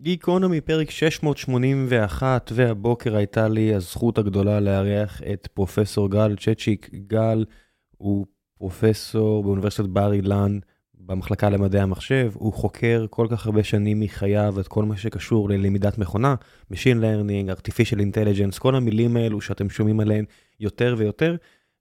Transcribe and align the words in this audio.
גיקונומי, 0.00 0.60
פרק 0.60 0.90
681, 0.90 2.52
והבוקר 2.54 3.16
הייתה 3.16 3.48
לי 3.48 3.74
הזכות 3.74 4.18
הגדולה 4.18 4.60
לארח 4.60 5.22
את 5.32 5.48
פרופסור 5.54 6.10
גל 6.10 6.36
צ'צ'יק. 6.36 6.90
גל 6.94 7.44
הוא 7.96 8.26
פרופסור 8.58 9.42
באוניברסיטת 9.42 9.88
בר 9.88 10.12
אילן 10.12 10.58
במחלקה 10.94 11.50
למדעי 11.50 11.80
המחשב, 11.80 12.32
הוא 12.34 12.52
חוקר 12.52 13.06
כל 13.10 13.26
כך 13.30 13.46
הרבה 13.46 13.64
שנים 13.64 14.00
מחייו 14.00 14.60
את 14.60 14.68
כל 14.68 14.84
מה 14.84 14.96
שקשור 14.96 15.48
ללמידת 15.48 15.98
מכונה, 15.98 16.34
Machine 16.72 17.00
Learning, 17.00 17.58
Artificial 17.58 17.98
Intelligence, 17.98 18.58
כל 18.58 18.74
המילים 18.74 19.16
האלו 19.16 19.40
שאתם 19.40 19.70
שומעים 19.70 20.00
עליהן 20.00 20.24
יותר 20.60 20.94
ויותר. 20.98 21.36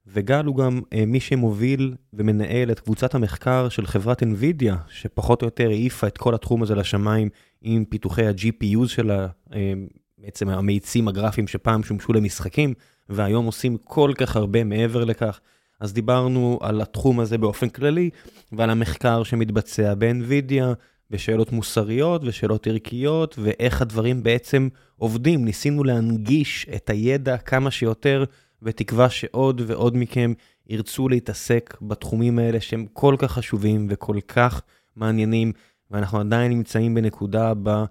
וגל 0.08 0.46
הוא 0.46 0.56
גם 0.56 0.82
אה, 0.94 1.06
מי 1.08 1.20
שמוביל 1.20 1.94
ומנהל 2.14 2.72
את 2.72 2.80
קבוצת 2.80 3.16
המחקר 3.16 3.70
של 3.70 3.86
חברת 3.86 4.24
NVIDIA, 4.24 4.74
שפחות 4.90 5.42
או 5.42 5.48
יותר 5.48 5.70
העיפה 5.70 6.08
את 6.08 6.18
כל 6.18 6.36
התחום 6.36 6.64
הזה 6.64 6.76
לשמיים 6.76 7.30
עם 7.62 7.86
פיתוחי 7.86 8.28
ה-GPUs 8.28 8.88
שלה, 8.88 9.28
אה, 9.54 9.74
בעצם 10.18 10.50
המאיצים 10.50 11.08
הגרפיים 11.08 11.48
שפעם 11.48 11.84
שמשו 11.84 12.14
למשחקים, 12.14 12.74
והיום 13.10 13.46
עושים 13.46 13.78
כל 13.78 14.12
כך 14.18 14.36
הרבה 14.36 14.64
מעבר 14.64 15.04
לכך. 15.04 15.40
אז 15.80 15.94
דיברנו 15.94 16.60
על 16.62 16.82
התחום 16.82 17.20
הזה 17.20 17.38
באופן 17.38 17.70
כללי, 17.70 18.10
ועל 18.52 18.70
המחקר 18.70 19.24
שמתבצע 19.24 19.94
ב-NVIDIA, 19.98 20.64
בשאלות 21.12 21.52
מוסריות 21.52 22.22
ושאלות 22.26 22.68
ערכיות, 22.68 23.36
ואיך 23.40 23.82
הדברים 23.82 24.24
בעצם 24.24 24.68
עובדים. 24.96 25.46
ניסינו 25.46 25.84
להנגיש 25.84 26.66
את 26.76 26.90
הידע 26.90 27.38
כמה 27.38 27.72
שיותר. 27.72 28.24
בתקווה 28.66 29.10
שעוד 29.10 29.62
ועוד 29.68 29.98
מכם 29.98 30.34
ירצו 30.68 31.10
להתעסק 31.10 31.78
בתחומים 31.82 32.40
האלה 32.40 32.62
שהם 32.62 32.86
כל 32.94 33.16
כך 33.20 33.32
חשובים 33.32 33.88
וכל 33.90 34.18
כך 34.28 34.62
מעניינים, 34.96 35.52
ואנחנו 35.92 36.20
עדיין 36.20 36.52
נמצאים 36.52 36.96
בנקודה 36.96 37.54
בה 37.54 37.86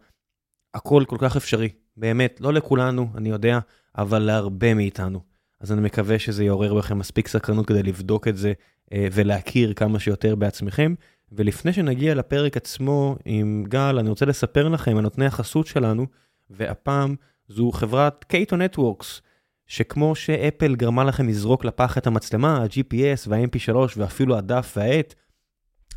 הכל 0.74 1.05
כל 1.06 1.16
כך 1.20 1.37
אפשרי. 1.37 1.68
באמת, 1.96 2.41
לא 2.41 2.52
לכולנו, 2.52 3.09
אני 3.15 3.29
יודע, 3.29 3.59
אבל 3.98 4.18
להרבה 4.18 4.74
מאיתנו. 4.74 5.21
אז 5.60 5.73
אני 5.73 5.80
מקווה 5.80 6.18
שזה 6.18 6.45
יעורר 6.45 6.74
בכם 6.74 6.98
מספיק 6.98 7.29
סקרנות 7.29 7.66
כדי 7.66 7.82
לבדוק 7.82 8.29
את 8.29 8.37
זה 8.37 8.52
אה, 8.93 9.09
ולהכיר 9.13 9.73
כמה 9.73 9.98
שיותר 9.98 10.35
בעצמכם. 10.35 10.95
ולפני 11.32 11.73
שנגיע 11.73 12.15
לפרק 12.15 12.57
עצמו 12.57 13.16
עם 13.24 13.65
גל, 13.68 13.98
אני 13.98 14.09
רוצה 14.09 14.26
לספר 14.26 14.68
לכם 14.68 14.96
על 14.96 15.02
נותני 15.02 15.26
החסות 15.26 15.66
שלנו, 15.66 16.07
והפעם 16.51 17.15
זו 17.48 17.73
חברת 17.73 18.24
קייטו 18.24 18.57
נטוורקס. 18.57 19.23
שכמו 19.66 20.15
שאפל 20.15 20.74
גרמה 20.74 21.04
לכם 21.04 21.29
לזרוק 21.29 21.65
לפח 21.65 21.98
את 21.98 22.07
המצלמה, 22.07 22.57
ה-GPS 22.57 23.29
וה-MP3 23.29 23.76
ואפילו 23.96 24.37
הדף 24.37 24.74
והעט, 24.76 25.15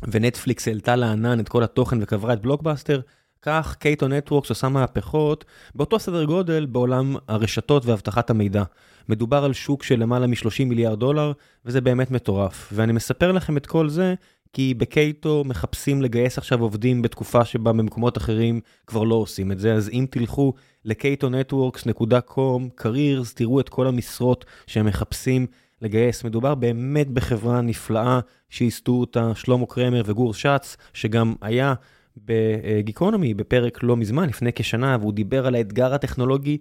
ונטפליקס 0.08 0.68
העלתה 0.68 0.96
לענן 0.96 1.40
את 1.40 1.48
כל 1.48 1.62
התוכן 1.62 2.02
וקברה 2.02 2.32
את 2.32 2.42
בלוקבאסטר, 2.42 3.00
כך 3.42 3.76
Cato 3.78 4.08
Networks 4.08 4.50
עושה 4.50 4.68
מהפכות 4.68 5.44
באותו 5.74 5.98
סדר 5.98 6.24
גודל 6.24 6.66
בעולם 6.66 7.16
הרשתות 7.28 7.86
ואבטחת 7.86 8.30
המידע. 8.30 8.62
מדובר 9.08 9.44
על 9.44 9.52
שוק 9.52 9.82
של 9.82 10.00
למעלה 10.00 10.26
מ-30 10.26 10.64
מיליארד 10.64 11.00
דולר, 11.00 11.32
וזה 11.64 11.80
באמת 11.80 12.10
מטורף. 12.10 12.70
ואני 12.72 12.92
מספר 12.92 13.32
לכם 13.32 13.56
את 13.56 13.66
כל 13.66 13.88
זה 13.88 14.14
כי 14.52 14.74
ב 14.74 14.88
Cato 14.88 15.42
מחפשים 15.46 16.02
לגייס 16.02 16.38
עכשיו 16.38 16.62
עובדים 16.62 17.02
בתקופה 17.02 17.44
שבה 17.44 17.72
במקומות 17.72 18.16
אחרים 18.16 18.60
כבר 18.86 19.02
לא 19.02 19.14
עושים 19.14 19.52
את 19.52 19.58
זה, 19.58 19.74
אז 19.74 19.88
אם 19.92 20.06
תלכו 20.10 20.52
ל- 20.84 21.05
catonetworks.com, 21.05 22.82
careers, 22.82 23.34
תראו 23.34 23.60
את 23.60 23.68
כל 23.68 23.86
המשרות 23.86 24.44
שהם 24.66 24.86
מחפשים 24.86 25.46
לגייס. 25.82 26.24
מדובר 26.24 26.54
באמת 26.54 27.10
בחברה 27.10 27.60
נפלאה 27.60 28.20
שייסדו 28.50 29.00
אותה 29.00 29.32
שלמה 29.34 29.66
קרמר 29.66 30.02
וגור 30.06 30.34
שץ, 30.34 30.76
שגם 30.92 31.34
היה 31.40 31.74
בגיקונומי 32.16 33.34
בפרק 33.34 33.82
לא 33.82 33.96
מזמן, 33.96 34.28
לפני 34.28 34.52
כשנה, 34.52 34.96
והוא 35.00 35.12
דיבר 35.12 35.46
על 35.46 35.54
האתגר 35.54 35.94
הטכנולוגי 35.94 36.58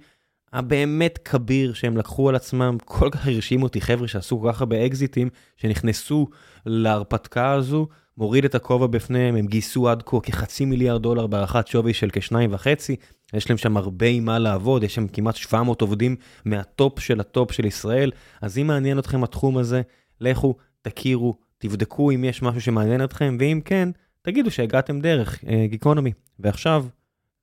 הבאמת 0.54 1.20
כביר 1.26 1.74
שהם 1.74 1.98
לקחו 1.98 2.30
על 2.30 2.36
עצמם, 2.36 2.78
כל 2.86 3.10
כך 3.12 3.28
הרשימו 3.28 3.64
אותי 3.64 3.82
חבר'ה 3.82 4.08
שעשו 4.08 4.42
כל 4.42 4.50
כך 4.52 4.62
הרבה 4.62 4.86
אקזיטים, 4.86 5.30
שנכנסו 5.58 6.28
להרפתקה 6.66 7.52
הזו, 7.52 7.88
מוריד 8.18 8.46
את 8.46 8.56
הכובע 8.56 8.88
בפניהם, 8.88 9.36
הם 9.36 9.48
גייסו 9.48 9.90
עד 9.90 10.04
כה 10.06 10.20
כחצי 10.20 10.66
מיליארד 10.66 11.02
דולר 11.02 11.28
בהערכת 11.28 11.68
שווי 11.68 11.94
של 11.94 12.10
כשניים 12.14 12.54
וחצי, 12.54 12.96
יש 13.34 13.50
להם 13.50 13.58
שם 13.58 13.78
הרבה 13.78 14.06
עם 14.06 14.26
מה 14.26 14.40
לעבוד, 14.40 14.84
יש 14.84 14.96
שם 14.96 15.08
כמעט 15.08 15.36
700 15.36 15.82
עובדים 15.82 16.16
מהטופ 16.46 17.00
של 17.00 17.20
הטופ 17.20 17.52
של 17.52 17.66
ישראל, 17.66 18.12
אז 18.42 18.58
אם 18.58 18.68
מעניין 18.68 19.00
אתכם 19.00 19.24
התחום 19.24 19.58
הזה, 19.58 19.82
לכו, 20.22 20.56
תכירו, 20.82 21.38
תבדקו 21.58 22.12
אם 22.12 22.24
יש 22.24 22.42
משהו 22.42 22.62
שמעניין 22.62 23.04
אתכם, 23.04 23.38
ואם 23.40 23.62
כן, 23.66 23.90
תגידו 24.22 24.52
שהגעתם 24.52 25.02
דרך 25.02 25.44
גיקונומי. 25.66 26.12
ועכשיו, 26.40 26.86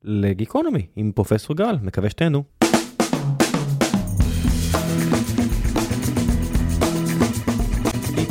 לגיקונומי 0.04 0.86
עם 0.96 1.12
פרופסור 1.12 1.56
גל, 1.56 1.76
מקווה 1.82 2.10
שתהנו. 2.10 2.44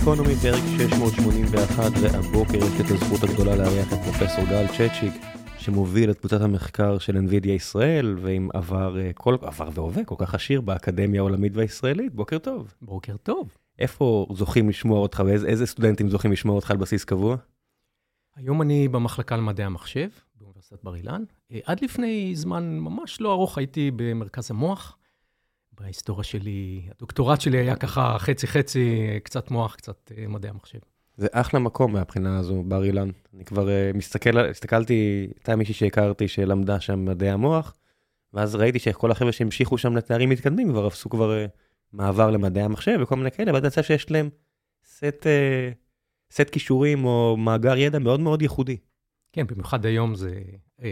גיקונומי 0.04 0.36
פרק 0.36 0.64
681, 0.78 1.92
והבוקר 2.02 2.58
יש 2.58 2.82
את 2.82 2.86
הזכות 2.92 3.30
הגדולה 3.30 3.56
לארח 3.56 3.94
את 3.94 3.98
פרופסור 4.04 4.46
גל 4.46 4.68
צ'צ'יק, 4.68 5.14
שמוביל 5.58 6.12
את 6.12 6.20
קבוצת 6.20 6.42
המחקר 6.42 6.98
של 6.98 7.18
NVIDIA 7.18 7.50
ישראל, 7.50 8.18
ועם 8.22 8.50
עבר, 8.54 8.96
כל, 9.16 9.36
עבר 9.42 9.70
והווה 9.74 10.06
כל 10.06 10.16
כך 10.18 10.36
עשיר 10.36 10.62
באקדמיה 10.62 11.22
העולמית 11.22 11.52
והישראלית. 11.56 12.16
בוקר 12.16 12.38
טוב. 12.38 12.74
בוקר 12.82 13.18
טוב. 13.18 13.58
איפה 13.80 14.28
זוכים 14.34 14.70
לשמוע 14.70 15.00
אותך, 15.00 15.24
ואיזה 15.26 15.66
סטודנטים 15.66 16.10
זוכים 16.10 16.32
לשמוע 16.32 16.56
אותך 16.56 16.72
על 16.72 16.78
בסיס 16.78 17.04
קבוע? 17.04 17.36
היום 18.36 18.62
אני 18.62 18.88
במחלקה 18.88 19.38
למדעי 19.38 19.66
המחשב 19.66 20.08
באוניברסיטת 20.36 20.84
בר 20.84 20.96
אילן. 20.96 21.24
עד 21.64 21.84
לפני 21.84 22.36
זמן 22.36 22.78
ממש 22.80 23.22
לא 23.22 23.32
ארוך 23.32 23.58
הייתי 23.58 23.92
במרכז 23.96 24.52
המוח. 24.52 24.98
בהיסטוריה 25.80 26.24
שלי, 26.24 26.82
הדוקטורט 26.96 27.42
שלי 27.42 27.58
היה 27.58 27.76
ככה 27.76 28.16
חצי-חצי, 28.20 29.20
קצת 29.24 29.52
מוח, 29.52 29.76
קצת 29.76 30.12
אה, 30.18 30.28
מדעי 30.28 30.50
המחשב. 30.52 30.80
זה 31.18 31.28
אחלה 31.32 31.60
מקום 31.60 31.94
מהבחינה 31.94 32.40
הזו, 32.40 32.64
בר 32.64 32.84
אילן. 32.84 33.10
אני 33.34 33.46
כבר 33.46 33.68
uh, 33.68 33.98
מסתכל, 33.98 34.38
הסתכלתי, 34.38 35.28
הייתה 35.36 35.56
מישהי 35.56 35.74
שהכרתי 35.74 36.28
שלמדה 36.28 36.80
שם 36.80 37.06
מדעי 37.06 37.30
המוח, 37.30 37.74
ואז 38.34 38.56
ראיתי 38.56 38.80
שכל 38.80 39.12
החבר'ה 39.12 39.32
שהמשיכו 39.32 39.78
שם 39.78 39.96
לתארים 39.96 40.30
מתקדמים 40.30 40.70
כבר 40.70 40.88
עשו 40.88 41.10
כבר 41.10 41.46
uh, 41.46 41.50
מעבר 41.94 42.32
למדעי 42.32 42.64
המחשב 42.64 42.98
וכל 43.02 43.16
מיני 43.16 43.32
כאלה, 43.32 43.54
ואז 43.54 43.64
יצא 43.64 43.82
שיש 43.82 44.12
להם 44.12 44.30
סט, 44.86 45.04
uh, 45.04 45.76
סט 46.32 46.50
כישורים 46.50 47.06
או 47.06 47.38
מאגר 47.38 47.78
ידע 47.78 48.00
מאוד 48.00 48.20
מאוד 48.20 48.42
ייחודי. 48.42 48.78
כן, 49.32 49.48
במיוחד 49.48 49.86
היום 49.86 50.16
זה 50.16 50.42
uh, 50.80 50.84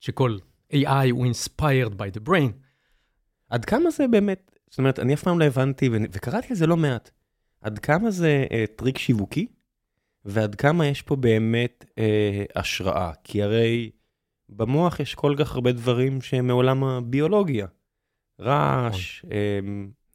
שכל 0.00 0.36
AI 0.72 1.10
הוא 1.10 1.26
inspired 1.26 1.90
by 1.90 2.18
the 2.18 2.28
brain. 2.28 2.63
עד 3.54 3.64
כמה 3.64 3.90
זה 3.90 4.08
באמת, 4.08 4.58
זאת 4.70 4.78
אומרת, 4.78 4.98
אני 4.98 5.14
אף 5.14 5.22
פעם 5.22 5.38
לא 5.38 5.44
הבנתי, 5.44 5.90
וקראתי 6.12 6.46
על 6.50 6.56
זה 6.56 6.66
לא 6.66 6.76
מעט, 6.76 7.10
עד 7.60 7.78
כמה 7.78 8.10
זה 8.10 8.46
אה, 8.52 8.64
טריק 8.76 8.98
שיווקי, 8.98 9.46
ועד 10.24 10.54
כמה 10.54 10.86
יש 10.86 11.02
פה 11.02 11.16
באמת 11.16 11.84
אה, 11.98 12.44
השראה. 12.54 13.12
כי 13.24 13.42
הרי 13.42 13.90
במוח 14.48 15.00
יש 15.00 15.14
כל 15.14 15.34
כך 15.38 15.54
הרבה 15.54 15.72
דברים 15.72 16.22
שהם 16.22 16.46
מעולם 16.46 16.84
הביולוגיה. 16.84 17.66
רעש. 18.40 19.24
אה, 19.32 19.60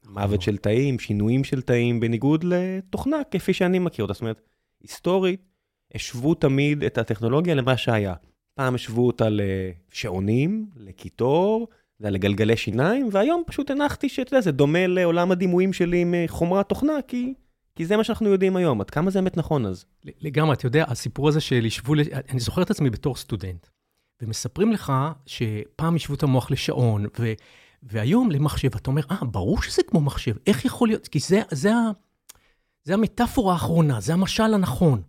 מוות 0.06 0.42
של 0.42 0.56
תאים, 0.56 0.98
שינויים 0.98 1.44
של 1.44 1.62
תאים, 1.62 2.00
בניגוד 2.00 2.44
לתוכנה 2.44 3.16
כפי 3.30 3.52
שאני 3.52 3.78
מכיר 3.78 4.02
אותה. 4.02 4.12
זאת 4.12 4.20
אומרת, 4.20 4.40
היסטורית, 4.80 5.42
השוו 5.94 6.34
תמיד 6.34 6.84
את 6.84 6.98
הטכנולוגיה 6.98 7.54
למה 7.54 7.76
שהיה. 7.76 8.14
פעם 8.54 8.74
השוו 8.74 9.06
אותה 9.06 9.28
לשעונים, 9.30 10.66
לקיטור, 10.76 11.68
זה 12.00 12.06
היה 12.06 12.10
לגלגלי 12.10 12.56
שיניים, 12.56 13.08
והיום 13.12 13.42
פשוט 13.46 13.70
הנחתי 13.70 14.08
שאתה 14.08 14.34
יודע, 14.34 14.40
זה 14.40 14.52
דומה 14.52 14.86
לעולם 14.86 15.30
הדימויים 15.30 15.72
שלי 15.72 16.00
עם 16.00 16.14
אה, 16.14 16.24
חומרת 16.28 16.68
תוכנה, 16.68 16.92
כי, 17.08 17.34
כי 17.76 17.86
זה 17.86 17.96
מה 17.96 18.04
שאנחנו 18.04 18.28
יודעים 18.28 18.56
היום. 18.56 18.80
עד 18.80 18.90
כמה 18.90 19.10
זה 19.10 19.20
באמת 19.20 19.36
נכון 19.36 19.66
אז? 19.66 19.84
לגמרי, 20.20 20.54
אתה 20.54 20.66
יודע, 20.66 20.84
הסיפור 20.88 21.28
הזה 21.28 21.40
של 21.40 21.66
ישבו, 21.66 21.94
אני 22.30 22.40
זוכר 22.40 22.62
את 22.62 22.70
עצמי 22.70 22.90
בתור 22.90 23.16
סטודנט, 23.16 23.66
ומספרים 24.22 24.72
לך 24.72 24.92
שפעם 25.26 25.96
ישבו 25.96 26.14
את 26.14 26.22
המוח 26.22 26.50
לשעון, 26.50 27.06
ו, 27.18 27.32
והיום 27.82 28.30
למחשב, 28.30 28.70
אתה 28.76 28.90
אומר, 28.90 29.02
אה, 29.10 29.24
ברור 29.24 29.62
שזה 29.62 29.82
כמו 29.82 30.00
מחשב, 30.00 30.34
איך 30.46 30.64
יכול 30.64 30.88
להיות? 30.88 31.08
כי 31.08 31.18
זה, 31.18 31.42
זה, 31.50 31.72
זה 32.84 32.94
המטאפורה 32.94 33.52
האחרונה, 33.52 34.00
זה 34.00 34.12
המשל 34.12 34.54
הנכון. 34.54 35.02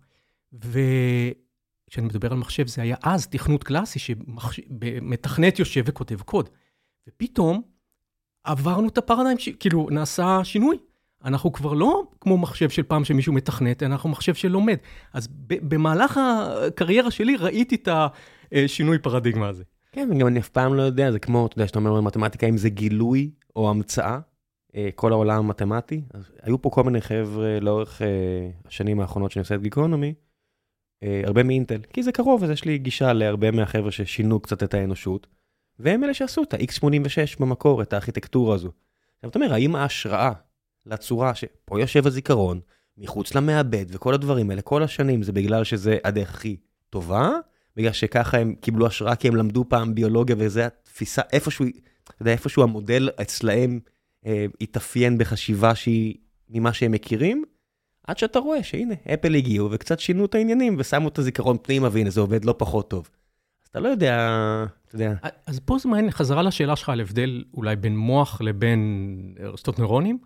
וכשאני 0.52 2.06
מדבר 2.06 2.32
על 2.32 2.38
מחשב, 2.38 2.66
זה 2.66 2.82
היה 2.82 2.96
אז 3.02 3.26
תכנות 3.26 3.64
קלאסי, 3.64 3.98
שמתכנת 3.98 5.58
יושב 5.58 5.82
וכותב 5.86 6.20
קוד. 6.20 6.48
ופתאום 7.08 7.62
עברנו 8.44 8.88
את 8.88 8.98
הפרדיים, 8.98 9.38
ש... 9.38 9.48
כאילו 9.48 9.88
נעשה 9.90 10.40
שינוי. 10.44 10.76
אנחנו 11.24 11.52
כבר 11.52 11.72
לא 11.72 12.02
כמו 12.20 12.38
מחשב 12.38 12.70
של 12.70 12.82
פעם 12.82 13.04
שמישהו 13.04 13.32
מתכנת, 13.32 13.82
אנחנו 13.82 14.08
מחשב 14.08 14.34
שלומד. 14.34 14.76
אז 15.12 15.28
במהלך 15.46 16.20
הקריירה 16.66 17.10
שלי 17.10 17.36
ראיתי 17.36 17.74
את 17.74 17.88
השינוי 18.52 18.98
פרדיגמה 18.98 19.48
הזה. 19.48 19.64
כן, 19.92 20.08
וגם 20.10 20.26
אני 20.26 20.40
אף 20.40 20.48
פעם 20.48 20.74
לא 20.74 20.82
יודע, 20.82 21.12
זה 21.12 21.18
כמו, 21.18 21.46
אתה 21.46 21.56
יודע, 21.56 21.66
שאתה 21.66 21.78
אומר 21.78 21.94
במתמטיקה, 21.96 22.46
אם 22.46 22.56
זה 22.56 22.68
גילוי 22.68 23.30
או 23.56 23.70
המצאה, 23.70 24.18
אה, 24.76 24.88
כל 24.94 25.12
העולם 25.12 25.38
המתמטי. 25.38 26.02
אז 26.14 26.30
היו 26.42 26.62
פה 26.62 26.70
כל 26.70 26.82
מיני 26.82 27.00
חבר'ה 27.00 27.60
לאורך 27.60 28.02
אה, 28.02 28.50
השנים 28.66 29.00
האחרונות 29.00 29.30
שאני 29.30 29.40
עושה 29.40 29.54
את 29.54 29.62
גיקונומי, 29.62 30.14
אה, 31.02 31.22
הרבה 31.24 31.42
מאינטל, 31.42 31.80
כי 31.92 32.02
זה 32.02 32.12
קרוב, 32.12 32.44
אז 32.44 32.50
יש 32.50 32.64
לי 32.64 32.78
גישה 32.78 33.12
להרבה 33.12 33.50
מהחבר'ה 33.50 33.90
ששינו 33.90 34.40
קצת 34.40 34.62
את 34.62 34.74
האנושות, 34.74 35.26
והם 35.78 36.04
אלה 36.04 36.14
שעשו 36.14 36.42
את 36.42 36.54
ה-X86 36.54 37.36
במקור, 37.40 37.82
את 37.82 37.92
הארכיטקטורה 37.92 38.54
הזו. 38.54 38.70
עכשיו 39.16 39.30
אתה 39.30 39.38
אומר, 39.38 39.54
האם 39.54 39.76
ההשראה 39.76 40.32
לצורה 40.86 41.34
שפה 41.34 41.80
יושב 41.80 42.06
הזיכרון, 42.06 42.60
מחוץ 42.98 43.34
למעבד 43.34 43.86
וכל 43.88 44.14
הדברים 44.14 44.50
האלה, 44.50 44.62
כל 44.62 44.82
השנים, 44.82 45.22
זה 45.22 45.32
בגלל 45.32 45.64
שזה 45.64 45.98
הדרך 46.04 46.34
הכי 46.34 46.56
טובה, 46.90 47.30
בגלל 47.76 47.92
שככה 47.92 48.38
הם 48.38 48.54
קיבלו 48.54 48.86
השראה 48.86 49.16
כי 49.16 49.28
הם 49.28 49.36
למדו 49.36 49.64
פעם 49.68 49.94
ביולוגיה 49.94 50.36
וזה 50.38 50.66
התפיסה, 50.66 51.22
איפשהו, 51.32 51.64
אתה 52.04 52.22
יודע, 52.22 52.32
איפשהו 52.32 52.62
המודל 52.62 53.08
אצלהם 53.20 53.80
אה, 54.26 54.46
התאפיין 54.60 55.18
בחשיבה 55.18 55.74
שהיא 55.74 56.14
ממה 56.48 56.72
שהם 56.72 56.92
מכירים, 56.92 57.44
עד 58.06 58.18
שאתה 58.18 58.38
רואה 58.38 58.62
שהנה, 58.62 58.94
אפל 59.14 59.34
הגיעו 59.34 59.70
וקצת 59.70 60.00
שינו 60.00 60.24
את 60.24 60.34
העניינים 60.34 60.76
ושמו 60.78 61.08
את 61.08 61.18
הזיכרון 61.18 61.56
פנימה 61.62 61.88
והנה 61.92 62.10
זה 62.10 62.20
עובד 62.20 62.44
לא 62.44 62.54
פחות 62.58 62.90
טוב. 62.90 63.08
אתה 63.72 63.80
לא 63.80 63.88
יודע, 63.88 64.16
אתה 64.88 64.94
יודע. 64.94 65.14
אז 65.46 65.60
פה 65.64 65.78
זה 65.78 65.88
מעניין, 65.88 66.10
חזרה 66.10 66.42
לשאלה 66.42 66.76
שלך 66.76 66.88
על 66.88 67.00
הבדל 67.00 67.44
אולי 67.54 67.76
בין 67.76 67.96
מוח 67.96 68.40
לבין 68.40 69.34
רשתות 69.40 69.78
נוירונים, 69.78 70.18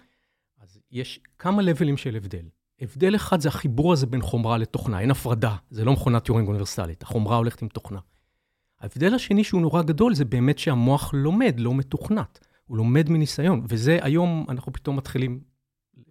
אז 0.61 0.79
יש 0.91 1.21
כמה 1.39 1.63
לבלים 1.63 1.97
של 1.97 2.17
הבדל. 2.17 2.45
הבדל 2.81 3.17
אחד 3.17 3.41
זה 3.41 3.49
החיבור 3.49 3.93
הזה 3.93 4.07
בין 4.07 4.23
חומרה 4.23 4.59
לתוכנה, 4.59 5.01
אין 5.01 5.11
הפרדה, 5.11 5.57
זה 5.71 5.85
לא 5.85 5.93
מכונת 5.93 6.25
טיורינג 6.25 6.49
אוניברסלית, 6.49 7.03
החומרה 7.03 7.37
הולכת 7.37 7.63
עם 7.63 7.69
תוכנה. 7.69 7.99
ההבדל 8.81 9.15
השני 9.15 9.45
שהוא 9.45 9.61
נורא 9.61 9.83
גדול 9.83 10.15
זה 10.15 10.25
באמת 10.25 10.59
שהמוח 10.59 11.15
לומד, 11.15 11.55
לא 11.59 11.75
מתוכנת. 11.75 12.39
הוא 12.67 12.77
לומד 12.77 13.11
מניסיון, 13.11 13.65
וזה 13.69 13.99
היום 14.03 14.47
אנחנו 14.49 14.73
פתאום 14.73 14.97
מתחילים 14.97 15.41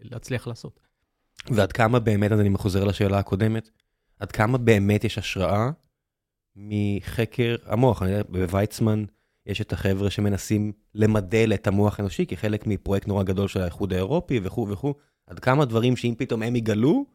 להצליח 0.01 0.47
לעשות. 0.47 0.79
ועד 1.51 1.71
כמה 1.71 1.99
באמת, 1.99 2.31
אז 2.31 2.39
אני 2.39 2.57
חוזר 2.57 2.83
לשאלה 2.83 3.19
הקודמת, 3.19 3.69
עד 4.19 4.31
כמה 4.31 4.57
באמת 4.57 5.03
יש 5.03 5.17
השראה 5.17 5.71
מחקר 6.55 7.55
המוח? 7.65 8.01
אני 8.01 8.11
יודע, 8.11 8.23
בוויצמן 8.29 9.05
יש 9.45 9.61
את 9.61 9.73
החבר'ה 9.73 10.09
שמנסים 10.09 10.71
למדל 10.95 11.51
את 11.53 11.67
המוח 11.67 11.99
האנושי 11.99 12.25
כחלק 12.25 12.67
מפרויקט 12.67 13.07
נורא 13.07 13.23
גדול 13.23 13.47
של 13.47 13.61
האיחוד 13.61 13.93
האירופי 13.93 14.39
וכו' 14.43 14.67
וכו'. 14.69 14.93
עד 15.27 15.39
כמה 15.39 15.65
דברים 15.65 15.95
שאם 15.95 16.13
פתאום 16.17 16.43
הם 16.43 16.55
יגלו, 16.55 17.05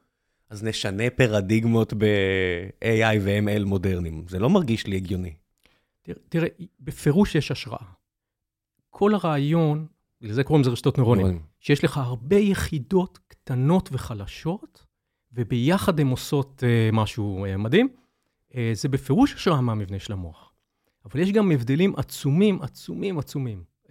אז 0.51 0.65
נשנה 0.65 1.11
פרדיגמות 1.11 1.95
ב-AI 1.95 3.19
ו-ML 3.21 3.65
מודרניים. 3.65 4.25
זה 4.29 4.39
לא 4.39 4.51
מרגיש 4.51 4.87
לי 4.87 4.97
הגיוני. 4.97 5.35
תראה, 6.03 6.19
תראה, 6.29 6.49
בפירוש 6.81 7.35
יש 7.35 7.51
השראה. 7.51 7.87
כל 8.91 9.15
הרעיון, 9.15 9.87
לזה 10.21 10.45
קוראים 10.45 10.63
לזה 10.63 10.71
רשתות 10.71 10.99
נוירונים, 10.99 11.41
שיש 11.61 11.85
לך 11.85 11.97
הרבה 11.97 12.37
יחידות 12.37 13.19
קטנות 13.29 13.89
וחלשות, 13.93 14.87
וביחד 15.33 16.01
הן 16.01 16.07
עושות 16.07 16.63
uh, 16.63 16.95
משהו 16.95 17.47
uh, 17.47 17.57
מדהים. 17.57 17.89
Uh, 18.51 18.55
זה 18.73 18.89
בפירוש 18.89 19.35
השראה 19.35 19.61
מהמבנה 19.61 19.99
של 19.99 20.13
המוח. 20.13 20.53
אבל 21.05 21.21
יש 21.21 21.33
גם 21.33 21.53
הבדלים 21.53 21.97
עצומים, 21.97 22.63
עצומים, 22.63 23.19
עצומים, 23.19 23.65
uh, 23.87 23.91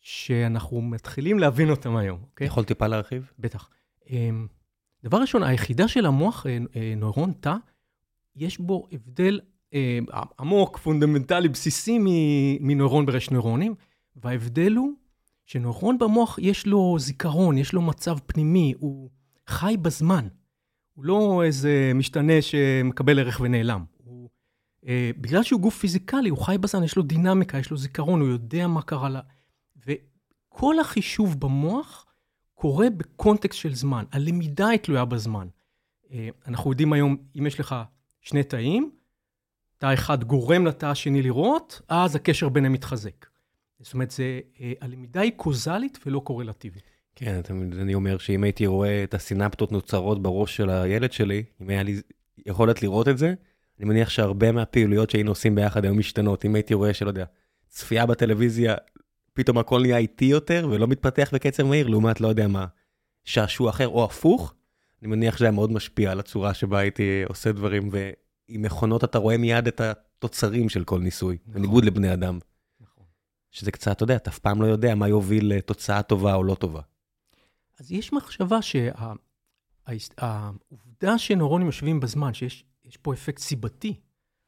שאנחנו 0.00 0.80
מתחילים 0.80 1.38
להבין 1.38 1.70
אותם 1.70 1.96
היום. 1.96 2.18
Okay? 2.22 2.44
יכול 2.44 2.64
טיפה 2.64 2.86
להרחיב? 2.86 3.30
בטח. 3.38 3.70
Uh, 4.04 4.08
דבר 5.04 5.18
ראשון, 5.20 5.42
היחידה 5.42 5.88
של 5.88 6.06
המוח, 6.06 6.46
נוירון 6.96 7.32
תא, 7.40 7.54
יש 8.36 8.58
בו 8.58 8.86
הבדל 8.92 9.40
עמוק, 10.38 10.78
פונדמנטלי, 10.78 11.48
בסיסי 11.48 11.98
מנוירון 12.60 13.06
ברשת 13.06 13.32
נוירונים, 13.32 13.74
וההבדל 14.16 14.72
הוא 14.72 14.92
שנוירון 15.46 15.98
במוח 15.98 16.38
יש 16.42 16.66
לו 16.66 16.96
זיכרון, 16.98 17.58
יש 17.58 17.72
לו 17.72 17.82
מצב 17.82 18.18
פנימי, 18.26 18.74
הוא 18.78 19.10
חי 19.46 19.76
בזמן. 19.82 20.28
הוא 20.96 21.04
לא 21.04 21.42
איזה 21.44 21.92
משתנה 21.94 22.42
שמקבל 22.42 23.18
ערך 23.18 23.40
ונעלם. 23.40 23.84
הוא, 24.04 24.28
אה, 24.86 25.10
בגלל 25.18 25.42
שהוא 25.42 25.60
גוף 25.60 25.78
פיזיקלי, 25.78 26.28
הוא 26.28 26.38
חי 26.38 26.58
בזמן, 26.60 26.84
יש 26.84 26.96
לו 26.96 27.02
דינמיקה, 27.02 27.58
יש 27.58 27.70
לו 27.70 27.76
זיכרון, 27.76 28.20
הוא 28.20 28.28
יודע 28.28 28.66
מה 28.66 28.82
קרה 28.82 29.08
לה. 29.08 29.20
וכל 29.86 30.78
החישוב 30.78 31.40
במוח 31.40 32.06
קורה 32.54 32.90
בקונטקסט 32.90 33.58
של 33.58 33.74
זמן. 33.74 34.04
הלמידה 34.12 34.68
היא 34.68 34.78
תלויה 34.78 35.04
בזמן. 35.04 35.48
אה, 36.12 36.28
אנחנו 36.46 36.70
יודעים 36.70 36.92
היום, 36.92 37.16
אם 37.38 37.46
יש 37.46 37.60
לך 37.60 37.74
שני 38.20 38.42
תאים, 38.42 38.90
תא 39.78 39.94
אחד 39.94 40.24
גורם 40.24 40.66
לתא 40.66 40.86
השני 40.86 41.22
לראות, 41.22 41.80
אז 41.88 42.16
הקשר 42.16 42.48
ביניהם 42.48 42.72
מתחזק. 42.72 43.26
זאת 43.80 43.94
אומרת, 43.94 44.10
זה, 44.10 44.40
אה, 44.60 44.72
הלמידה 44.80 45.20
היא 45.20 45.32
קוזלית 45.36 45.98
ולא 46.06 46.20
קורלטיבית. 46.20 46.95
כן, 47.16 47.40
אני 47.80 47.94
אומר 47.94 48.18
שאם 48.18 48.44
הייתי 48.44 48.66
רואה 48.66 49.04
את 49.04 49.14
הסינפטות 49.14 49.72
נוצרות 49.72 50.22
בראש 50.22 50.56
של 50.56 50.70
הילד 50.70 51.12
שלי, 51.12 51.44
אם 51.62 51.68
היה 51.68 51.82
לי 51.82 52.00
יכולת 52.46 52.82
לראות 52.82 53.08
את 53.08 53.18
זה, 53.18 53.34
אני 53.78 53.88
מניח 53.88 54.08
שהרבה 54.08 54.52
מהפעילויות 54.52 55.10
שהיינו 55.10 55.30
עושים 55.30 55.54
ביחד 55.54 55.84
היו 55.84 55.94
משתנות. 55.94 56.44
אם 56.44 56.54
הייתי 56.54 56.74
רואה 56.74 56.94
שלא 56.94 57.08
יודע, 57.08 57.24
צפייה 57.68 58.06
בטלוויזיה, 58.06 58.74
פתאום 59.32 59.58
הכל 59.58 59.80
נהיה 59.80 59.96
איטי 59.96 60.24
יותר 60.24 60.68
ולא 60.70 60.86
מתפתח 60.86 61.30
בקצב 61.32 61.62
מהיר, 61.62 61.88
לעומת 61.88 62.20
לא 62.20 62.28
יודע 62.28 62.48
מה, 62.48 62.66
שעשוע 63.24 63.70
אחר 63.70 63.88
או 63.88 64.04
הפוך, 64.04 64.54
אני 65.02 65.10
מניח 65.10 65.36
שזה 65.36 65.44
היה 65.44 65.52
מאוד 65.52 65.72
משפיע 65.72 66.12
על 66.12 66.20
הצורה 66.20 66.54
שבה 66.54 66.78
הייתי 66.78 67.22
עושה 67.28 67.52
דברים, 67.52 67.88
ועם 67.92 68.62
מכונות 68.62 69.04
אתה 69.04 69.18
רואה 69.18 69.36
מיד 69.36 69.66
את 69.66 69.80
התוצרים 69.80 70.68
של 70.68 70.84
כל 70.84 71.00
ניסוי, 71.00 71.38
נכון. 71.46 71.54
בניגוד 71.54 71.84
לבני 71.84 72.12
אדם. 72.12 72.38
שזה 73.50 73.70
קצת, 73.70 73.96
אתה 73.96 74.04
יודע, 74.04 74.16
אתה 74.16 74.30
אף 74.30 74.38
פעם 74.38 74.62
לא 74.62 74.66
יודע 74.66 74.94
מה 74.94 75.08
יוביל 75.08 75.54
לתוצאה 75.54 76.02
טובה 76.02 76.34
או 76.34 76.44
לא 76.44 76.54
טובה. 76.54 76.80
אז 77.80 77.92
יש 77.92 78.12
מחשבה 78.12 78.58
שהעובדה 79.86 81.18
שנוירונים 81.18 81.66
יושבים 81.66 82.00
בזמן, 82.00 82.34
שיש 82.34 82.64
פה 83.02 83.14
אפקט 83.14 83.38
סיבתי, 83.38 83.94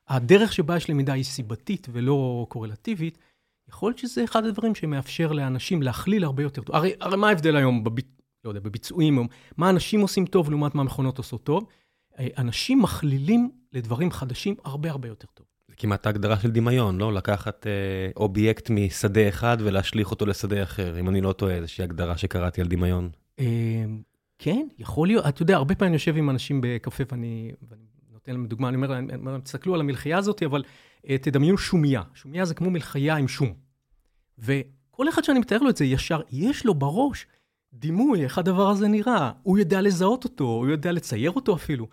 הדרך 0.08 0.52
שבה 0.52 0.76
יש 0.76 0.90
למידה 0.90 1.12
היא 1.12 1.24
סיבתית 1.24 1.86
ולא 1.92 2.46
קורלטיבית, 2.48 3.18
יכול 3.68 3.90
להיות 3.90 3.98
שזה 3.98 4.24
אחד 4.24 4.44
הדברים 4.44 4.74
שמאפשר 4.74 5.32
לאנשים 5.32 5.82
להכליל 5.82 6.24
הרבה 6.24 6.42
יותר 6.42 6.62
טוב. 6.62 6.76
הרי, 6.76 6.92
הרי 7.00 7.16
מה 7.16 7.28
ההבדל 7.28 7.56
היום 7.56 7.84
בביצ... 7.84 8.06
לא 8.44 8.50
יודע, 8.50 8.60
בביצועים, 8.60 9.28
מה 9.56 9.70
אנשים 9.70 10.00
עושים 10.00 10.26
טוב 10.26 10.50
לעומת 10.50 10.74
מה 10.74 10.82
מכונות 10.82 11.18
עושות 11.18 11.44
טוב? 11.44 11.66
אה, 12.18 12.28
אנשים 12.38 12.82
מכלילים 12.82 13.50
לדברים 13.72 14.10
חדשים 14.10 14.54
הרבה 14.64 14.90
הרבה 14.90 15.08
יותר 15.08 15.26
טוב. 15.34 15.46
כמעט 15.78 16.06
ההגדרה 16.06 16.40
של 16.40 16.50
דמיון, 16.50 16.98
לא? 16.98 17.12
לקחת 17.12 17.66
אה, 17.66 18.10
אובייקט 18.16 18.70
משדה 18.70 19.28
אחד 19.28 19.56
ולהשליך 19.60 20.10
אותו 20.10 20.26
לשדה 20.26 20.62
אחר, 20.62 21.00
אם 21.00 21.08
אני 21.08 21.20
לא 21.20 21.32
טועה, 21.32 21.54
איזושהי 21.54 21.84
הגדרה 21.84 22.16
שקראתי 22.16 22.60
על 22.60 22.68
דמיון. 22.68 23.10
אה, 23.40 23.84
כן, 24.38 24.66
יכול 24.78 25.06
להיות. 25.08 25.26
אתה 25.28 25.42
יודע, 25.42 25.56
הרבה 25.56 25.74
פעמים 25.74 25.88
אני 25.90 25.96
יושב 25.96 26.16
עם 26.16 26.30
אנשים 26.30 26.60
בקפה 26.62 27.04
ואני, 27.10 27.52
ואני 27.68 27.82
נותן 28.12 28.32
להם 28.32 28.46
דוגמה, 28.46 28.68
אני 28.68 28.76
אומר 28.76 28.90
להם, 28.90 29.40
תסתכלו 29.40 29.74
על 29.74 29.80
המלחייה 29.80 30.18
הזאת, 30.18 30.42
אבל 30.42 30.62
אה, 31.08 31.18
תדמיינו 31.18 31.58
שומיה. 31.58 32.02
שומיה 32.14 32.44
זה 32.44 32.54
כמו 32.54 32.70
מלחייה 32.70 33.16
עם 33.16 33.28
שום. 33.28 33.54
וכל 34.38 35.08
אחד 35.08 35.24
שאני 35.24 35.38
מתאר 35.38 35.58
לו 35.58 35.70
את 35.70 35.76
זה 35.76 35.84
ישר, 35.84 36.20
יש 36.30 36.66
לו 36.66 36.74
בראש 36.74 37.26
דימוי, 37.72 38.24
איך 38.24 38.38
הדבר 38.38 38.68
הזה 38.68 38.88
נראה. 38.88 39.32
הוא 39.42 39.58
יודע 39.58 39.80
לזהות 39.80 40.24
אותו, 40.24 40.44
הוא 40.44 40.66
יודע 40.66 40.92
לצייר 40.92 41.30
אותו 41.30 41.54
אפילו. 41.54 41.86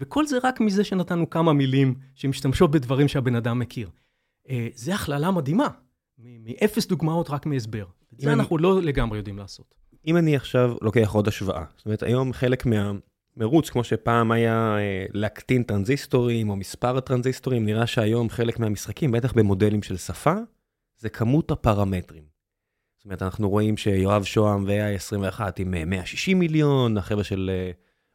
וכל 0.00 0.26
זה 0.26 0.38
רק 0.42 0.60
מזה 0.60 0.84
שנתנו 0.84 1.30
כמה 1.30 1.52
מילים 1.52 1.94
שמשתמשות 2.14 2.70
בדברים 2.70 3.08
שהבן 3.08 3.34
אדם 3.34 3.58
מכיר. 3.58 3.90
אה, 4.50 4.68
זה 4.74 4.94
הכללה 4.94 5.30
מדהימה, 5.30 5.68
מאפס 6.18 6.86
דוגמאות 6.86 7.30
רק 7.30 7.46
מהסבר. 7.46 7.84
את 8.14 8.20
זה 8.20 8.32
אנחנו 8.32 8.56
אני... 8.56 8.62
לא 8.62 8.82
לגמרי 8.82 9.18
יודעים 9.18 9.38
לעשות. 9.38 9.74
אם 10.06 10.16
אני 10.16 10.36
עכשיו 10.36 10.76
לוקח 10.82 11.10
עוד 11.12 11.28
השוואה, 11.28 11.64
זאת 11.76 11.86
אומרת, 11.86 12.02
היום 12.02 12.32
חלק 12.32 12.66
מהמרוץ, 12.66 13.70
כמו 13.70 13.84
שפעם 13.84 14.32
היה 14.32 14.76
אה, 14.78 15.06
להקטין 15.12 15.62
טרנזיסטורים 15.62 16.50
או 16.50 16.56
מספר 16.56 16.96
הטרנזיסטורים, 16.96 17.66
נראה 17.66 17.86
שהיום 17.86 18.28
חלק 18.30 18.58
מהמשחקים, 18.58 19.12
בטח 19.12 19.32
במודלים 19.32 19.82
של 19.82 19.96
שפה, 19.96 20.34
זה 20.96 21.08
כמות 21.08 21.50
הפרמטרים. 21.50 22.24
זאת 22.96 23.04
אומרת, 23.04 23.22
אנחנו 23.22 23.50
רואים 23.50 23.76
שיואב 23.76 24.24
שוהם 24.24 24.64
ו-AI21 24.66 25.40
עם 25.58 25.90
160 25.90 26.36
אה, 26.36 26.40
מיליון, 26.40 26.96
החבר'ה 26.96 27.24
של... 27.24 27.50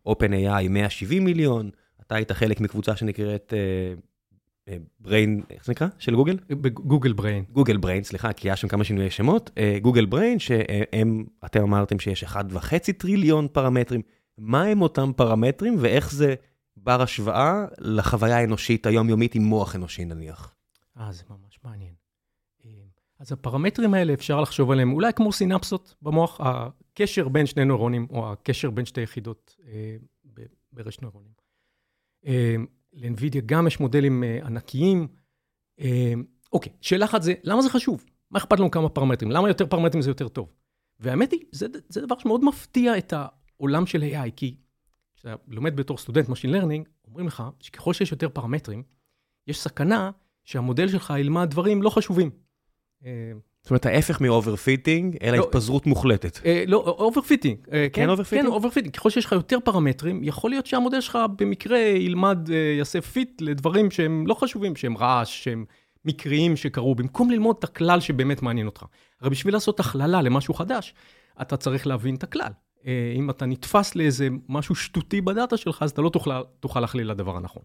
OpenAI 0.07 0.69
170 0.69 1.25
מיליון, 1.25 1.69
אתה 2.01 2.15
היית 2.15 2.31
חלק 2.31 2.61
מקבוצה 2.61 2.95
שנקראת 2.95 3.53
בריין, 4.99 5.41
uh, 5.41 5.51
uh, 5.51 5.53
איך 5.53 5.65
זה 5.65 5.71
נקרא? 5.71 5.87
של 5.97 6.15
גוגל? 6.15 6.37
Google 6.73 7.13
Brain. 7.13 7.43
Google 7.51 7.77
Brain, 7.77 8.03
סליחה, 8.03 8.33
כי 8.33 8.47
היה 8.47 8.55
שם 8.55 8.67
כמה 8.67 8.83
שינויי 8.83 9.09
שמות. 9.09 9.51
Google 9.81 10.03
uh, 10.03 10.07
Brain, 10.07 10.39
שהם, 10.39 11.25
אתם 11.45 11.61
אמרתם 11.61 11.99
שיש 11.99 12.23
1.5 12.23 12.91
טריליון 12.97 13.47
פרמטרים. 13.51 14.01
מה 14.37 14.63
הם 14.63 14.81
אותם 14.81 15.11
פרמטרים 15.15 15.75
ואיך 15.79 16.11
זה 16.11 16.35
בר 16.77 17.01
השוואה 17.01 17.65
לחוויה 17.79 18.37
האנושית 18.37 18.85
היומיומית 18.85 19.35
עם 19.35 19.43
מוח 19.43 19.75
אנושי 19.75 20.05
נניח? 20.05 20.55
אה, 20.97 21.11
זה 21.11 21.23
ממש 21.29 21.59
מעניין. 21.63 21.93
אה, 22.65 22.69
אז 23.19 23.31
הפרמטרים 23.31 23.93
האלה 23.93 24.13
אפשר 24.13 24.41
לחשוב 24.41 24.71
עליהם 24.71 24.93
אולי 24.93 25.13
כמו 25.13 25.31
סינפסות 25.31 25.95
במוח, 26.01 26.41
הקשר 26.93 27.27
בין 27.27 27.45
שני 27.45 27.65
נוירונים, 27.65 28.07
או 28.09 28.31
הקשר 28.31 28.69
בין 28.69 28.85
שתי 28.85 29.01
יחידות 29.01 29.55
אה, 29.67 29.97
ברשת 30.73 31.01
נוירונים. 31.01 31.31
אה, 32.25 32.55
לאנווידיה 32.93 33.41
גם 33.45 33.67
יש 33.67 33.79
מודלים 33.79 34.23
אה, 34.23 34.39
ענקיים. 34.45 35.07
אה, 35.79 36.13
אוקיי, 36.53 36.71
שאלה 36.81 37.05
אחת 37.05 37.21
זה, 37.21 37.33
למה 37.43 37.61
זה 37.61 37.69
חשוב? 37.69 38.05
מה 38.31 38.39
אכפת 38.39 38.59
לנו 38.59 38.71
כמה 38.71 38.89
פרמטרים? 38.89 39.31
למה 39.31 39.47
יותר 39.47 39.67
פרמטרים 39.67 40.01
זה 40.01 40.09
יותר 40.09 40.27
טוב? 40.27 40.49
והאמת 40.99 41.31
היא, 41.31 41.45
זה, 41.51 41.67
זה 41.89 42.01
דבר 42.01 42.19
שמאוד 42.19 42.43
מפתיע 42.43 42.97
את 42.97 43.13
העולם 43.13 43.85
של 43.85 44.03
AI, 44.03 44.31
כי 44.35 44.55
כשאתה 45.15 45.35
לומד 45.47 45.75
בתור 45.75 45.97
סטודנט 45.97 46.29
Machine 46.29 46.53
Learning, 46.55 46.89
אומרים 47.07 47.27
לך 47.27 47.43
שככל 47.59 47.93
שיש 47.93 48.11
יותר 48.11 48.29
פרמטרים, 48.29 48.83
יש 49.47 49.59
סכנה 49.59 50.11
שהמודל 50.43 50.87
שלך 50.87 51.13
ילמד 51.19 51.49
דברים 51.49 51.81
לא 51.81 51.89
חשובים. 51.89 52.29
אה, 53.63 53.67
זאת 53.67 53.71
אומרת, 53.71 53.85
ההפך 53.85 54.21
מ 54.21 54.29
overfitting, 54.29 55.17
אלא 55.23 55.37
לא, 55.37 55.43
התפזרות 55.43 55.85
מוחלטת. 55.85 56.39
אה, 56.45 56.63
לא, 56.67 56.77
overfitting. 56.77 57.57
אה, 57.73 57.87
כן 57.93 58.09
overfitting? 58.09 58.47
כן, 58.47 58.51
overfitting. 58.51 58.95
ככל 58.95 59.09
שיש 59.09 59.25
לך 59.25 59.31
יותר 59.31 59.57
פרמטרים, 59.63 60.23
יכול 60.23 60.49
להיות 60.49 60.65
שהמודל 60.65 61.01
שלך 61.01 61.17
במקרה 61.37 61.79
ילמד, 61.79 62.49
יעשה 62.77 63.01
fit 63.01 63.41
לדברים 63.41 63.91
שהם 63.91 64.27
לא 64.27 64.33
חשובים, 64.33 64.75
שהם 64.75 64.97
רעש, 64.97 65.43
שהם 65.43 65.65
מקריים 66.05 66.55
שקרו, 66.55 66.95
במקום 66.95 67.31
ללמוד 67.31 67.55
את 67.59 67.63
הכלל 67.63 67.99
שבאמת 67.99 68.41
מעניין 68.41 68.67
אותך. 68.67 68.85
הרי 69.21 69.29
בשביל 69.29 69.53
לעשות 69.53 69.79
הכללה 69.79 70.21
למשהו 70.21 70.53
חדש, 70.53 70.93
אתה 71.41 71.57
צריך 71.57 71.87
להבין 71.87 72.15
את 72.15 72.23
הכלל. 72.23 72.51
אם 73.15 73.29
אתה 73.29 73.45
נתפס 73.45 73.95
לאיזה 73.95 74.27
משהו 74.49 74.75
שטותי 74.75 75.21
ב 75.21 75.29
data 75.29 75.57
שלך, 75.57 75.83
אז 75.83 75.91
אתה 75.91 76.01
לא 76.01 76.09
תוכל, 76.09 76.31
תוכל 76.59 76.79
להכליל 76.79 77.11
לדבר 77.11 77.37
הנכון. 77.37 77.63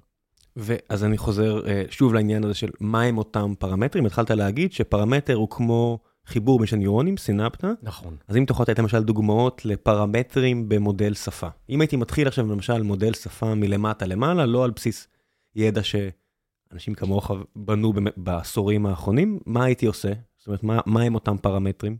ואז 0.58 1.04
אני 1.04 1.18
חוזר 1.18 1.60
uh, 1.60 1.66
שוב 1.90 2.14
לעניין 2.14 2.44
הזה 2.44 2.54
של 2.54 2.68
מהם 2.80 3.18
אותם 3.18 3.52
פרמטרים. 3.58 4.06
התחלת 4.06 4.30
להגיד 4.30 4.72
שפרמטר 4.72 5.34
הוא 5.34 5.50
כמו 5.50 5.98
חיבור 6.26 6.58
בין 6.58 6.78
ניורונים, 6.78 7.16
סינפטה. 7.16 7.72
נכון. 7.82 8.16
אז 8.28 8.36
אם 8.36 8.44
יכול 8.50 8.62
לתת 8.62 8.78
למשל 8.78 9.02
דוגמאות 9.02 9.64
לפרמטרים 9.64 10.68
במודל 10.68 11.14
שפה. 11.14 11.48
אם 11.70 11.80
הייתי 11.80 11.96
מתחיל 11.96 12.28
עכשיו 12.28 12.52
למשל 12.52 12.82
מודל 12.82 13.14
שפה 13.14 13.54
מלמטה 13.54 14.06
למעלה, 14.06 14.46
לא 14.46 14.64
על 14.64 14.70
בסיס 14.70 15.08
ידע 15.56 15.80
שאנשים 15.82 16.94
כמוך 16.94 17.30
בנו 17.56 17.92
בעשורים 18.16 18.86
האחרונים, 18.86 19.38
מה 19.46 19.64
הייתי 19.64 19.86
עושה? 19.86 20.12
זאת 20.38 20.46
אומרת, 20.46 20.62
מה, 20.62 20.80
מה 20.86 21.02
הם 21.02 21.14
אותם 21.14 21.36
פרמטרים? 21.36 21.96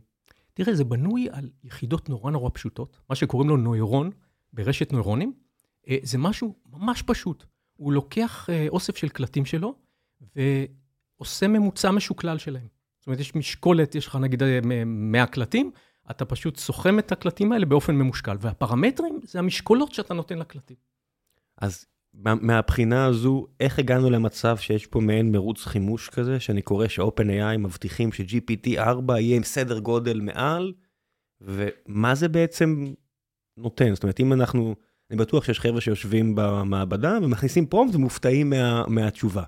תראה, 0.53 0.75
זה 0.75 0.83
בנוי 0.83 1.27
על 1.31 1.49
יחידות 1.63 2.09
נורא 2.09 2.31
נורא 2.31 2.49
פשוטות, 2.53 2.97
מה 3.09 3.15
שקוראים 3.15 3.49
לו 3.49 3.57
נוירון 3.57 4.09
ברשת 4.53 4.93
נוירונים. 4.93 5.33
אה, 5.89 5.97
זה 6.03 6.17
משהו 6.17 6.55
ממש 6.65 7.01
פשוט. 7.01 7.45
הוא 7.79 7.93
לוקח 7.93 8.49
אה, 8.49 8.65
אוסף 8.69 8.97
של 8.97 9.09
קלטים 9.09 9.45
שלו 9.45 9.75
ועושה 10.35 11.47
ממוצע 11.47 11.91
משוקלל 11.91 12.37
שלהם. 12.37 12.67
זאת 12.99 13.07
אומרת, 13.07 13.19
יש 13.19 13.35
משקולת, 13.35 13.95
יש 13.95 14.07
לך 14.07 14.15
נגיד 14.15 14.43
100 14.85 15.21
אה, 15.21 15.27
קלטים, 15.27 15.71
אתה 16.11 16.25
פשוט 16.25 16.57
סוכם 16.57 16.99
את 16.99 17.11
הקלטים 17.11 17.51
האלה 17.51 17.65
באופן 17.65 17.95
ממושקל, 17.95 18.37
והפרמטרים 18.39 19.19
זה 19.23 19.39
המשקולות 19.39 19.93
שאתה 19.93 20.13
נותן 20.13 20.39
לקלטים. 20.39 20.75
אז 21.57 21.85
מהבחינה 22.13 23.05
הזו, 23.05 23.47
איך 23.59 23.79
הגענו 23.79 24.09
למצב 24.09 24.57
שיש 24.57 24.85
פה 24.85 24.99
מעין 24.99 25.31
מרוץ 25.31 25.65
חימוש 25.65 26.09
כזה, 26.09 26.39
שאני 26.39 26.61
קורא 26.61 26.87
ש-OpenAI 26.87 27.57
מבטיחים 27.57 28.11
ש-GPT-4 28.11 29.11
יהיה 29.19 29.35
עם 29.35 29.43
סדר 29.43 29.79
גודל 29.79 30.21
מעל, 30.21 30.73
ומה 31.41 32.15
זה 32.15 32.27
בעצם 32.27 32.93
נותן? 33.57 33.93
זאת 33.93 34.03
אומרת, 34.03 34.19
אם 34.19 34.33
אנחנו... 34.33 34.75
אני 35.11 35.17
בטוח 35.17 35.43
שיש 35.43 35.59
חבר'ה 35.59 35.81
שיושבים 35.81 36.33
במעבדה 36.35 37.17
ומכניסים 37.23 37.65
פרומפט 37.65 37.95
ומופתעים 37.95 38.49
מה, 38.49 38.83
מהתשובה. 38.87 39.43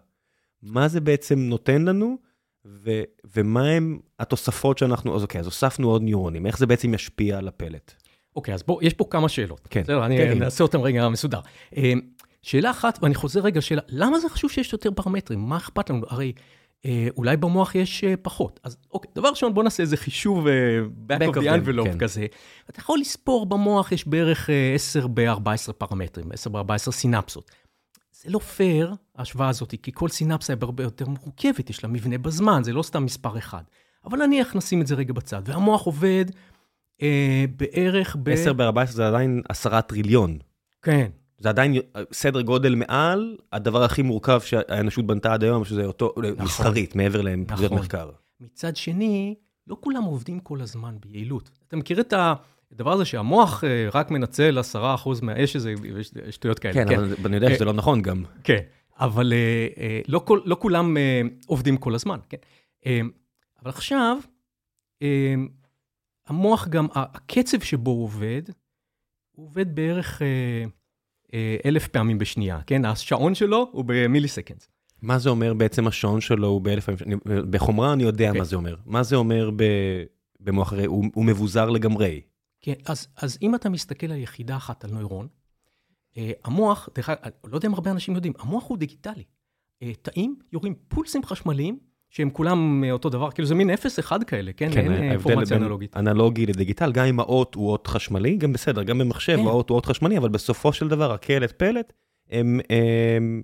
מה 0.64 0.88
זה 0.88 1.02
בעצם 1.02 1.40
נותן 1.40 1.82
לנו, 1.82 2.18
ו, 2.66 3.02
ומה 3.36 3.70
הם 3.70 4.00
התוספות 4.20 4.78
שאנחנו, 4.78 5.16
אז 5.16 5.24
אוקיי, 5.24 5.40
אז 5.40 5.46
הוספנו 5.46 5.90
עוד 5.90 6.02
ניורונים, 6.02 6.46
איך 6.46 6.58
זה 6.58 6.66
בעצם 6.66 6.94
ישפיע 6.94 7.38
על 7.38 7.48
הפלט? 7.48 7.94
אוקיי, 8.36 8.54
אז 8.54 8.64
בוא, 8.64 8.80
יש 8.84 8.94
פה 8.94 9.06
כמה 9.10 9.30
שאלות. 9.30 9.68
כן. 9.70 9.84
בסדר, 9.84 10.06
אני 10.06 10.18
כן, 10.18 10.44
אעשה 10.44 10.64
אותן 10.64 10.80
רגע 10.80 11.10
מסודר. 11.10 11.40
אה, 11.78 11.94
שאלה 12.42 12.72
אחת, 12.72 13.00
ואני 13.02 13.16
חוזר 13.16 13.40
רגע, 13.40 13.62
שאלה, 13.62 13.82
למה 13.88 14.20
זה 14.20 14.30
חשוב 14.30 14.52
שיש 14.52 14.74
יותר 14.74 14.92
פרמטרים? 14.92 15.40
מה 15.40 15.58
אכפת 15.58 15.90
לנו? 15.90 16.06
הרי 16.10 16.34
אולי 17.18 17.38
במוח 17.38 17.76
יש 17.76 18.04
אה, 18.04 18.14
פחות. 18.22 18.60
אז 18.64 18.78
אוקיי, 18.92 19.12
דבר 19.16 19.30
ראשון, 19.30 19.54
בוא 19.54 19.64
נעשה 19.64 19.84
איזה 19.84 19.98
חישוב 19.98 20.48
אה, 20.48 20.54
back, 21.08 21.22
back 21.22 21.36
of 21.36 21.42
the 21.42 21.66
envelope 21.66 21.84
כן. 21.84 21.98
כזה. 21.98 22.26
אתה 22.70 22.80
יכול 22.80 23.00
לספור 23.00 23.46
במוח, 23.46 23.92
יש 23.92 24.08
בערך 24.08 24.50
10 24.76 25.08
ב-14 25.08 25.74
פרמטרים, 25.78 26.32
10 26.32 26.50
ב-14 26.50 26.92
סינפסות. 26.92 27.52
זה 28.12 28.30
לא 28.30 28.40
פייר, 28.40 28.94
ההשוואה 29.16 29.50
הזאת, 29.50 29.76
כי 29.84 29.92
כל 29.94 30.10
סינפסה 30.10 30.54
היא 30.54 30.60
הרבה 30.62 30.84
יותר 30.84 31.06
מורכבת, 31.08 31.70
יש 31.70 31.84
לה 31.84 31.90
מבנה 31.90 32.18
בזמן, 32.18 32.64
זה 32.64 32.74
לא 32.74 32.84
סתם 32.84 33.06
מספר 33.06 33.38
אחד. 33.38 33.64
אבל 34.06 34.26
נניח 34.26 34.56
נשים 34.56 34.82
את 34.82 34.88
זה 34.88 34.96
רגע 34.96 35.14
בצד, 35.14 35.42
והמוח 35.46 35.84
עובד 35.84 36.26
אה, 37.02 37.46
בערך 37.58 38.16
ב... 38.24 38.30
10 38.30 38.54
ב-14 38.54 38.86
זה 38.86 39.08
עדיין 39.08 39.42
10 39.50 39.82
טריליון. 39.82 40.38
כן, 40.82 41.10
זה 41.42 41.50
עדיין 41.50 41.74
סדר 42.12 42.42
גודל 42.42 42.76
מעל 42.76 43.38
הדבר 43.52 43.84
הכי 43.84 44.02
מורכב 44.02 44.40
שהאנושות 44.42 45.08
בנתה 45.08 45.34
עד 45.34 45.44
היום, 45.44 45.66
שזה 45.66 45.86
אותו, 45.86 46.14
נכון, 46.18 46.46
מסחרית, 46.46 46.96
מעבר 46.96 47.22
לפעולות 47.22 47.66
נכון. 47.66 47.78
מחקר. 47.78 48.10
מצד 48.40 48.76
שני, 48.76 49.36
לא 49.68 49.78
כולם 49.80 50.04
עובדים 50.04 50.40
כל 50.40 50.62
הזמן 50.62 50.96
ביעילות. 51.00 51.50
אתה 51.68 51.76
מכיר 51.76 52.02
את 52.02 52.14
הדבר 52.72 52.92
הזה 52.92 53.06
שהמוח 53.06 53.64
אה, 53.64 53.90
רק 53.94 54.12
מנצל 54.12 54.60
10% 54.76 54.78
מה... 55.22 55.40
יש 55.40 55.56
איזה 55.56 55.74
שטויות 56.30 56.60
כאלה. 56.60 56.74
כן, 56.74 56.90
כן. 56.90 57.00
אבל 57.00 57.26
אני 57.26 57.36
יודע 57.36 57.56
שזה 57.56 57.66
לא 57.66 57.74
נכון 57.74 58.02
גם. 58.02 58.24
כן, 58.44 58.60
אבל 59.00 59.34
אה, 59.34 59.68
אה, 59.78 60.02
לא, 60.08 60.20
כל, 60.26 60.40
לא 60.46 60.58
כולם 60.60 60.98
עובדים 61.46 61.78
כל 61.78 61.96
הזמן, 61.96 62.20
כן. 62.30 62.38
אבל 63.62 63.70
עכשיו, 63.70 64.18
המוח 66.28 66.68
גם, 66.68 66.88
הקצב 66.94 67.60
שבו 67.60 67.92
הוא 67.92 68.04
עובד, 68.04 68.42
הוא 69.32 69.46
עובד 69.46 69.76
בערך... 69.76 70.22
אה, 71.34 71.58
אלף 71.66 71.88
פעמים 71.88 72.18
בשנייה, 72.18 72.60
כן? 72.68 72.86
השעון 72.86 73.36
שלו 73.36 73.70
הוא 73.72 73.86
במיליסקנדס. 73.88 74.68
מה 75.02 75.20
זה 75.20 75.30
אומר 75.30 75.54
בעצם 75.54 75.88
השעון 75.88 76.22
שלו 76.22 76.48
הוא 76.48 76.62
באלף 76.62 76.90
פעמים? 76.90 77.20
בחומרה 77.26 77.94
אני 77.94 78.04
יודע 78.04 78.30
okay. 78.30 78.34
כן. 78.34 78.40
מה 78.40 78.44
זה 78.44 78.56
אומר. 78.56 78.76
מה 78.86 79.04
זה 79.04 79.16
אומר 79.16 79.52
במוח 80.40 80.74
הרי? 80.74 80.86
הוא, 80.86 81.06
הוא 81.14 81.26
מבוזר 81.26 81.70
לגמרי. 81.70 82.22
כן, 82.62 82.74
אז, 82.86 83.08
אז 83.18 83.38
אם 83.42 83.56
אתה 83.56 83.70
מסתכל 83.70 84.12
על 84.12 84.18
יחידה 84.18 84.58
אחת, 84.58 84.84
על 84.84 84.92
נוירון, 84.92 85.28
אה, 86.18 86.32
המוח, 86.44 86.90
דרך 86.96 87.10
אגב, 87.10 87.32
לא 87.44 87.56
יודע 87.56 87.68
אם 87.68 87.74
הרבה 87.74 87.92
אנשים 87.92 88.16
יודעים, 88.16 88.34
המוח 88.40 88.68
הוא 88.68 88.78
דיגיטלי. 88.78 89.24
אה, 89.82 89.92
תאים 90.02 90.36
יורים 90.54 90.76
פולסים 90.88 91.26
חשמליים 91.26 91.80
שהם 92.12 92.30
כולם 92.30 92.84
אותו 92.92 93.10
דבר, 93.10 93.32
כאילו 93.32 93.48
זה 93.48 93.56
מין 93.56 93.70
0-1 93.70 94.24
כאלה, 94.28 94.52
כן? 94.54 94.70
כן, 94.72 94.92
אין 94.94 95.12
אינפורמציה 95.12 95.58
אנלוגית. 95.58 95.98
אנלוגי 95.98 96.46
לדיגיטל, 96.46 96.92
גם 96.92 97.06
אם 97.06 97.20
האות 97.20 97.56
הוא 97.56 97.72
אות 97.72 97.88
חשמלי, 97.88 98.38
גם 98.38 98.54
בסדר, 98.54 98.84
גם 98.84 98.98
במחשב 98.98 99.38
כן. 99.38 99.46
האות 99.46 99.70
הוא 99.70 99.76
אות 99.76 99.86
חשמלי, 99.86 100.18
אבל 100.18 100.30
בסופו 100.30 100.74
של 100.74 100.88
דבר 100.88 101.12
הקלט 101.12 101.52
פלט, 101.52 101.94
הם, 102.30 102.60
הם, 102.70 103.42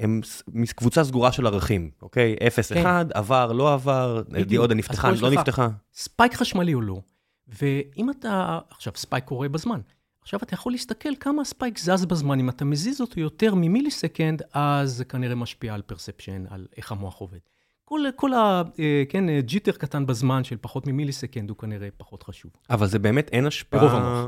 הם, 0.00 0.20
הם 0.54 0.64
קבוצה 0.76 1.04
סגורה 1.04 1.32
של 1.32 1.46
ערכים, 1.46 1.90
אוקיי? 2.02 2.36
0-1, 2.70 2.74
כן. 2.74 2.86
עבר, 3.14 3.52
לא 3.52 3.74
עבר, 3.74 4.22
דיודה 4.46 4.74
נפתחה, 4.74 5.10
לא 5.20 5.30
נפתחה. 5.30 5.68
spike 5.94 6.34
חשמלי 6.34 6.74
או 6.74 6.80
לא, 6.80 7.00
ואם 7.48 8.10
אתה, 8.10 8.58
עכשיו 8.70 8.92
spike 8.96 9.24
קורה 9.24 9.48
בזמן. 9.48 9.80
עכשיו 10.28 10.40
אתה 10.42 10.54
יכול 10.54 10.72
להסתכל 10.72 11.08
כמה 11.20 11.42
ה 11.42 11.48
spike 11.48 11.78
זז 11.78 12.04
בזמן, 12.04 12.40
אם 12.40 12.48
אתה 12.48 12.64
מזיז 12.64 13.00
אותו 13.00 13.20
יותר 13.20 13.54
מ 13.54 13.61
millisecond, 13.61 14.42
אז 14.52 14.92
זה 14.92 15.04
כנראה 15.04 15.34
משפיע 15.34 15.74
על 15.74 15.82
perception, 15.82 16.44
על 16.50 16.66
איך 16.76 16.92
המוח 16.92 17.18
עובד. 17.18 17.38
כל, 17.84 18.00
כל 18.16 18.32
ה... 18.32 18.62
אה, 18.78 19.02
כן, 19.08 19.40
jitter 19.40 19.72
קטן 19.72 20.06
בזמן 20.06 20.44
של 20.44 20.56
פחות 20.60 20.86
מ 20.86 20.91
millisecond 20.91 21.50
הוא 21.50 21.58
כנראה 21.58 21.88
פחות 21.96 22.22
חשוב. 22.22 22.50
אבל 22.70 22.86
זה 22.86 22.98
באמת 22.98 23.28
אין 23.32 23.46
השפעה... 23.46 24.26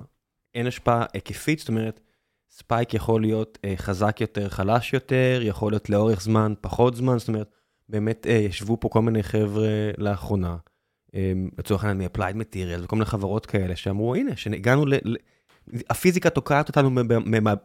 אין 0.54 0.66
השפעה 0.66 1.04
היקפית, 1.12 1.58
זאת 1.58 1.68
אומרת, 1.68 2.00
ספייק 2.50 2.94
יכול 2.94 3.20
להיות 3.20 3.58
אה, 3.64 3.74
חזק 3.76 4.20
יותר, 4.20 4.48
חלש 4.48 4.92
יותר, 4.92 5.40
יכול 5.42 5.72
להיות 5.72 5.90
לאורך 5.90 6.22
זמן, 6.22 6.54
פחות 6.60 6.96
זמן, 6.96 7.18
זאת 7.18 7.28
אומרת, 7.28 7.54
באמת 7.88 8.26
אה, 8.26 8.32
ישבו 8.32 8.80
פה 8.80 8.88
כל 8.88 9.02
מיני 9.02 9.22
חבר'ה 9.22 9.90
לאחרונה, 9.98 10.56
אה, 11.14 11.32
לצורך 11.58 11.84
העניין 11.84 12.08
מ-Applied 12.08 12.34
Materials 12.34 12.84
וכל 12.84 12.96
מיני 12.96 13.06
חברות 13.06 13.46
כאלה, 13.46 13.76
שאמרו, 13.76 14.14
הנה, 14.14 14.36
שהגענו 14.36 14.86
ל... 14.86 14.94
הפיזיקה 15.90 16.30
תוקעת 16.30 16.68
אותנו 16.68 16.90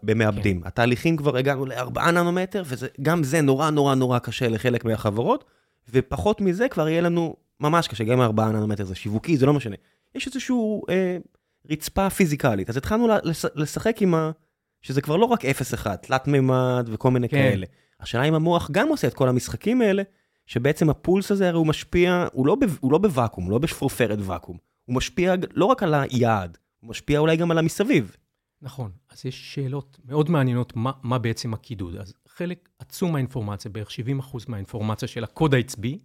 במעבדים. 0.03 0.61
כן. 0.61 0.67
התהליכים 0.67 1.17
כבר 1.17 1.37
הגענו 1.37 1.65
לארבעה 1.65 2.11
ננומטר, 2.11 2.63
וגם 2.67 3.23
זה 3.23 3.41
נורא 3.41 3.69
נורא 3.69 3.95
נורא 3.95 4.19
קשה 4.19 4.49
לחלק 4.49 4.85
מהחברות, 4.85 5.43
ופחות 5.89 6.41
מזה 6.41 6.67
כבר 6.67 6.89
יהיה 6.89 7.01
לנו 7.01 7.35
ממש 7.59 7.87
קשה, 7.87 8.03
גם 8.03 8.21
ארבעה 8.21 8.51
ננומטר 8.51 8.83
זה 8.83 8.95
שיווקי, 8.95 9.37
זה 9.37 9.45
לא 9.45 9.53
משנה. 9.53 9.75
יש 10.15 10.27
איזושהי 10.27 10.55
אה, 10.89 11.17
רצפה 11.71 12.09
פיזיקלית, 12.09 12.69
אז 12.69 12.77
התחלנו 12.77 13.07
לשחק 13.55 14.01
עם 14.01 14.15
ה... 14.15 14.31
שזה 14.81 15.01
כבר 15.01 15.15
לא 15.17 15.25
רק 15.25 15.45
0-1, 15.45 15.95
תלת 15.95 16.27
מימד 16.27 16.89
וכל 16.91 17.11
מיני 17.11 17.29
כן. 17.29 17.37
כאלה. 17.37 17.65
השאלה 17.99 18.23
אם 18.23 18.33
המוח 18.33 18.69
גם 18.71 18.87
עושה 18.87 19.07
את 19.07 19.13
כל 19.13 19.29
המשחקים 19.29 19.81
האלה, 19.81 20.03
שבעצם 20.45 20.89
הפולס 20.89 21.31
הזה 21.31 21.47
הרי 21.47 21.57
הוא 21.57 21.67
משפיע, 21.67 22.27
הוא 22.33 22.47
לא, 22.47 22.57
הוא 22.79 22.91
לא 22.91 22.97
בוואקום, 22.97 23.43
הוא 23.43 23.51
לא 23.51 23.57
בשפורפרת 23.57 24.19
ואקום, 24.21 24.57
הוא 24.85 24.95
משפיע 24.95 25.35
לא 25.53 25.65
רק 25.65 25.83
על 25.83 25.93
היעד, 25.93 26.57
משפיע 26.83 27.19
אולי 27.19 27.37
גם 27.37 27.51
על 27.51 27.57
המסביב. 27.57 28.15
נכון, 28.61 28.91
אז 29.09 29.25
יש 29.25 29.53
שאלות 29.53 29.99
מאוד 30.05 30.29
מעניינות 30.29 30.75
מה, 30.75 30.91
מה 31.03 31.17
בעצם 31.17 31.53
הקידוד. 31.53 31.95
אז 31.95 32.13
חלק 32.27 32.69
עצום 32.79 33.11
מהאינפורמציה, 33.11 33.71
בערך 33.71 33.89
70% 33.89 34.35
מהאינפורמציה 34.47 35.07
של 35.07 35.23
הקוד 35.23 35.53
העצבי, 35.53 35.99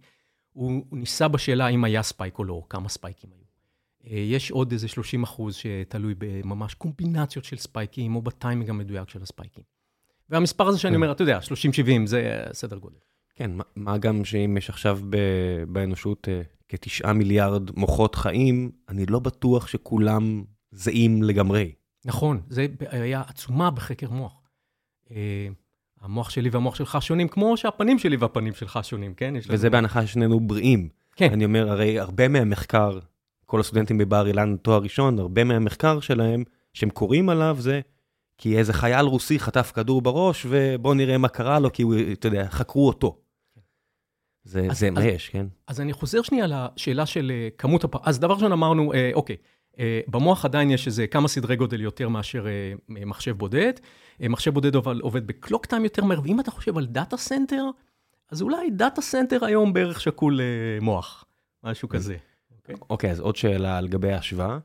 הוא, 0.53 0.85
הוא 0.89 0.99
ניסה 0.99 1.27
בשאלה 1.27 1.67
אם 1.67 1.83
היה 1.83 2.03
spike 2.03 2.39
או 2.39 2.43
לא, 2.43 2.53
או 2.53 2.69
כמה 2.69 2.89
spikeים 2.89 3.29
היו. 3.33 3.41
אה, 4.07 4.19
יש 4.19 4.51
עוד 4.51 4.71
איזה 4.71 4.87
30 4.87 5.23
אחוז 5.23 5.55
שתלוי 5.55 6.15
בממש 6.17 6.73
קומבינציות 6.73 7.45
של 7.45 7.57
spikeים, 7.57 8.15
או 8.15 8.21
בטיימינג 8.21 8.69
המדויק 8.69 9.09
של 9.09 9.21
ה 9.21 9.26
spikeים. 9.26 9.63
והמספר 10.29 10.67
הזה 10.67 10.79
שאני 10.79 10.91
כן. 10.91 10.95
אומר, 10.95 11.11
אתה 11.11 11.23
יודע, 11.23 11.39
30-70 11.39 12.05
זה 12.05 12.43
סדר 12.53 12.77
גודל. 12.77 12.97
כן, 13.35 13.51
מה 13.75 13.97
גם 13.97 14.25
שאם 14.25 14.57
יש 14.57 14.69
עכשיו 14.69 14.99
באנושות 15.67 16.27
אה, 16.31 16.41
כתשעה 16.69 17.13
מיליארד 17.13 17.71
מוחות 17.77 18.15
חיים, 18.15 18.71
אני 18.89 19.05
לא 19.05 19.19
בטוח 19.19 19.67
שכולם 19.67 20.43
זהים 20.71 21.23
לגמרי. 21.23 21.71
נכון, 22.05 22.41
זה 22.49 22.67
בעיה 22.79 23.23
עצומה 23.27 23.71
בחקר 23.71 24.09
מוח. 24.09 24.41
אה, 25.11 25.47
המוח 26.01 26.29
שלי 26.29 26.49
והמוח 26.49 26.75
שלך 26.75 26.97
שונים, 27.01 27.27
כמו 27.27 27.57
שהפנים 27.57 27.99
שלי 27.99 28.15
והפנים 28.15 28.53
שלך 28.53 28.79
שונים, 28.83 29.13
כן? 29.13 29.33
וזה 29.47 29.67
לנו... 29.67 29.71
בהנחה 29.71 30.07
ששנינו 30.07 30.39
בריאים. 30.39 30.89
כן. 31.15 31.31
אני 31.33 31.45
אומר, 31.45 31.71
הרי 31.71 31.99
הרבה 31.99 32.27
מהמחקר, 32.27 32.99
כל 33.45 33.59
הסטודנטים 33.59 33.97
בבר 33.97 34.27
אילן, 34.27 34.55
תואר 34.57 34.81
ראשון, 34.81 35.19
הרבה 35.19 35.43
מהמחקר 35.43 35.99
שלהם, 35.99 36.43
שהם 36.73 36.89
קוראים 36.89 37.29
עליו, 37.29 37.57
זה 37.59 37.81
כי 38.37 38.57
איזה 38.57 38.73
חייל 38.73 39.05
רוסי 39.05 39.39
חטף 39.39 39.71
כדור 39.75 40.01
בראש, 40.01 40.45
ובואו 40.49 40.93
נראה 40.93 41.17
מה 41.17 41.27
קרה 41.27 41.59
לו, 41.59 41.73
כי 41.73 41.83
הוא, 41.83 41.95
אתה 42.11 42.27
יודע, 42.27 42.47
חקרו 42.49 42.87
אותו. 42.87 43.17
זה, 44.43 44.67
אז, 44.69 44.79
זה 44.79 44.91
מה 44.91 45.05
יש, 45.05 45.29
כן? 45.29 45.45
אז 45.67 45.81
אני 45.81 45.93
חוזר 45.93 46.21
שנייה 46.21 46.45
לשאלה 46.47 47.05
של 47.05 47.31
uh, 47.31 47.57
כמות 47.57 47.83
הפ... 47.83 48.07
אז 48.07 48.19
דבר 48.19 48.33
ראשון 48.33 48.51
אמרנו, 48.51 48.93
uh, 48.93 48.95
אוקיי, 49.13 49.35
במוח 50.07 50.45
עדיין 50.45 50.71
יש 50.71 50.87
איזה 50.87 51.07
כמה 51.07 51.27
סדרי 51.27 51.55
גודל 51.55 51.81
יותר 51.81 52.09
מאשר 52.09 52.45
uh, 52.45 52.81
מחשב 52.89 53.31
בודד. 53.31 53.73
Uh, 53.77 54.29
מחשב 54.29 54.53
בודד 54.53 54.75
אבל 54.75 54.99
עובד 55.01 55.27
ב 55.27 55.33
clock 55.33 55.65
time 55.65 55.83
יותר 55.83 56.03
מהר, 56.03 56.21
ואם 56.23 56.39
אתה 56.39 56.51
חושב 56.51 56.77
על 56.77 56.85
data 56.85 57.17
center, 57.17 57.63
אז 58.31 58.41
אולי 58.41 58.71
data 58.71 59.01
center 59.01 59.45
היום 59.45 59.73
בערך 59.73 60.01
שקול 60.01 60.39
מוח, 60.81 61.25
משהו 61.63 61.89
כזה. 61.89 62.17
אוקיי, 62.57 62.75
okay. 62.75 63.09
okay, 63.09 63.11
אז 63.11 63.19
עוד 63.19 63.35
שאלה 63.35 63.77
על 63.77 63.87
גבי 63.87 64.11
ההשוואה. 64.11 64.57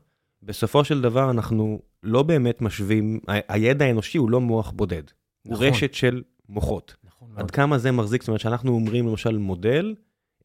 בסופו 0.43 0.83
של 0.83 1.01
דבר 1.01 1.29
אנחנו 1.31 1.81
לא 2.03 2.23
באמת 2.23 2.61
משווים, 2.61 3.19
הידע 3.27 3.85
האנושי 3.85 4.17
הוא 4.17 4.29
לא 4.29 4.41
מוח 4.41 4.71
בודד. 4.71 5.03
נכון. 5.45 5.65
הוא 5.65 5.71
רשת 5.71 5.93
של 5.93 6.23
מוחות. 6.49 6.95
נכון. 7.03 7.29
עד 7.35 7.51
כמה 7.51 7.77
זה 7.77 7.91
מחזיק, 7.91 8.21
זאת 8.21 8.27
אומרת 8.27 8.41
שאנחנו 8.41 8.71
אומרים 8.71 9.07
למשל 9.07 9.37
מודל 9.37 9.95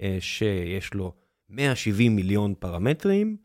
אה, 0.02 0.16
שיש 0.20 0.94
לו 0.94 1.12
170 1.50 2.16
מיליון 2.16 2.54
פרמטרים, 2.58 3.36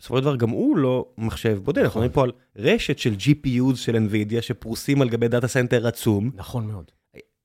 בסופו 0.00 0.18
של 0.18 0.22
דבר 0.22 0.36
גם 0.36 0.50
הוא 0.50 0.76
לא 0.76 1.06
מחשב 1.18 1.58
בודד, 1.62 1.82
נכון. 1.82 1.84
אנחנו 1.84 2.00
מדברים 2.00 2.12
פה 2.12 2.22
על 2.22 2.32
רשת 2.56 2.98
של 2.98 3.14
GPUs 3.14 3.76
של 3.76 3.96
NVIDIA 3.96 4.42
שפרוסים 4.42 5.02
על 5.02 5.08
גבי 5.08 5.28
data 5.28 5.48
center 5.48 5.86
עצום. 5.86 6.30
נכון 6.34 6.66
מאוד. 6.66 6.90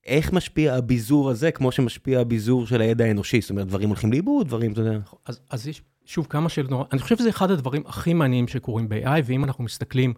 איך 0.05 0.33
משפיע 0.33 0.75
הביזור 0.75 1.29
הזה 1.29 1.51
כמו 1.51 1.71
שמשפיע 1.71 2.19
הביזור 2.19 2.67
של 2.67 2.81
הידע 2.81 3.05
האנושי? 3.05 3.41
זאת 3.41 3.50
אומרת, 3.50 3.67
דברים 3.67 3.89
הולכים 3.89 4.12
לאיבוד, 4.12 4.47
דברים, 4.47 4.71
אתה 4.71 4.81
יודע. 4.81 5.00
אז, 5.25 5.39
אז 5.50 5.67
יש, 5.67 5.81
שוב, 6.05 6.27
כמה 6.29 6.50
שאלות 6.50 6.71
נורא, 6.71 6.85
אני 6.91 7.01
חושב 7.01 7.17
שזה 7.17 7.29
אחד 7.29 7.51
הדברים 7.51 7.83
הכי 7.85 8.13
מעניינים 8.13 8.47
שקורים 8.47 8.89
ב-AI, 8.89 9.21
ואם 9.25 9.43
אנחנו 9.43 9.63
מסתכלים 9.63 10.13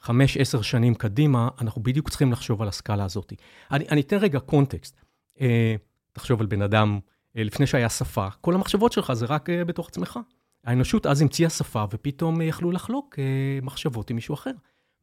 חמש, 0.00 0.36
עשר 0.36 0.62
שנים 0.62 0.94
קדימה, 0.94 1.48
אנחנו 1.60 1.82
בדיוק 1.82 2.08
צריכים 2.08 2.32
לחשוב 2.32 2.62
על 2.62 2.68
הסקאלה 2.68 3.04
הזאת. 3.04 3.32
אני, 3.70 3.88
אני 3.88 4.00
אתן 4.00 4.16
רגע 4.16 4.38
קונטקסט. 4.38 5.00
אה, 5.40 5.74
תחשוב 6.12 6.40
על 6.40 6.46
בן 6.46 6.62
אדם, 6.62 6.98
אה, 7.36 7.42
לפני 7.42 7.66
שהיה 7.66 7.88
שפה, 7.88 8.28
כל 8.40 8.54
המחשבות 8.54 8.92
שלך 8.92 9.12
זה 9.12 9.26
רק 9.26 9.50
אה, 9.50 9.64
בתוך 9.64 9.88
עצמך. 9.88 10.18
האנושות 10.64 11.06
אז 11.06 11.22
המציאה 11.22 11.50
שפה, 11.50 11.84
ופתאום 11.90 12.40
אה, 12.40 12.46
יכלו 12.46 12.70
לחלוק 12.70 13.18
אה, 13.18 13.58
מחשבות 13.62 14.10
עם 14.10 14.16
מישהו 14.16 14.34
אחר. 14.34 14.52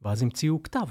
ואז 0.02 0.22
המציאו 0.22 0.62
כתב, 0.62 0.86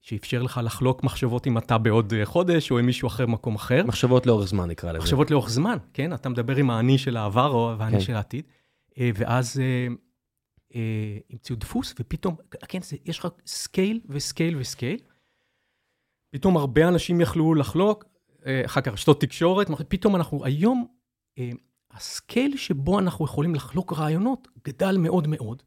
שאפשר 0.00 0.42
לך 0.42 0.60
לחלוק 0.64 1.04
מחשבות 1.04 1.46
עם 1.46 1.58
אתה 1.58 1.78
בעוד 1.78 2.12
אה, 2.12 2.26
חודש, 2.26 2.70
או 2.70 2.78
עם 2.78 2.86
מישהו 2.86 3.08
אחר 3.08 3.26
במקום 3.26 3.54
אחר. 3.54 3.82
מחשבות 3.86 4.26
לאורך 4.26 4.48
זמן 4.48 4.70
נקרא 4.70 4.92
לזה. 4.92 4.98
מחשבות 4.98 5.30
לאורך 5.30 5.50
זמן, 5.50 5.76
כן? 5.92 6.14
אתה 6.14 6.28
מדבר 6.28 6.56
עם 6.56 6.70
האני 6.70 6.98
של 6.98 7.16
העבר 7.16 7.50
או 7.50 7.72
האני 7.78 7.96
כן. 7.96 8.00
של 8.00 8.14
העתיד. 8.14 8.44
אה, 8.98 9.10
ואז 9.14 9.60
אה, 9.60 9.86
אה, 10.74 11.18
המציאו 11.30 11.56
דפוס, 11.56 11.94
ופתאום, 12.00 12.36
כן, 12.68 12.82
זה, 12.82 12.96
יש 13.04 13.18
לך 13.18 13.28
scale 13.46 14.00
ו 14.08 14.16
scale 14.16 14.56
ו 14.56 14.62
scale. 14.62 14.98
פתאום 16.30 16.56
הרבה 16.56 16.88
אנשים 16.88 17.20
יכלו 17.20 17.54
לחלוק, 17.54 18.04
אחר 18.64 18.80
כך 18.80 18.92
רשתות 18.92 19.20
תקשורת, 19.20 19.66
פתאום 19.88 20.16
אנחנו 20.16 20.44
היום, 20.44 20.86
ה 21.94 22.04
scale 22.04 22.56
שבו 22.56 22.98
אנחנו 22.98 23.24
יכולים 23.24 23.54
לחלוק 23.54 23.92
רעיונות 23.92 24.48
גדל 24.64 24.96
מאוד 24.98 25.26
מאוד. 25.26 25.62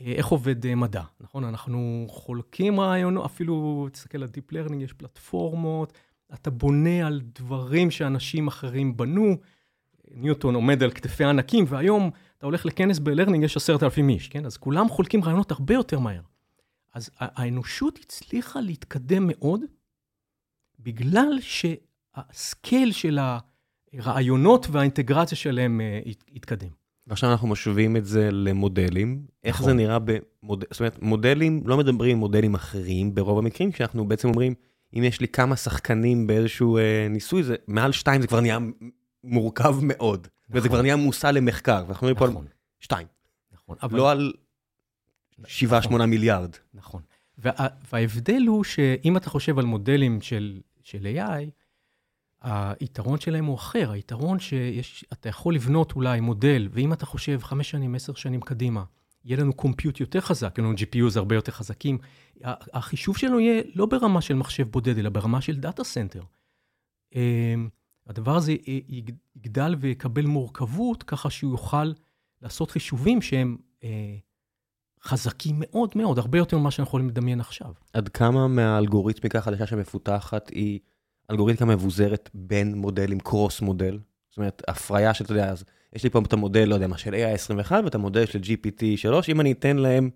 איך 0.00 0.26
עובד 0.26 0.74
מדע, 0.74 1.02
נכון? 1.20 1.44
אנחנו 1.44 2.06
חולקים 2.08 2.80
רעיונות, 2.80 3.24
אפילו, 3.24 3.88
תסתכל 3.92 4.22
על 4.22 4.28
Deep 4.28 4.52
Learning, 4.52 4.82
יש 4.82 4.92
פלטפורמות, 4.92 5.92
אתה 6.34 6.50
בונה 6.50 7.06
על 7.06 7.20
דברים 7.34 7.90
שאנשים 7.90 8.46
אחרים 8.46 8.96
בנו. 8.96 9.36
ניוטון 10.10 10.54
עומד 10.54 10.82
על 10.82 10.90
כתפי 10.90 11.24
ענקים, 11.24 11.64
והיום 11.68 12.10
אתה 12.38 12.46
הולך 12.46 12.66
לכנס 12.66 12.98
ב 12.98 13.03
learning, 13.03 13.44
יש 13.44 13.56
עשרת 13.56 13.82
אלפים 13.82 14.08
איש, 14.08 14.28
כן? 14.28 14.46
אז 14.46 14.56
כולם 14.56 14.88
חולקים 14.88 15.24
רעיונות 15.24 15.50
הרבה 15.50 15.74
יותר 15.74 15.98
מהר. 15.98 16.22
אז 16.94 17.10
האנושות 17.18 17.98
הצליחה 18.02 18.60
להתקדם 18.60 19.24
מאוד, 19.26 19.60
בגלל 20.80 21.38
שה 21.40 21.97
scale 21.97 22.92
של 22.92 23.18
הרעיונות 23.92 24.66
והאינטגרציה 24.70 25.38
שלהם 25.38 25.80
uh, 25.80 26.08
התקדם. 26.36 26.68
ועכשיו 27.06 27.32
אנחנו 27.32 27.48
משווים 27.48 27.96
את 27.96 28.06
זה 28.06 28.28
למודלים. 28.32 29.26
איך 29.44 29.56
נכון. 29.56 29.66
זה 29.66 29.74
נראה 29.74 29.98
במודלים, 29.98 30.68
זאת 30.70 30.80
אומרת, 30.80 31.02
מודלים, 31.02 31.62
לא 31.64 31.76
מדברים 31.76 32.18
מודלים 32.18 32.54
אחרים 32.54 33.14
ברוב 33.14 33.38
המקרים, 33.38 33.72
כשאנחנו 33.72 34.08
בעצם 34.08 34.28
אומרים, 34.28 34.54
אם 34.98 35.04
יש 35.04 35.20
לי 35.20 35.28
כמה 35.28 35.56
שחקנים 35.56 36.26
באיזשהו 36.26 36.78
אה, 36.78 37.06
ניסוי, 37.10 37.42
זה 37.42 37.56
מעל 37.66 37.92
שתיים 37.92 38.20
זה 38.20 38.26
כבר 38.26 38.40
נהיה 38.40 38.58
מורכב 39.24 39.76
מאוד. 39.82 40.20
נכון. 40.20 40.60
וזה 40.60 40.68
כבר 40.68 40.82
נהיה 40.82 40.96
מושא 40.96 41.26
למחקר, 41.26 41.84
ואנחנו 41.86 42.06
מדברים 42.06 42.30
נכון. 42.30 42.34
פה 42.34 42.40
על 42.40 42.46
נכון. 42.46 42.46
שתיים. 42.80 43.06
נכון. 43.52 43.76
אבל... 43.82 43.98
לא 43.98 44.10
על 44.10 44.32
שבעה, 45.46 45.78
נכון. 45.78 45.90
שמונה 45.90 46.06
מיליארד. 46.06 46.50
נכון. 46.74 47.02
וה, 47.38 47.52
וההבדל 47.92 48.42
הוא 48.46 48.64
שאם 48.64 49.16
אתה 49.16 49.30
חושב 49.30 49.58
על 49.58 49.64
מודלים 49.64 50.20
של, 50.20 50.60
של 50.82 51.06
AI, 51.16 51.50
היתרון 52.42 53.20
שלהם 53.20 53.44
הוא 53.44 53.54
אחר. 53.54 53.90
היתרון 53.90 54.38
שאתה 54.40 55.28
יכול 55.28 55.54
לבנות 55.54 55.92
אולי 55.92 56.20
מודל, 56.20 56.68
ואם 56.70 56.92
אתה 56.92 57.06
חושב 57.06 57.40
חמש 57.42 57.70
שנים, 57.70 57.94
עשר 57.94 58.14
שנים 58.14 58.40
קדימה, 58.40 58.84
יהיה 59.24 59.40
לנו 59.40 59.52
compute 59.52 60.00
יותר 60.00 60.20
חזק, 60.20 60.54
יהיה 60.58 60.68
לנו 60.68 60.76
GPUs 60.76 61.18
הרבה 61.18 61.34
יותר 61.34 61.52
חזקים. 61.52 61.98
החישוב 62.44 63.16
שלנו 63.16 63.40
יהיה 63.40 63.62
לא 63.74 63.86
ברמה 63.86 64.20
של 64.20 64.34
מחשב 64.34 64.68
בודד, 64.70 64.98
אלא 64.98 65.10
ברמה 65.10 65.40
של 65.40 65.56
data 65.56 65.84
center. 65.84 66.22
הדבר 68.06 68.36
הזה 68.36 68.54
יגדל 69.36 69.74
ויקבל 69.78 70.26
מורכבות, 70.26 71.02
ככה 71.02 71.30
שהוא 71.30 71.50
יוכל 71.50 71.92
לעשות 72.42 72.70
חישובים 72.70 73.22
שהם 73.22 73.56
אה, 73.84 74.16
חזקים 75.02 75.56
מאוד 75.58 75.90
מאוד, 75.94 76.18
הרבה 76.18 76.38
יותר 76.38 76.58
ממה 76.58 76.70
שאנחנו 76.70 76.88
יכולים 76.88 77.08
לדמיין 77.08 77.40
עכשיו. 77.40 77.72
עד 77.92 78.08
כמה 78.08 78.48
מהאלגוריתמיקה 78.48 79.38
החדשה 79.38 79.66
שמפותחת 79.66 80.48
היא 80.48 80.80
אלגוריתמיקה 81.30 81.64
מבוזרת 81.64 82.30
בין 82.34 82.74
מודלים, 82.74 83.20
קרוס 83.20 83.60
מודל? 83.60 83.98
זאת 84.30 84.36
אומרת, 84.36 84.62
הפריה 84.68 85.14
של, 85.14 85.24
אתה 85.24 85.32
יודע, 85.32 85.50
אז 85.50 85.64
יש 85.92 86.04
לי 86.04 86.10
פה 86.10 86.20
את 86.26 86.32
המודל, 86.32 86.64
לא 86.64 86.74
יודע 86.74 86.86
מה, 86.86 86.98
של 86.98 87.14
AI21 87.14 87.72
ואת 87.84 87.94
המודל 87.94 88.26
של 88.26 88.40
GPT3, 88.40 89.12
אם 89.28 89.40
אני 89.40 89.52
אתן 89.52 89.76
להם 89.76 90.10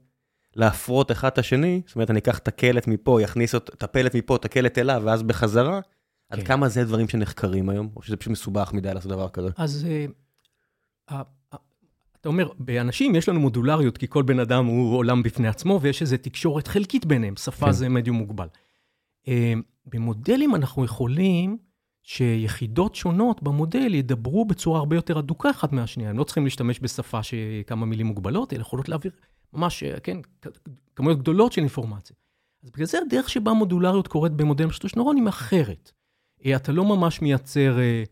להפרות 0.56 1.10
אחד 1.10 1.28
את 1.28 1.38
השני, 1.38 1.82
זאת 1.86 1.94
אומרת, 1.94 2.10
אני 2.10 2.18
אקח 2.18 2.38
את 2.38 2.48
הקלט 2.48 2.86
מפה, 2.86 3.22
יכניס 3.22 3.54
את 3.54 3.82
הפלט 3.82 4.14
מפה, 4.14 4.36
את 4.36 4.44
הקלט 4.44 4.78
אליו, 4.78 5.02
ואז 5.04 5.22
בחזרה, 5.22 5.80
עד 6.28 6.38
כן. 6.38 6.44
כמה 6.44 6.68
זה 6.68 6.84
דברים 6.84 7.08
שנחקרים 7.08 7.68
היום, 7.68 7.90
או 7.96 8.02
שזה 8.02 8.16
פשוט 8.16 8.32
מסובך 8.32 8.72
מדי 8.72 8.94
לעשות 8.94 9.12
דבר 9.12 9.28
כזה? 9.28 9.48
אז 9.56 9.86
uh, 11.08 11.12
uh, 11.12 11.14
אתה 12.20 12.28
אומר, 12.28 12.48
באנשים 12.58 13.14
יש 13.14 13.28
לנו 13.28 13.40
מודולריות, 13.40 13.98
כי 13.98 14.06
כל 14.08 14.22
בן 14.22 14.38
אדם 14.38 14.66
הוא 14.66 14.96
עולם 14.96 15.22
בפני 15.22 15.48
עצמו, 15.48 15.78
ויש 15.82 16.02
איזו 16.02 16.16
תקשורת 16.22 16.68
חלקית 16.68 17.06
ביניהם, 17.06 17.36
שפה 17.36 17.66
כן. 17.66 17.72
זה 17.72 17.88
מדיום 17.88 18.16
מוגבל. 18.16 18.46
במודלים 19.92 20.54
אנחנו 20.54 20.84
יכולים 20.84 21.58
שיחידות 22.02 22.94
שונות 22.94 23.42
במודל 23.42 23.94
ידברו 23.94 24.44
בצורה 24.44 24.78
הרבה 24.78 24.96
יותר 24.96 25.18
אדוקה 25.18 25.50
אחת 25.50 25.72
מהשנייה. 25.72 26.10
הם 26.10 26.18
לא 26.18 26.24
צריכים 26.24 26.44
להשתמש 26.44 26.80
בשפה 26.82 27.22
שכמה 27.22 27.86
מילים 27.86 28.06
מוגבלות, 28.06 28.52
אלא 28.52 28.60
יכולות 28.60 28.88
להעביר 28.88 29.12
ממש, 29.52 29.84
כן, 30.02 30.18
כמויות 30.96 31.18
גדולות 31.18 31.52
של 31.52 31.60
אינפורמציה. 31.60 32.16
אז 32.64 32.70
בגלל 32.70 32.86
זה 32.86 32.98
הדרך 33.06 33.28
שבה 33.28 33.52
מודולריות 33.52 34.08
קורית 34.08 34.32
במודלים 34.32 34.70
של 34.70 34.88
נוירונים 34.96 35.28
אחרת. 35.28 35.92
אה, 36.46 36.56
אתה 36.56 36.72
לא 36.72 36.84
ממש 36.84 37.22
מייצר 37.22 37.78
אה, 37.78 38.04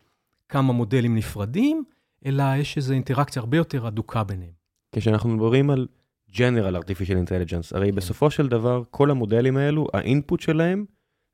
כמה 0.48 0.72
מודלים 0.72 1.14
נפרדים, 1.14 1.84
אלא 2.26 2.44
יש 2.56 2.76
איזו 2.76 2.94
אינטראקציה 2.94 3.40
הרבה 3.40 3.56
יותר 3.56 3.88
אדוקה 3.88 4.24
ביניהם. 4.24 4.52
כשאנחנו 4.92 5.28
מדברים 5.28 5.70
על 5.70 5.86
General 6.30 6.74
Artificial 6.82 7.28
Intelligence, 7.28 7.76
הרי 7.76 7.90
כן. 7.90 7.94
בסופו 7.96 8.30
של 8.30 8.48
דבר, 8.48 8.82
כל 8.90 9.10
המודלים 9.10 9.56
האלו, 9.56 9.86
האינפוט 9.94 10.40
שלהם, 10.40 10.84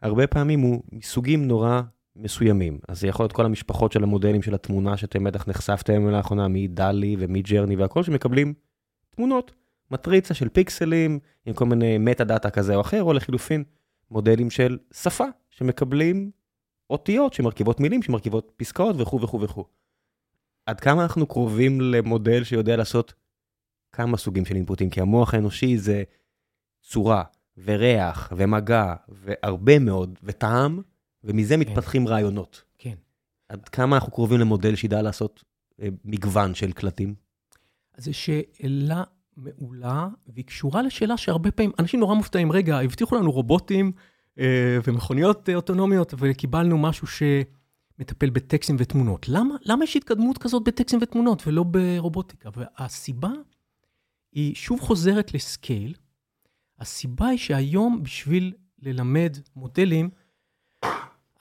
הרבה 0.03 0.27
פעמים 0.27 0.61
הוא 0.61 0.83
מסוגים 0.93 1.49
נורא 1.49 1.81
מסוימים. 2.17 2.79
אז 2.89 3.01
זה 3.01 3.07
יכול 3.07 3.25
להיות 3.25 3.33
כל 3.33 3.45
המשפחות 3.45 3.93
של 3.93 4.03
המודלים 4.03 4.43
של 4.43 4.55
התמונה 4.55 4.97
שאתם 4.97 5.25
בטח 5.25 5.49
נחשפתם 5.49 6.09
לאחרונה, 6.09 6.49
מ 6.49 6.59
DALL-E 6.59 7.17
ו 7.19 7.24
Midjourney 7.24 7.77
והכל, 7.77 8.03
שמקבלים 8.03 8.55
תמונות, 9.11 9.53
מטריצה 9.91 10.35
של 10.35 10.49
פיקסלים, 10.49 11.19
עם 11.47 11.55
כל 11.55 11.65
מיני 11.65 11.99
metadata 11.99 12.51
כזה 12.51 12.75
או 12.75 12.81
אחר, 12.81 13.03
או 13.03 13.13
לחילופין, 13.13 13.65
מודלים 14.11 14.51
של 14.51 14.79
שפה, 14.95 15.25
שמקבלים 15.51 16.31
אותיות 16.91 17.33
שמרכיבות 17.33 17.81
מילים, 17.81 18.03
שמרכיבות 18.03 18.53
פסקאות 18.57 18.97
וכו' 18.99 19.21
וכו' 19.21 19.41
וכו'. 19.41 19.65
עד 20.67 20.81
כמה 20.81 21.03
אנחנו 21.03 21.27
קרובים 21.27 21.81
למודל 21.81 22.45
שיודע 22.45 22.77
לעשות 22.77 23.15
כמה 23.93 24.17
סוגים 24.17 24.45
של 24.45 24.57
input 24.57 24.78
ים, 24.78 24.91
כי 24.91 25.01
המוח 25.01 25.35
האנושי 25.35 25.79
זה 25.79 26.03
צורה 26.83 27.23
וריח 27.65 28.33
ומגע 28.37 28.95
והרבה 29.09 29.79
מאוד, 29.79 30.19
וטעם, 30.23 30.81
ומזה 31.25 31.55
כן. 31.55 31.61
מתפתחים 31.61 32.09
רעיונות. 32.09 32.63
כן. 32.79 32.95
עד 33.49 33.69
כמה 33.69 33.97
אנחנו 33.97 34.13
קרובים 34.13 34.41
למודל 34.41 34.75
שידע 34.75 35.03
לעשות 35.03 35.45
אה, 35.83 35.89
מגוון 36.05 36.55
של 36.55 36.73
קלטים? 36.73 37.15
זו 37.97 38.15
שאלה 38.15 39.03
מעולה, 39.37 40.09
והיא 40.27 40.45
קשורה 40.45 40.83
לשאלה 40.83 41.17
שהרבה 41.17 41.51
פעמים, 41.51 41.73
אנשים 41.79 42.01
נורא 42.01 42.15
מופתעים, 42.15 42.53
רגע, 42.53 42.81
הבטיחו 42.81 43.17
לנו 43.17 43.31
רובוטים 43.33 43.93
אה, 44.39 44.79
ומכוניות 44.87 45.49
אה, 45.49 45.55
אוטונומיות, 45.55 46.15
וקיבלנו 46.19 46.79
משהו 46.79 47.07
שמטפל 47.07 48.31
בטקסטים 48.31 48.77
ותמונות. 48.79 49.29
למה, 49.29 49.55
למה 49.63 49.85
יש 49.85 49.97
התקדמות 49.97 50.39
כזאת 50.39 50.65
בטקסטים 50.65 50.99
ותמונות 51.03 51.47
ולא 51.47 51.63
ברובוטיקה? 51.63 52.51
והסיבה 52.57 53.31
היא 54.33 54.55
שוב 54.55 54.81
חוזרת 54.81 55.35
ל 55.35 55.43
scale. 55.43 55.95
הסיבה 56.79 57.27
היא 57.29 57.39
שהיום 57.39 58.03
בשביל 58.03 58.53
ללמד 58.83 59.37
מודלים, 59.57 60.11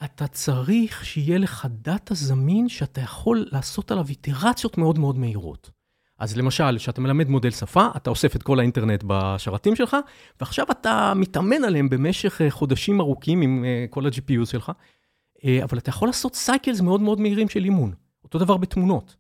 אתה 0.04 0.28
צריך 0.28 1.06
שיהיה 1.06 1.38
לך 1.38 1.68
data 1.70 2.14
זמין 2.14 2.70
שאתה 2.70 3.02
יכול 3.02 3.46
לעשות 3.52 3.92
עליו 3.92 4.06
איטרציות 4.10 4.78
מאוד 4.78 5.00
מאוד 5.00 5.18
מהירות. 5.18 5.72
אז 6.20 6.38
למשל, 6.38 6.78
כשאתה 6.78 7.02
מלמד 7.02 7.28
מודל 7.28 7.52
שפה, 7.52 7.88
אתה 7.96 8.10
אוסף 8.10 8.36
את 8.36 8.44
כל 8.44 8.60
האינטרנט 8.60 9.04
בשרתים 9.08 9.76
שלך, 9.76 9.98
ועכשיו 10.40 10.66
אתה 10.72 11.14
מתאמן 11.16 11.64
עליהם 11.64 11.90
במשך 11.90 12.42
אה, 12.42 12.52
חודשים 12.52 13.02
ארוכים 13.02 13.42
עם 13.42 13.66
אה, 13.66 13.86
כל 13.90 14.06
ה-GPU 14.06 14.46
שלך, 14.46 14.72
אה, 15.46 15.64
אבל 15.64 15.78
אתה 15.78 15.90
יכול 15.90 16.08
לעשות 16.08 16.36
cycles 16.36 16.82
מאוד 16.82 17.02
מאוד 17.02 17.20
מהירים 17.20 17.50
של 17.50 17.64
אימון. 17.64 17.94
אותו 18.24 18.40
דבר 18.40 18.58
בתמונות. 18.58 19.16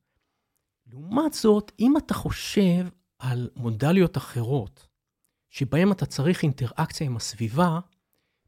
לעומת 0.91 1.33
זאת, 1.33 1.71
אם 1.79 1.97
אתה 1.97 2.13
חושב 2.13 2.87
על 3.19 3.49
מודליות 3.55 4.17
אחרות, 4.17 4.87
שבהן 5.53 5.91
אתה 5.91 6.05
צריך 6.05 6.43
אינטראקציה 6.43 7.07
עם 7.07 7.15
הסביבה, 7.15 7.79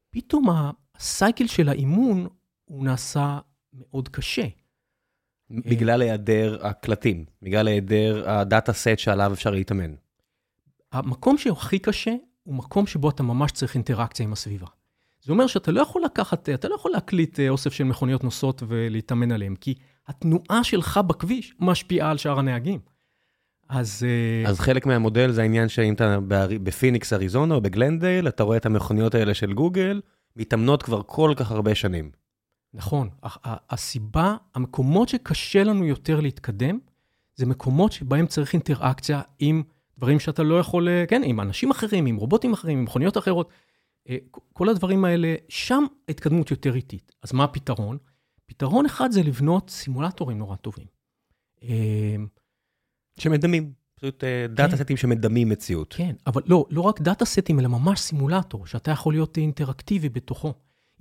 פתאום 0.09 0.47
הסייקל 0.95 1.47
של 1.47 1.69
האימון 1.69 2.27
הוא 2.65 2.83
נעשה 2.83 3.39
מאוד 3.73 4.09
קשה. 4.09 4.47
בגלל 5.49 6.01
היעדר 6.01 6.67
הקלטים, 6.67 7.25
בגלל 7.41 7.67
היעדר 7.67 8.29
הדאטה 8.29 8.73
סט 8.73 8.97
שעליו 8.97 9.33
אפשר 9.33 9.49
להתאמן. 9.51 9.93
המקום 10.91 11.37
שהכי 11.37 11.79
קשה 11.79 12.15
הוא 12.43 12.55
מקום 12.55 12.87
שבו 12.87 13.09
אתה 13.09 13.23
ממש 13.23 13.51
צריך 13.51 13.75
אינטראקציה 13.75 14.23
עם 14.23 14.33
הסביבה. 14.33 14.67
זה 15.21 15.31
אומר 15.31 15.47
שאתה 15.47 15.71
לא 15.71 15.81
יכול 15.81 16.03
לקחת, 16.05 16.49
אתה 16.49 16.67
לא 16.67 16.75
יכול 16.75 16.91
להקליט 16.91 17.39
אה, 17.39 17.49
אוסף 17.49 17.73
של 17.73 17.83
מכוניות 17.83 18.23
נוסעות 18.23 18.63
ולהתאמן 18.67 19.31
עליהן, 19.31 19.55
כי 19.55 19.73
התנועה 20.07 20.63
שלך 20.63 20.97
בכביש 20.97 21.53
משפיעה 21.59 22.11
על 22.11 22.17
שאר 22.17 22.39
הנהגים. 22.39 22.79
אז... 23.69 24.05
אה, 24.07 24.49
אז 24.49 24.59
חלק 24.59 24.85
מהמודל 24.85 25.31
זה 25.31 25.41
העניין 25.41 25.69
שאם 25.69 25.93
אתה 25.93 26.17
בפיניקס, 26.63 27.13
אריזונה 27.13 27.55
או 27.55 27.61
בגלנדייל, 27.61 28.27
אתה 28.27 28.43
רואה 28.43 28.57
את 28.57 28.65
המכוניות 28.65 29.15
האלה 29.15 29.33
של 29.33 29.53
גוגל, 29.53 30.01
מתאמנות 30.35 30.83
כבר 30.83 31.01
כל 31.05 31.33
כך 31.37 31.51
הרבה 31.51 31.75
שנים. 31.75 32.11
נכון. 32.73 33.09
הסיבה, 33.43 34.35
המקומות 34.55 35.09
שקשה 35.09 35.63
לנו 35.63 35.85
יותר 35.85 36.19
להתקדם, 36.19 36.79
זה 37.35 37.45
מקומות 37.45 37.91
שבהם 37.91 38.27
צריך 38.27 38.53
אינטראקציה 38.53 39.21
עם 39.39 39.63
דברים 39.97 40.19
שאתה 40.19 40.43
לא 40.43 40.59
יכול, 40.59 40.89
אה, 40.89 41.05
כן, 41.07 41.21
עם 41.25 41.39
אנשים 41.39 41.71
אחרים, 41.71 42.05
עם 42.05 42.15
רובוטים 42.15 42.53
אחרים, 42.53 42.77
עם 42.77 42.83
מכוניות 42.83 43.17
אחרות. 43.17 43.49
אה, 44.09 44.17
כל 44.53 44.69
הדברים 44.69 45.05
האלה, 45.05 45.35
שם 45.49 45.83
ההתקדמות 46.07 46.51
יותר 46.51 46.75
איטית. 46.75 47.11
אז 47.23 47.33
מה 47.33 47.43
הפתרון? 47.43 47.97
פתרון 48.45 48.85
אחד 48.85 49.11
זה 49.11 49.23
לבנות 49.23 49.69
סימולטורים 49.69 50.37
נורא 50.37 50.55
טובים. 50.55 50.87
אה, 53.17 53.23
שמדמים, 53.23 53.71
פשוט 53.95 54.23
data 54.49 54.77
כן. 54.77 54.83
sets 54.83 54.97
שמדמים 54.97 55.49
מציאות. 55.49 55.93
כן, 55.97 56.15
אבל 56.27 56.41
לא, 56.45 56.65
לא 56.69 56.81
רק 56.81 57.01
data 57.01 57.25
sets, 57.25 57.59
אלא 57.59 57.67
ממש 57.67 57.99
סימולטור, 57.99 58.67
שאתה 58.67 58.91
יכול 58.91 59.13
להיות 59.13 59.37
אינטראקטיבי 59.37 60.09
בתוכו. 60.09 60.53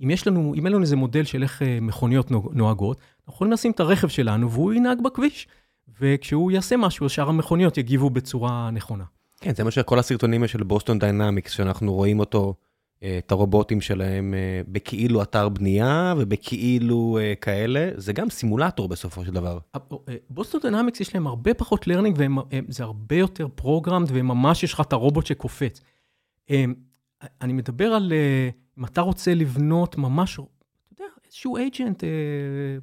אם 0.03 0.09
יש 0.09 0.27
לנו, 0.27 0.53
אם 0.55 0.65
אין 0.65 0.73
לנו 0.73 0.81
איזה 0.81 0.95
מודל 0.95 1.23
של 1.23 1.43
איך 1.43 1.61
אה, 1.61 1.79
מכוניות 1.81 2.31
נוהגות, 2.31 2.97
אנחנו 3.19 3.33
יכולים 3.33 3.53
לשים 3.53 3.71
את 3.71 3.79
הרכב 3.79 4.07
שלנו 4.07 4.51
והוא 4.51 4.73
ינהג 4.73 4.97
בכביש. 5.03 5.47
וכשהוא 6.01 6.51
יעשה 6.51 6.77
משהו, 6.77 7.09
שאר 7.09 7.29
המכוניות 7.29 7.77
יגיבו 7.77 8.09
בצורה 8.09 8.71
נכונה. 8.71 9.03
כן, 9.41 9.55
זה 9.55 9.63
מה 9.63 9.71
שכל 9.71 9.99
הסרטונים 9.99 10.47
של 10.47 10.63
Boston 10.63 10.99
Dynamics, 10.99 11.51
שאנחנו 11.51 11.93
רואים 11.93 12.19
אותו, 12.19 12.47
אה, 12.49 12.53
את 13.17 13.31
הרובוטים 13.31 13.81
שלהם 13.81 14.33
אה, 14.33 14.61
בכאילו 14.67 15.21
אתר 15.21 15.49
בנייה 15.49 16.13
ובכאילו 16.17 17.19
כאלה, 17.41 17.89
זה 17.95 18.13
גם 18.13 18.29
סימולטור 18.29 18.87
בסופו 18.87 19.25
של 19.25 19.31
דבר. 19.31 19.59
Boston 20.29 20.61
Dynamics 20.61 20.99
יש 20.99 21.15
להם 21.15 21.27
הרבה 21.27 21.53
פחות 21.53 21.87
learning, 21.87 22.17
וזה 22.67 22.83
הרבה 22.83 23.15
יותר 23.15 23.47
programmed, 23.55 24.07
וממש 24.13 24.63
יש 24.63 24.73
לך 24.73 24.81
את 24.81 24.93
הרובוט 24.93 25.25
שקופץ. 25.25 25.81
אני 27.41 27.53
מדבר 27.53 27.85
על... 27.85 28.13
אם 28.77 28.85
אתה 28.85 29.01
רוצה 29.01 29.33
לבנות 29.33 29.97
ממש, 29.97 30.33
אתה 30.33 30.43
יודע, 30.93 31.13
איזשהו 31.25 31.57
agent 31.57 32.03
אה, 32.03 32.09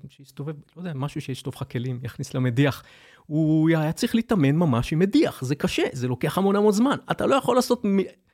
שיסתובב, 0.08 0.54
לא 0.76 0.80
יודע, 0.80 0.92
משהו 0.94 1.20
שישטוף 1.20 1.56
לך 1.56 1.72
כלים, 1.72 2.00
יכניס 2.02 2.34
למדיח, 2.34 2.82
הוא 3.26 3.68
היה 3.68 3.92
צריך 3.92 4.14
להתאמן 4.14 4.56
ממש 4.56 4.92
עם 4.92 4.98
מדיח, 4.98 5.44
זה 5.44 5.54
קשה, 5.54 5.82
זה 5.92 6.08
לוקח 6.08 6.38
המון 6.38 6.56
המון 6.56 6.72
זמן. 6.72 6.96
אתה 7.10 7.26
לא 7.26 7.34
יכול 7.34 7.56
לעשות, 7.56 7.82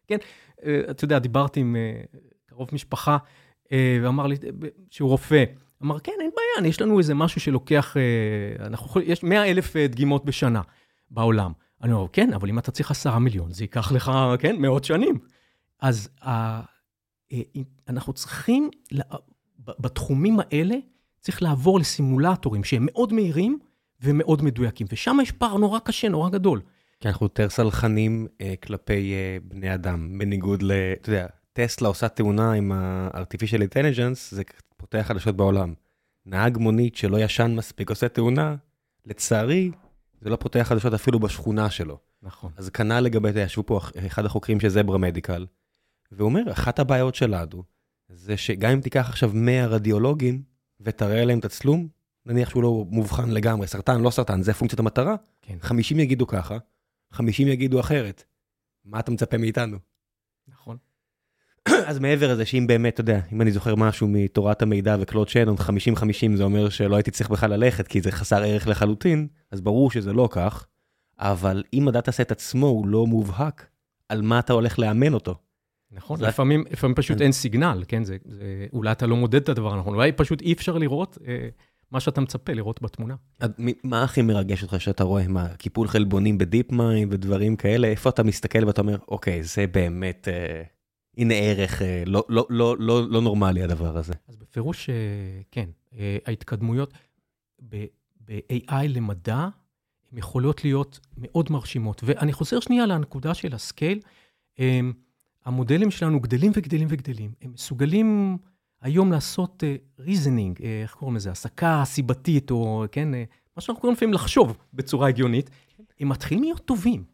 כן, 0.07 0.17
אה, 0.17 0.48
אתה 0.91 1.05
יודע, 1.05 1.19
דיברתי 1.19 1.61
עם 1.61 1.77
אה, 1.77 2.01
קרוב 2.47 2.69
משפחה, 2.73 3.17
אה, 3.73 3.99
ואמר 4.03 4.27
לי, 4.27 4.37
אה, 4.45 4.69
שהוא 4.91 5.11
רופא, 5.11 5.45
אמר, 5.83 5.99
כן, 5.99 6.13
אין 6.21 6.31
בעיה, 6.37 6.69
יש 6.69 6.81
לנו 6.81 6.99
איזה 6.99 7.15
משהו 7.15 7.41
שלוקח, 7.41 7.97
אה, 7.97 8.67
אנחנו 8.67 9.01
יש 9.01 9.23
100 9.23 9.51
אלף 9.51 9.77
אה, 9.77 9.87
דגימות 9.87 10.25
בשנה 10.25 10.61
בעולם. 11.11 11.53
אני 11.83 11.93
אומר, 11.93 12.07
כן, 12.13 12.33
אבל 12.33 12.49
אם 12.49 12.59
אתה 12.59 12.71
צריך 12.71 12.91
עשרה 12.91 13.19
מיליון, 13.19 13.53
זה 13.53 13.65
ייקח 13.65 13.93
לך, 13.93 14.13
כן, 14.39 14.57
מאות 14.57 14.85
שנים. 14.85 15.19
אז 15.81 16.09
אה, 16.23 16.61
אנחנו 17.89 18.13
צריכים, 18.13 18.71
בתחומים 19.59 20.39
האלה, 20.41 20.77
צריך 21.21 21.43
לעבור 21.43 21.81
לסימולטורים 21.81 22.65
שהם 22.65 22.87
מאוד 22.91 23.13
מהירים 23.13 23.59
ומאוד 24.01 24.43
מדויקים, 24.43 24.87
ושם 24.93 25.19
יש 25.23 25.33
פער 25.33 25.57
נורא 25.57 25.79
קשה, 25.79 26.09
נורא 26.09 26.31
גדול. 26.31 26.61
כי 27.01 27.09
אנחנו 27.09 27.27
יותר 27.27 27.49
סלחנים 27.49 28.27
אה, 28.41 28.55
כלפי 28.63 29.13
אה, 29.15 29.37
בני 29.43 29.75
אדם, 29.75 30.19
בניגוד 30.19 30.63
ל... 30.63 30.73
אתה 30.73 31.09
יודע, 31.11 31.27
טסלה 31.53 31.89
עושה 31.89 32.09
תאונה 32.09 32.53
עם 32.53 32.73
ה-artificial 32.73 33.61
intelligence, 33.61 34.19
זה 34.31 34.43
פותח 34.77 35.05
חדשות 35.07 35.37
בעולם. 35.37 35.75
נהג 36.27 36.59
מונית 36.59 36.97
שלא 36.97 37.21
ישן 37.21 37.55
מספיק 37.55 37.91
עושה 37.91 38.09
תאונה, 38.09 38.57
לצערי, 39.07 39.71
זה 40.21 40.31
לא 40.31 40.37
פותח 40.37 40.63
חדשות 40.69 40.95
אפילו 40.95 41.19
בשכונה 41.21 41.71
שלו. 41.71 41.99
נכון. 42.23 42.53
אז 42.57 42.71
כנ"ל 42.71 43.01
לגבי, 43.01 43.41
ישבו 43.41 43.67
פה 43.67 43.81
אחד 44.07 44.25
החוקרים 44.25 44.61
של 44.61 44.69
זברה 44.69 44.99
מדיקל, 44.99 45.47
והוא 46.13 46.29
אומר, 46.29 46.53
אחת 46.53 46.79
הבעיות 46.79 47.15
שלנו, 47.15 47.63
זה 48.09 48.37
שגם 48.37 48.71
אם 48.71 48.81
תיקח 48.81 49.09
עכשיו 49.09 49.31
100 49.35 49.67
רדיולוגים 49.67 50.43
ותראה 50.81 51.25
להם 51.25 51.39
את 51.39 51.45
הצלום, 51.45 51.89
נניח 52.27 52.51
שהוא 52.51 52.63
לא 52.63 52.85
מובחן 52.89 53.31
לגמרי, 53.31 53.67
סרטן, 53.67 54.01
לא 54.01 54.11
סרטן, 54.11 54.43
זה 54.43 54.55
פונקציית 54.55 54.81
המטרה, 54.81 55.15
כן. 55.43 55.57
50 55.61 56.01
יגידו 56.01 56.27
ככה, 56.27 56.59
50 57.13 57.49
יגידו 57.49 57.81
אחרת. 57.81 58.25
מה 58.85 59.01
אתה 59.01 59.11
מצפה 59.11 59.39
מאיתנו? 59.39 59.79
נכון. 60.49 60.77
אז 61.89 61.99
מעבר 61.99 62.33
לזה 62.33 62.47
שאם 62.47 62.67
באמת, 62.67 62.95
אתה 62.95 63.01
יודע, 63.01 63.21
אם 63.33 63.43
אני 63.43 63.53
זוכר 63.53 63.75
משהו 63.75 64.09
מתורת 64.09 64.63
המידע 64.63 64.97
וקלוד 65.01 65.29
שנון, 65.29 65.57
50-50 65.57 65.61
זה 66.37 66.45
אומר 66.45 66.69
שלא 66.69 66.97
הייתי 66.97 67.11
צריך 67.11 67.31
בכלל 67.31 67.51
ללכת, 67.51 67.87
כי 67.89 68.01
זה 68.01 68.13
חסר 68.13 68.43
ערך 68.43 68.69
לחלוטין, 68.69 69.29
אז 69.51 69.61
ברור 69.61 69.91
שזה 69.91 70.13
לא 70.13 70.29
כך, 70.33 70.67
אבל 71.19 71.63
אם 71.73 71.89
הדאטה 71.89 72.13
סט 72.13 72.33
עצמו 72.33 72.67
הוא 72.67 72.87
לא 72.87 73.07
מובהק, 73.07 73.67
על 74.09 74.23
מה 74.23 74.39
אתה 74.39 74.53
הולך 74.53 74.79
לאמן 74.79 75.15
אותו? 75.15 75.35
נכון, 75.91 76.21
לפעמים, 76.21 76.65
לפעמים 76.71 76.95
פשוט 76.95 77.19
כן. 77.19 77.25
אין 77.25 77.33
סיגנל, 77.33 77.85
כן? 77.89 78.05
זה, 78.05 78.17
זה, 78.25 78.67
אולי 78.73 78.93
אתה 78.93 79.07
לא 79.07 79.17
מודד 79.17 79.43
את 79.43 79.49
הדבר 79.49 79.75
הנכון, 79.75 79.95
אולי 79.95 80.13
פשוט 80.13 80.43
אי 80.43 80.53
אפשר 80.53 80.79
לראות 80.79 81.19
אה, 81.27 81.49
מה 81.91 82.01
שאתה 82.01 82.21
מצפה 82.21 82.53
לראות 82.53 82.83
בתמונה. 82.83 83.15
מה 83.85 84.05
הכי 84.05 84.23
מרגש 84.23 84.63
אותך 84.63 84.81
שאתה 84.81 85.05
רואה? 85.05 85.29
מה, 85.29 85.49
קיפול 85.49 85.89
חלבונים 85.89 86.39
ב 86.39 86.73
DeepMind 86.73 87.09
ודברים 87.13 87.57
כאלה? 87.57 87.89
איפה 87.89 88.11
אתה 88.11 88.23
מסתכל 88.23 88.65
ואתה 88.65 88.81
אומר, 88.81 88.97
אוקיי, 89.09 89.43
זה 89.43 89.67
באמת, 89.67 90.29
אה, 90.29 90.63
הנה 91.17 91.35
ערך 91.35 91.83
אה, 91.83 92.03
לא, 92.07 92.25
לא, 92.29 92.47
לא, 92.51 92.77
לא, 92.79 93.11
לא 93.11 93.21
נורמלי 93.21 93.63
הדבר 93.63 93.97
הזה. 93.97 94.13
אז 94.29 94.37
בפירוש, 94.37 94.91
אה, 94.91 94.95
כן, 95.51 95.69
אה, 95.99 96.19
ההתקדמויות 96.27 96.95
ב-AI 97.61 98.89
למדע, 98.89 99.49
הן 100.13 100.19
יכולות 100.19 100.65
להיות 100.65 101.01
מאוד 101.19 101.53
מרשימות. 101.53 102.03
ואני 102.05 102.33
חוזר 102.33 102.61
שנייה 102.61 102.87
לנקודה 102.87 103.35
של 103.35 103.55
ה 103.55 103.61
scale. 103.61 104.01
אה, 104.61 104.81
המודלים 105.45 105.91
שלנו 105.91 106.21
גדלים 106.21 106.53
וגדלים 106.55 106.89
וגדלים. 106.91 107.31
הם 107.43 107.53
מסוגלים 107.53 108.39
היום 108.83 109.13
לעשות 109.13 109.63
uh, 109.63 110.03
reasoning, 110.03 110.59
uh, 110.59 110.63
איך 110.83 110.95
קוראים 110.95 111.17
לזה? 111.17 111.31
הסקה 111.31 111.83
סיבתית, 111.85 112.51
או 112.51 112.85
כן, 112.93 113.09
uh, 113.15 113.17
מה 113.57 113.61
שאנחנו 113.61 113.81
קוראים 113.81 113.97
לפעמים 113.97 114.15
לחשוב 114.15 114.57
בצורה 114.75 115.09
הגיונית. 115.09 115.51
הם 116.01 116.09
מתחילים 116.09 116.45
להיות 116.45 116.65
טובים. 116.65 117.05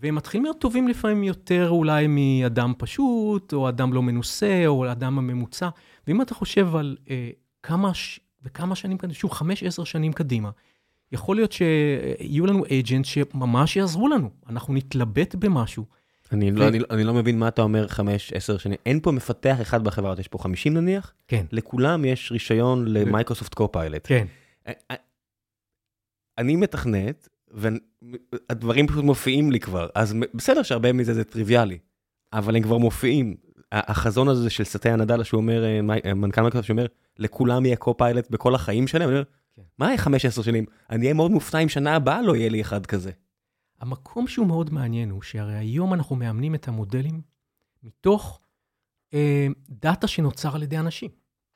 והם 0.00 0.14
מתחילים 0.14 0.44
להיות 0.44 0.60
טובים 0.60 0.88
לפעמים 0.88 1.24
יותר 1.24 1.68
אולי 1.70 2.06
מאדם 2.06 2.72
פשוט, 2.78 3.52
או 3.52 3.68
אדם 3.68 3.92
לא 3.92 4.02
מנוסה, 4.02 4.66
או 4.66 4.92
אדם 4.92 5.18
הממוצע. 5.18 5.68
ואם 6.06 6.22
אתה 6.22 6.34
חושב 6.34 6.76
על 6.76 6.96
uh, 7.04 7.08
כמה, 7.62 7.94
ש... 7.94 8.20
וכמה 8.42 8.74
שנים 8.74 8.98
קדימה, 8.98 9.14
שוב, 9.14 9.30
חמש, 9.30 9.62
עשר 9.62 9.84
שנים 9.84 10.12
קדימה, 10.12 10.50
יכול 11.12 11.36
להיות 11.36 11.52
שיהיו 11.52 12.46
לנו 12.46 12.64
אייג'נט 12.64 13.04
שממש 13.04 13.76
יעזרו 13.76 14.08
לנו. 14.08 14.30
אנחנו 14.48 14.74
נתלבט 14.74 15.34
במשהו. 15.34 15.84
אני 16.34 16.50
לא, 16.50 16.68
אני, 16.68 16.78
אני 16.90 17.04
לא 17.04 17.14
מבין 17.14 17.38
מה 17.38 17.48
אתה 17.48 17.62
אומר 17.62 17.86
5-10 17.86 18.58
שנים. 18.58 18.76
אין 18.86 19.00
פה 19.00 19.12
מפתח 19.12 19.56
אחד 19.60 19.84
בחברה, 19.84 20.14
יש 20.18 20.28
פה 20.28 20.38
50 20.38 20.74
נניח? 20.74 21.12
כן. 21.28 21.44
לכולם 21.52 22.04
יש 22.04 22.32
רישיון 22.32 22.84
ל 22.88 22.95
Microsoft 22.95 23.54
Copilot. 23.54 24.02
כן. 24.04 24.26
אני 26.38 26.56
מתכנת, 26.56 27.28
והדברים 27.50 28.86
פשוט 28.86 29.04
מופיעים 29.04 29.52
לי 29.52 29.60
כבר, 29.60 29.88
אז 29.94 30.14
בסדר 30.34 30.62
שהרבה 30.62 30.92
מזה 30.92 31.14
זה 31.14 31.24
טריוויאלי, 31.24 31.78
אבל 32.32 32.56
הם 32.56 32.62
כבר 32.62 32.78
מופיעים. 32.78 33.34
החזון 33.72 34.28
הזה 34.28 34.50
של 34.50 34.64
סאטיה 34.64 34.96
נאדלה 34.96 35.24
שהוא 35.24 35.40
אומר, 35.40 35.64
אה, 35.64 35.80
אה, 36.04 36.14
מנכ"ל 36.14 36.40
מייקרוסופט 36.40 36.66
שאומר, 36.66 36.86
לכולם 37.18 37.66
יהיה 37.66 37.76
copilot 37.76 38.30
בכל 38.30 38.54
החיים 38.54 38.86
שלהם, 38.86 39.08
אני 39.08 39.16
אומר, 39.16 39.24
כן. 39.56 39.62
מה 39.78 39.86
יהיה 39.86 39.98
15 39.98 40.44
שנים? 40.44 40.64
אני 40.90 41.02
אהיה 41.02 41.14
מאוד 41.14 41.30
מופתע 41.30 41.58
אם 41.58 41.68
שנה 41.68 41.94
הבאה 41.96 42.22
לא 42.22 42.36
יהיה 42.36 42.48
לי 42.48 42.60
אחד 42.60 42.86
כזה. 42.86 43.10
המקום 43.80 44.26
שהוא 44.26 44.46
מאוד 44.46 44.72
מעניין 44.72 45.10
הוא 45.10 45.22
שהרי 45.22 45.54
היום 45.54 45.94
אנחנו 45.94 46.16
מאמנים 46.16 46.54
את 46.54 46.68
המודלים 46.68 47.22
מתוך 47.82 48.40
אה, 49.14 49.46
data 49.68 50.06
שנוצר 50.06 50.54
על 50.54 50.62
ידי 50.62 50.78
אנשים. 50.78 51.10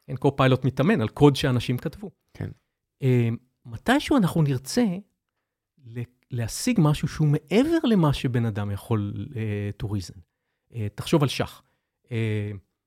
אין 0.08 0.16
Copilot 0.16 0.64
מתאמן 0.64 1.00
על 1.00 1.08
קוד 1.08 1.36
שאנשים 1.36 1.78
כתבו. 1.78 2.10
כן. 2.34 2.50
אה, 3.02 3.28
מתישהו 3.66 4.16
אנחנו 4.16 4.42
נרצה 4.42 4.84
להשיג 6.30 6.78
משהו 6.82 7.08
שהוא 7.08 7.28
מעבר 7.28 7.78
למה 7.84 8.12
שבן 8.12 8.46
אדם 8.46 8.70
יכול 8.70 9.14
אה, 9.30 9.82
to 9.82 9.86
reason. 9.86 10.18
אה, 10.72 10.76
תחשוב 10.94 11.22
על 11.22 11.28
שח. 11.28 11.62
אה, 12.04 12.08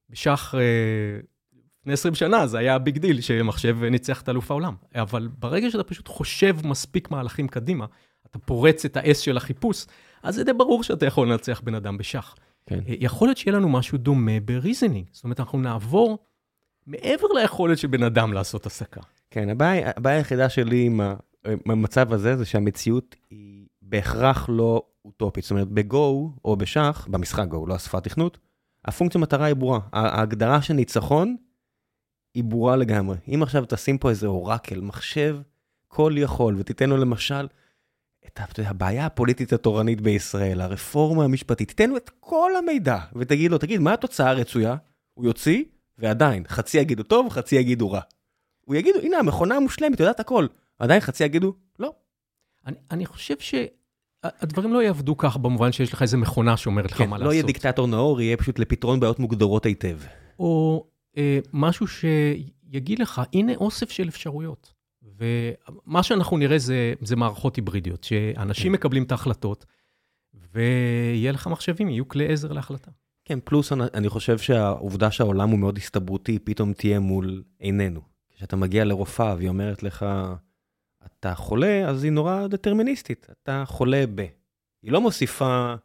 בשח 0.10 0.54
אה, 0.54 1.58
לפני 1.80 1.94
20 1.94 2.16
שנה 2.16 2.48
זה 2.48 2.58
היה 2.58 2.80
big 2.80 2.98
deal 2.98 3.22
שמחשב 3.22 3.84
ניצח 3.84 4.22
את 4.22 4.30
אלוף 4.30 4.52
העולם. 4.52 4.76
אבל 4.96 5.30
ברגע 5.40 5.72
שאתה 5.72 5.84
פשוט 5.84 6.08
חושב 6.08 6.68
מספיק 6.68 7.12
מהלכים 7.12 7.48
קדימה, 7.48 7.86
פורץ 8.38 8.86
את 8.86 8.98
ה-S 8.98 9.18
של 9.18 9.38
החיפוש, 9.38 9.86
אז 10.24 10.36
זה 10.36 10.44
די 10.44 10.54
ברור 10.54 10.84
שאתה 10.84 11.06
יכול 11.06 11.32
לנצח 11.32 11.62
בן 11.64 11.76
אדם 11.76 11.98
בשח. 11.98 12.36
כן. 12.66 12.80
Uh, 12.80 12.84
יכול 13.00 13.28
להיות 13.28 13.38
שיהיה 13.38 13.58
לנו 13.58 13.70
משהו 13.70 13.98
דומה 13.98 14.40
ב-reasoning. 14.46 15.06
זאת 15.12 15.24
אומרת, 15.24 15.40
אנחנו 15.40 15.60
נעבור 15.60 16.18
מעבר 16.88 17.28
ליכולת 17.36 17.78
של 17.78 17.88
בן 17.88 18.04
אדם 18.04 18.34
לעשות 18.34 18.66
הסקה. 18.66 19.02
כן, 19.32 19.50
הבעיה, 19.50 19.92
הבעיה 19.96 20.18
היחידה 20.18 20.50
שלי 20.50 20.86
עם 20.86 21.02
המצב 21.66 22.14
הזה 22.14 22.38
זה 22.38 22.46
שהמציאות 22.46 23.16
היא 23.30 23.68
בהכרח 23.82 24.50
לא 24.50 24.84
אוטופית. 25.06 25.44
זאת 25.44 25.52
אומרת, 25.52 25.68
בגו 25.68 26.34
או 26.46 26.56
בשח, 26.56 27.08
במשחק 27.12 27.48
גו, 27.48 27.68
לא 27.68 27.76
השפת 27.76 28.04
תכנות, 28.04 28.38
הפונקציה 28.86 29.22
מטרה 29.22 29.46
היא 29.46 29.56
ברורה. 29.56 29.80
ההגדרה 29.94 30.62
של 30.62 30.74
ניצחון 30.74 31.36
היא 32.34 32.44
ברורה 32.44 32.76
לגמרי. 32.76 33.18
אם 33.36 33.44
עכשיו 33.44 33.64
תשים 33.68 33.98
פה 33.98 34.10
איזה 34.10 34.28
אורקל, 34.28 34.82
מחשב 34.82 35.38
כל 35.88 36.14
יכול, 36.18 36.56
ותיתן 36.58 36.90
לו 36.90 36.98
למשל 36.98 37.48
את 38.28 38.40
הבעיה 38.66 39.06
הפוליטית 39.06 39.54
התורנית 39.54 40.02
בישראל, 40.02 40.62
הרפורמה 40.62 41.24
המשפטית, 41.24 41.68
תיתן 41.68 41.90
לו 41.90 41.98
את 41.98 42.10
כל 42.20 42.52
המידע, 42.58 42.98
ותגיד 43.16 43.52
לו, 43.52 43.58
תגיד, 43.58 43.82
מה 43.82 43.94
התוצאה 43.94 44.30
הרצויה? 44.30 44.76
הוא 45.14 45.26
יוציא, 45.26 45.64
ועדיין, 45.98 46.44
חצי 46.48 46.78
יגידו 46.78 47.04
טוב, 47.04 47.30
חצי 47.30 47.56
יגידו 47.56 47.92
רע. 47.92 48.02
הוא 48.66 48.76
יגיד, 48.76 48.96
הנה, 49.04 49.18
המכונה 49.18 49.56
המושלמת, 49.56 50.00
יודעת 50.00 50.20
הכל. 50.20 50.48
עדיין 50.80 51.00
חצי 51.00 51.24
יגידו, 51.24 51.54
לא. 51.80 51.94
אני, 52.66 52.76
אני 52.92 53.06
חושב 53.06 53.36
שהדברים 53.40 54.74
לא 54.74 54.84
יעבדו 54.84 55.18
כך 55.18 55.38
במובן 55.38 55.72
שיש 55.72 55.94
לך 55.94 56.02
איזה 56.02 56.18
מכונה 56.18 56.58
שאומרת 56.58 56.92
לך 56.92 56.98
כן, 56.98 57.10
מה 57.10 57.18
לא 57.18 57.24
לעשות. 57.24 57.28
לא 57.28 57.34
יהיה 57.34 57.44
דיקטטור 57.44 57.88
נאור, 57.88 58.22
יהיה 58.22 58.38
פשוט 58.38 58.60
לפתרון 58.60 59.00
בעיות 59.00 59.20
מוגדרות 59.20 59.66
היטב. 59.66 59.98
או 60.40 60.86
אה, 61.18 61.40
משהו 61.54 61.88
שיגיד 61.88 63.00
לך, 63.00 63.22
הנה 63.34 63.56
אוסף 63.56 63.90
של 63.90 64.08
אפשרויות. 64.08 64.71
ומה 65.04 66.04
שאנחנו 66.04 66.38
נראה 66.38 66.58
זה, 66.58 66.94
זה 67.02 67.16
מערכות 67.16 67.56
היברידיות, 67.56 68.04
שאנשים 68.04 68.66
כן. 68.66 68.72
מקבלים 68.72 69.04
את 69.04 69.12
ההחלטות, 69.12 69.66
ויהיה 70.54 71.32
לך 71.32 71.48
מחשבים, 71.48 71.90
יהיו 71.90 72.08
כלי 72.08 72.34
עזר 72.34 72.52
להחלטה. 72.52 72.92
כן, 73.26 73.40
פלוס 73.44 73.72
אני 73.72 74.10
חושב 74.10 74.38
שהעובדה 74.38 75.12
שהעולם 75.12 75.50
הוא 75.50 75.60
מאוד 75.60 75.78
הסתברותי, 75.78 76.40
פתאום 76.40 76.74
תהיה 76.74 77.00
מול 77.00 77.44
עינינו. 77.60 78.02
כשאתה 78.36 78.56
מגיע 78.56 78.86
לרופאה 78.86 79.36
והיא 79.36 79.50
אומרת 79.50 79.84
לך, 79.84 80.06
אתה 81.06 81.36
חולה, 81.36 81.90
אז 81.90 82.04
היא 82.04 82.12
נורא 82.12 82.48
דטרמיניסטית, 82.48 83.28
אתה 83.32 83.64
חולה 83.68 84.04
ב. 84.16 84.26
היא 84.84 84.92
לא 84.92 85.02
מוסיפה 85.02 85.76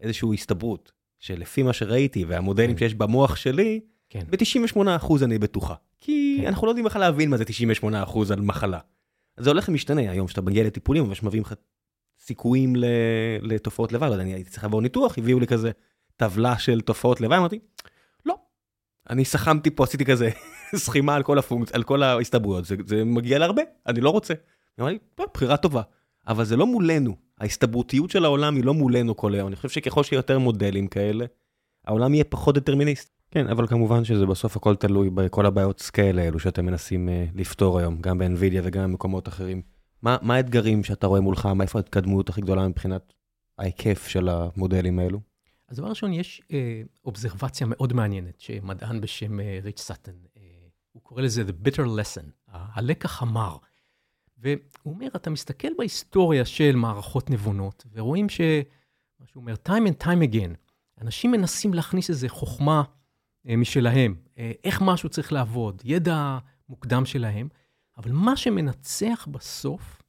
איזושהי 0.00 0.28
הסתברות, 0.34 0.92
שלפי 1.18 1.62
מה 1.62 1.72
שראיתי 1.72 2.24
והמודלים 2.24 2.70
כן. 2.70 2.78
שיש 2.78 2.94
במוח 2.94 3.36
שלי, 3.36 3.80
כן. 4.10 4.24
ב-98% 4.30 5.24
אני 5.24 5.38
בטוחה. 5.38 5.74
כי 6.00 6.38
כן. 6.40 6.46
אנחנו 6.46 6.66
לא 6.66 6.70
יודעים 6.70 6.84
בכלל 6.84 7.00
להבין 7.00 7.30
מה 7.30 7.36
זה 7.36 7.44
98% 7.44 8.32
על 8.32 8.40
מחלה. 8.40 8.78
אז 9.36 9.44
זה 9.44 9.50
הולך 9.50 9.68
ומשתנה 9.68 10.00
היום, 10.00 10.26
כשאתה 10.26 10.42
מגיע 10.42 10.64
לטיפולים, 10.64 11.04
ומביאים 11.22 11.42
לך 11.42 11.54
סיכויים 12.20 12.72
לתופעות 13.42 13.92
לוואי, 13.92 14.08
לא 14.08 14.14
יודע, 14.14 14.24
אני 14.24 14.34
הייתי 14.34 14.50
צריך 14.50 14.64
לעבור 14.64 14.82
ניתוח, 14.82 15.18
הביאו 15.18 15.40
לי 15.40 15.46
כזה 15.46 15.70
טבלה 16.16 16.58
של 16.58 16.80
תופעות 16.80 17.20
לוואי, 17.20 17.38
אמרתי, 17.38 17.58
לא. 18.26 18.34
אני 19.10 19.24
סכמתי 19.24 19.70
פה, 19.70 19.84
עשיתי 19.84 20.04
כזה 20.04 20.30
סכימה 20.76 21.14
על 21.14 21.22
כל 21.22 21.38
הפונקציה, 21.38 21.76
על 21.76 21.82
כל 21.82 22.02
ההסתברויות, 22.02 22.64
זה, 22.64 22.76
זה 22.86 23.04
מגיע 23.04 23.38
להרבה, 23.38 23.62
אני 23.86 24.00
לא 24.00 24.10
רוצה. 24.10 24.34
אמר 24.80 24.88
לי, 24.88 24.98
בחירה 25.34 25.56
טובה. 25.56 25.82
אבל 26.28 26.44
זה 26.44 26.56
לא 26.56 26.66
מולנו, 26.66 27.16
ההסתברותיות 27.38 28.10
של 28.10 28.24
העולם 28.24 28.56
היא 28.56 28.64
לא 28.64 28.74
מולנו 28.74 29.16
כל 29.16 29.34
היום. 29.34 29.48
אני 29.48 29.56
חושב 29.56 29.68
שככל 29.68 30.02
שיהיה 30.02 30.18
יותר 30.18 30.38
מודלים 30.38 30.86
כאלה, 30.86 31.24
העולם 31.86 32.14
יהיה 32.14 32.24
פחות 32.24 32.54
דטרמיניסטי. 32.54 33.10
כן, 33.34 33.48
אבל 33.48 33.66
כמובן 33.66 34.04
שזה 34.04 34.26
בסוף 34.26 34.56
הכל 34.56 34.76
תלוי 34.76 35.10
בכל 35.10 35.46
הבעיות 35.46 35.80
scale 35.80 36.18
האלו 36.18 36.38
שאתם 36.38 36.66
מנסים 36.66 37.08
אה, 37.08 37.38
לפתור 37.38 37.78
היום, 37.78 38.00
גם 38.00 38.18
ב 38.18 38.24
NVIDIA 38.24 38.62
וגם 38.64 38.84
במקומות 38.84 39.28
אחרים. 39.28 39.62
מה, 40.02 40.16
מה 40.22 40.34
האתגרים 40.34 40.84
שאתה 40.84 41.06
רואה 41.06 41.20
מולך, 41.20 41.46
מה 41.46 41.64
איפה 41.64 41.78
ההתקדמות 41.78 42.28
הכי 42.28 42.40
גדולה 42.40 42.68
מבחינת 42.68 43.12
ההיקף 43.58 44.06
של 44.08 44.28
המודלים 44.28 44.98
האלו? 44.98 45.20
אז 45.68 45.76
דבר 45.76 45.88
ראשון, 45.88 46.12
יש 46.12 46.42
אה, 46.52 46.82
אובזרבציה 47.04 47.66
מאוד 47.70 47.92
מעניינת 47.92 48.40
שמדען 48.40 49.00
בשם 49.00 49.40
אה, 49.40 49.58
ריץ' 49.62 49.80
סאטן, 49.80 50.12
אה, 50.36 50.42
הוא 50.92 51.02
קורא 51.02 51.22
לזה 51.22 51.42
The 51.42 51.66
Bitter 51.66 51.86
Lesson, 51.86 52.30
הלקח 52.48 53.22
המר. 53.22 53.56
והוא 54.38 54.54
אומר, 54.84 55.08
אתה 55.16 55.30
מסתכל 55.30 55.68
בהיסטוריה 55.78 56.44
של 56.44 56.76
מערכות 56.76 57.30
נבונות, 57.30 57.86
ורואים 57.92 58.28
ש... 58.28 58.40
מה 59.20 59.26
שהוא 59.26 59.40
אומר, 59.40 59.54
time 59.68 59.88
and 59.88 60.04
time 60.04 60.32
again, 60.32 60.54
אנשים 61.00 61.30
מנסים 61.30 61.74
להכניס 61.74 62.10
איזו 62.10 62.28
חוכמה 62.28 62.82
משלהם, 63.44 64.14
אה, 64.38 64.52
איך 64.64 64.82
משהו 64.82 65.08
צריך 65.08 65.32
לעבוד, 65.32 65.82
ידע 65.84 66.38
מוקדם 66.68 67.06
שלהם, 67.06 67.48
אבל 67.96 68.12
מה 68.12 68.36
שמנצח 68.36 69.28
בסוף, 69.30 70.02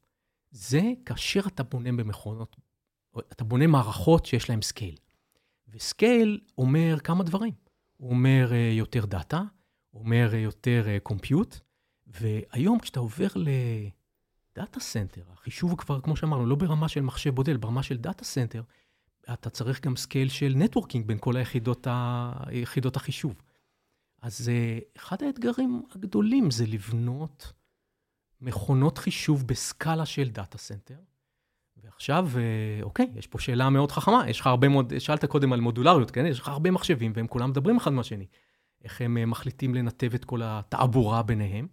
זה 0.50 0.82
כאשר 1.06 1.40
אתה 1.46 1.62
בונה 1.62 1.92
במכונות, 1.92 2.56
אתה 3.18 3.44
בונה 3.44 3.66
מערכות 3.66 4.26
שיש 4.26 4.50
להן 4.50 4.62
scale. 4.62 4.96
ו 5.68 5.80
scale 5.80 6.40
אומר 6.58 6.98
כמה 7.04 7.24
דברים. 7.24 7.52
הוא 7.96 8.10
אומר 8.10 8.52
אה, 8.52 8.70
יותר 8.72 9.04
data, 9.06 9.42
הוא 9.90 10.02
אומר 10.02 10.34
יותר 10.34 10.86
compute, 11.02 11.58
והיום 12.06 12.78
כשאתה 12.78 13.00
עובר 13.00 13.26
ל 13.36 13.65
data 13.65 14.80
center, 14.80 15.22
החישוב 15.32 15.70
הוא 15.70 15.78
כבר, 15.78 16.00
כמו 16.00 16.16
שאמרנו, 16.16 16.46
לא 16.46 16.56
ברמה 16.56 16.88
של 16.88 17.00
מחשב 17.00 17.34
בודד, 17.34 17.56
ברמה 17.56 17.82
של 17.82 17.96
data 17.96 18.24
center, 18.24 18.62
אתה 19.32 19.50
צריך 19.50 19.84
גם 19.84 19.96
scale 19.96 20.28
של 20.28 20.52
networking 20.56 21.06
בין 21.06 21.18
כל 21.20 21.36
היחידות, 21.36 21.86
ה... 21.86 22.32
יחידות 22.50 22.96
החישוב. 22.96 23.42
אז 24.22 24.50
אחד 24.96 25.22
האתגרים 25.22 25.82
הגדולים 25.94 26.50
זה 26.50 26.66
לבנות 26.66 27.52
מכונות 28.40 28.98
חישוב 28.98 29.46
בסקאלה 29.46 30.06
של 30.06 30.28
data 30.28 30.58
center. 30.58 30.98
ועכשיו, 31.76 32.28
אה, 32.36 32.82
אוקיי, 32.82 33.06
יש 33.14 33.26
פה 33.26 33.38
שאלה 33.38 33.70
מאוד 33.70 33.92
חכמה, 33.92 34.30
יש 34.30 34.40
לך 34.40 34.46
הרבה 34.46 34.68
מאוד, 34.68 34.98
שאלת 34.98 35.24
קודם 35.24 35.52
על 35.52 35.60
מודולריות, 35.60 36.10
כן? 36.10 36.26
יש 36.26 36.40
לך 36.40 36.48
הרבה 36.48 36.70
מחשבים 36.70 37.12
והם 37.14 37.26
כולם 37.26 37.50
מדברים 37.50 37.76
אחד 37.76 37.92
מהשני. 37.92 38.26
איך 38.84 39.00
הם 39.00 39.18
אה, 39.18 39.26
מחליטים 39.26 39.74
לנתב 39.74 40.14
את 40.14 40.24
כל 40.24 40.40
התעבורה 40.44 41.22
ביניהם. 41.22 41.68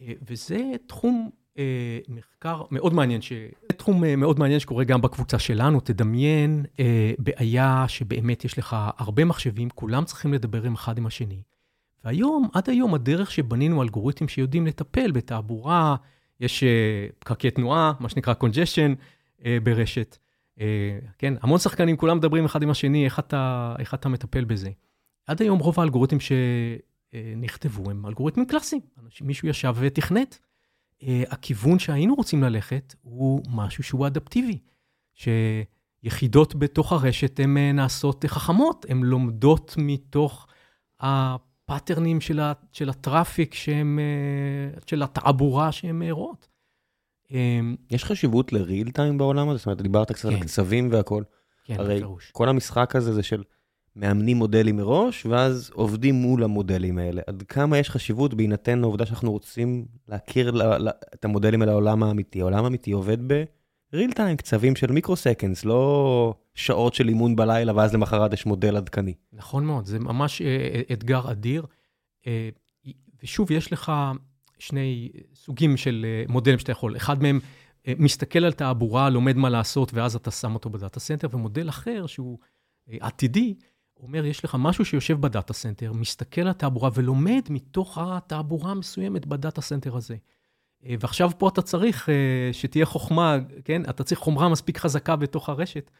אה, 0.00 0.12
וזה 0.28 0.72
תחום 0.86 1.30
אה, 1.58 1.98
מחקר 2.08 2.62
מאוד 2.70 2.94
מעניין, 2.94 3.22
ש... 3.22 3.32
זה 3.62 3.76
תחום 3.76 4.04
אה, 4.04 4.16
מאוד 4.16 4.38
מעניין 4.38 4.60
שקורה 4.60 4.84
גם 4.84 5.00
בקבוצה 5.00 5.38
שלנו. 5.38 5.80
תדמיין 5.80 6.64
אה, 6.80 7.12
בעיה 7.18 7.84
שבאמת 7.88 8.44
יש 8.44 8.58
לך 8.58 8.76
הרבה 8.98 9.24
מחשבים, 9.24 9.70
כולם 9.70 10.04
צריכים 10.04 10.32
לדבר 10.34 10.62
עם 10.62 10.74
אחד 10.74 10.98
עם 10.98 11.06
השני. 11.06 11.42
והיום, 12.04 12.48
עד 12.52 12.70
היום, 12.70 12.94
הדרך 12.94 13.30
שבנינו 13.30 13.82
אלגוריתמים 13.82 14.28
שיודעים 14.28 14.66
לטפל 14.66 15.12
בתעבורה, 15.12 15.96
יש 16.40 16.62
אה, 16.62 17.06
פקקי 17.18 17.50
תנועה, 17.50 17.92
מה 18.00 18.08
שנקרא 18.08 18.34
congestion 18.34 18.94
אה, 19.44 19.58
ברשת. 19.62 20.18
אה, 20.60 20.98
כן, 21.18 21.34
המון 21.42 21.58
שחקנים, 21.58 21.96
כולם 21.96 22.16
מדברים 22.16 22.44
אחד 22.44 22.62
עם 22.62 22.70
השני, 22.70 23.04
איך 23.04 23.18
אתה, 23.18 23.74
איך 23.78 23.94
אתה 23.94 24.08
מטפל 24.08 24.44
בזה. 24.44 24.70
עד 25.26 25.42
היום 25.42 25.58
רוב 25.58 25.80
האלגוריתמים 25.80 26.20
שנכתבו 26.20 27.90
הם 27.90 28.06
אלגוריתמים 28.06 28.46
קלאסיים. 28.46 28.82
מישהו 29.20 29.48
ישב 29.48 29.74
ותכנת. 29.78 30.38
אה, 31.02 31.22
הכיוון 31.28 31.78
שהיינו 31.78 32.14
רוצים 32.14 32.42
ללכת 32.42 32.94
הוא 33.02 33.42
משהו 33.50 33.84
שהוא 33.84 34.06
אדפטיבי, 34.06 34.58
שיחידות 35.14 36.54
בתוך 36.54 36.92
הרשת 36.92 37.40
הן 37.40 37.56
אה, 37.56 37.72
נעשות 37.72 38.24
חכמות, 38.26 38.86
הן 38.88 39.02
לומדות 39.02 39.74
מתוך 39.78 40.46
ה 41.00 41.12
pattern 41.12 41.96
ים 41.96 42.20
של, 42.20 42.40
ה, 42.40 42.52
של 42.72 42.88
ה 42.88 42.95
traffic, 42.95 43.54
שהם, 43.54 43.98
אה, 43.98 44.80
של 44.86 45.02
התעבורה 45.02 45.72
שהן 45.72 46.02
רואות. 46.10 46.48
יש 47.90 48.04
חשיבות 48.04 48.52
ל 48.52 48.60
real 48.60 48.90
time 48.90 49.18
בעולם 49.18 49.48
הזה? 49.48 49.58
זאת 49.58 49.66
אומרת, 49.66 49.82
דיברת 49.82 50.12
קצת 50.12 50.28
כן. 50.28 50.34
על 50.34 50.40
קצבים 50.40 50.88
והכל. 50.92 51.22
כן, 51.64 51.74
הרי 51.78 51.96
בפירוש. 51.96 52.30
כל 52.30 52.48
המשחק 52.48 52.96
הזה 52.96 53.12
זה 53.12 53.22
של 53.22 53.42
מאמנים 53.96 54.36
מודלים 54.36 54.76
מראש, 54.76 55.26
ואז 55.26 55.70
עובדים 55.74 56.14
מול 56.14 56.44
המודלים 56.44 56.98
האלה. 56.98 57.22
עד 57.26 57.42
כמה 57.42 57.78
יש 57.78 57.90
חשיבות 57.90 58.34
בהינתן 58.34 58.82
העובדה 58.82 59.06
שאנחנו 59.06 59.32
רוצים 59.32 59.86
להכיר 60.08 60.50
ל- 60.50 60.88
ל- 60.88 60.90
את 61.14 61.24
המודלים 61.24 61.62
אל 61.62 61.68
העולם 61.68 62.02
האמיתי. 62.02 62.40
העולם 62.40 62.64
האמיתי 62.64 62.92
עובד 62.92 63.32
real 63.94 64.12
time, 64.16 64.36
קצבים 64.36 64.76
של 64.76 64.92
מיקרו-סקנדס, 64.92 65.64
לא 65.64 66.34
שעות 66.54 66.94
של 66.94 67.08
אימון 67.08 67.36
בלילה, 67.36 67.76
ואז 67.76 67.94
למחרת 67.94 68.32
יש 68.32 68.46
מודל 68.46 68.76
עדכני. 68.76 69.14
נכון 69.32 69.64
מאוד, 69.64 69.84
זה 69.86 69.98
ממש 69.98 70.42
אה, 70.42 70.80
אתגר 70.92 71.30
אדיר. 71.30 71.66
אה, 72.26 72.48
ושוב, 73.22 73.50
יש 73.50 73.72
לך 73.72 73.92
שני 74.58 75.10
סוגים 75.34 75.76
של 75.76 76.06
אה, 76.08 76.32
מודלים 76.32 76.58
שאתה 76.58 76.72
יכול. 76.72 76.96
אחד 76.96 77.22
מהם 77.22 77.40
אה, 77.88 77.92
מסתכל 77.98 78.44
על 78.44 78.52
תעבורה, 78.52 79.10
לומד 79.10 79.36
מה 79.36 79.50
לעשות, 79.50 79.94
ואז 79.94 80.16
אתה 80.16 80.30
שם 80.30 80.54
אותו 80.54 80.70
ב 80.70 80.76
data 80.76 81.00
center, 81.00 81.28
ומודל 81.32 81.68
אחר, 81.68 82.06
שהוא 82.06 82.38
אה, 82.90 82.96
עתידי, 83.00 83.54
אומר, 84.02 84.26
יש 84.26 84.44
לך 84.44 84.56
משהו 84.58 84.84
שיושב 84.84 85.20
ב 85.20 85.26
data 85.26 85.52
center, 85.52 85.92
מסתכל 85.92 86.40
על 86.40 86.52
תעבורה 86.52 86.90
ולומד 86.94 87.42
מתוך 87.50 87.98
התעבורה 88.00 88.70
המסוימת 88.70 89.26
ב 89.26 89.33
data 89.33 89.60
center 89.60 89.96
הזה. 89.96 90.16
ועכשיו 91.00 91.30
פה 91.38 91.48
אתה 91.48 91.62
צריך 91.62 92.08
שתהיה 92.52 92.86
חוכמה, 92.86 93.38
כן? 93.64 93.82
אתה 93.90 94.04
צריך 94.04 94.20
חומרה 94.20 94.48
מספיק 94.48 94.78
חזקה 94.78 95.16
בתוך 95.16 95.48
הרשת, 95.48 95.90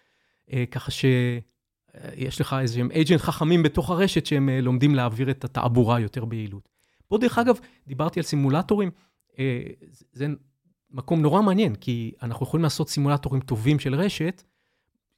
ככה 0.71 0.91
שיש 0.91 2.41
לך 2.41 2.57
איזשהם 2.61 2.91
agent 2.91 3.19
חכמים 3.19 3.63
בתוך 3.63 3.91
הרשת 3.91 4.27
שהם 4.27 4.49
לומדים 4.49 4.95
להעביר 4.95 5.31
את 5.31 5.45
התעבורה 5.45 6.01
יותר 6.01 6.25
ביעילות. 6.25 6.69
פה, 7.09 7.19
דרך 7.19 7.39
אגב, 7.39 7.59
דיברתי 7.87 8.21
על 8.21 8.25
סימולטורים, 8.25 8.91
זה 10.13 10.27
מקום 10.91 11.23
נורא 11.23 11.43
מעניין, 11.43 11.75
כי 11.75 12.13
אנחנו 12.23 12.47
יכולים 12.47 12.65
לעשות 12.65 12.89
סימולטורים 12.89 13.41
טובים 13.41 13.79
של 13.79 13.95
רשת, 13.95 14.43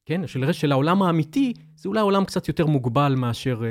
כן, 0.05 0.27
של 0.27 0.53
של 0.53 0.71
העולם 0.71 1.01
האמיתי, 1.01 1.53
זה 1.75 1.89
אולי 1.89 2.01
עולם 2.01 2.25
קצת 2.25 2.47
יותר 2.47 2.65
מוגבל 2.65 3.15
מאשר 3.17 3.61
אה, 3.63 3.69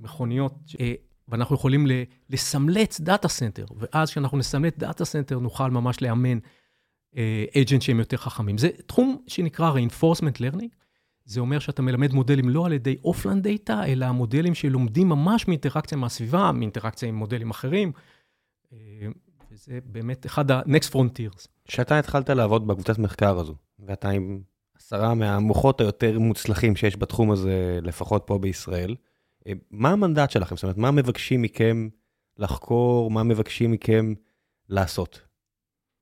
מכוניות, 0.00 0.54
אה, 0.80 0.94
ואנחנו 1.28 1.54
יכולים 1.54 1.86
לסמלץ 2.30 3.00
data 3.00 3.28
center, 3.28 3.66
ואז 3.76 4.10
כשאנחנו 4.10 4.38
נסמלץ 4.38 4.74
data 4.78 5.04
center, 5.04 5.38
נוכל 5.38 5.70
ממש 5.70 6.02
לאמן 6.02 6.38
agent 7.56 7.72
אה, 7.72 7.80
שהם 7.80 7.98
יותר 7.98 8.16
חכמים. 8.16 8.58
זה 8.58 8.68
תחום 8.86 9.22
שנקרא 9.26 9.72
reinforcement 9.72 10.38
learning, 10.38 10.68
זה 11.24 11.40
אומר 11.40 11.58
שאתה 11.58 11.82
מלמד 11.82 12.12
מודלים 12.12 12.48
לא 12.48 12.66
על 12.66 12.72
ידי 12.72 12.96
offline 13.04 13.48
data, 13.48 13.86
אלא 13.86 14.12
מודלים 14.12 14.54
שלומדים 14.54 15.08
ממש 15.08 15.48
מאינטראקציה 15.48 15.98
מהסביבה, 15.98 16.52
מאינטראקציה 16.52 17.08
עם 17.08 17.14
מודלים 17.14 17.50
אחרים. 17.50 17.92
אה, 18.72 18.78
וזה 19.50 19.78
באמת 19.84 20.26
אחד 20.26 20.50
ה-next 20.50 20.92
frontiers. 20.92 21.46
כשאתה 21.64 21.98
התחלת 21.98 22.30
לעבוד 22.30 22.66
בקבוצת 22.66 22.98
מחקר 22.98 23.38
הזו, 23.38 23.54
ואתה 23.78 24.08
עם 24.08 24.40
עשרה 24.92 25.14
מהמוחות 25.14 25.80
היותר 25.80 26.18
מוצלחים 26.18 26.76
שיש 26.76 26.96
בתחום 26.96 27.30
הזה, 27.30 27.78
לפחות 27.82 28.22
פה 28.26 28.38
בישראל, 28.38 28.96
אה, 29.46 29.52
מה 29.70 29.90
המנדט 29.90 30.30
שלכם? 30.30 30.56
זאת 30.56 30.62
אומרת, 30.62 30.76
מה 30.76 30.90
מבקשים 30.90 31.42
מכם 31.42 31.88
לחקור, 32.38 33.10
מה 33.10 33.22
מבקשים 33.22 33.72
מכם 33.72 34.14
לעשות 34.68 35.20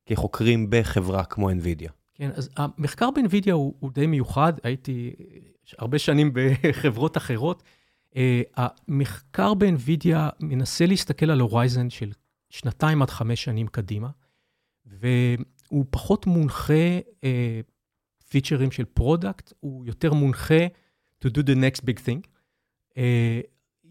כחוקרים 0.06 0.66
בחברה 0.70 1.24
כמו 1.24 1.50
NVIDIA? 1.50 1.90
כן, 2.14 2.30
אז 2.34 2.50
המחקר 2.56 3.10
ב-NVIDIA 3.10 3.52
הוא, 3.52 3.74
הוא 3.78 3.90
די 3.92 4.06
מיוחד, 4.06 4.52
הייתי 4.62 5.12
הרבה 5.78 5.98
שנים 5.98 6.30
בחברות 6.34 7.16
אחרות. 7.16 7.62
אה, 8.14 8.16
המחקר 8.56 9.54
ב-NVIDIA 9.54 10.16
מנסה 10.40 10.86
להסתכל 10.86 11.30
על 11.30 11.40
ה 11.40 11.47
horizon 11.47 11.90
של 11.90 12.12
שנתיים 12.50 13.02
עד 13.02 13.10
חמש 13.10 13.44
שנים 13.44 13.66
קדימה, 13.66 14.08
והוא 14.86 15.84
פחות 15.90 16.26
מונחה 16.26 16.98
אה, 17.20 17.24
פיצ'רים 18.28 18.70
של 18.70 18.84
product, 18.84 19.52
הוא 19.60 19.86
יותר 19.86 20.12
מונחה 20.12 20.66
to 21.24 21.28
do 21.28 21.40
the 21.40 21.54
next 21.54 21.80
big 21.80 21.98
thing. 22.06 22.28
אה, 22.90 22.98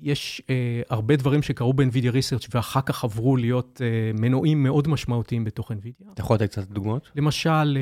יש 0.02 0.42
אה, 0.46 0.86
הרבה 0.90 1.16
דברים 1.16 1.42
שקרו 1.42 1.74
ב-NVIDIA 1.74 2.12
Research 2.12 2.48
ואחר 2.54 2.82
כך 2.82 3.04
עברו 3.04 3.38
להיות 3.38 3.82
אה, 3.82 4.20
מנועים 4.22 4.64
מאוד 4.64 4.88
משמעותיים 4.88 5.44
בתוך 5.44 5.72
NVIDIA. 5.72 6.12
אתה 6.14 6.22
יכול 6.22 6.36
לתת 6.36 6.50
קצת 6.50 6.68
דוגמאות? 6.68 7.12
למשל, 7.16 7.78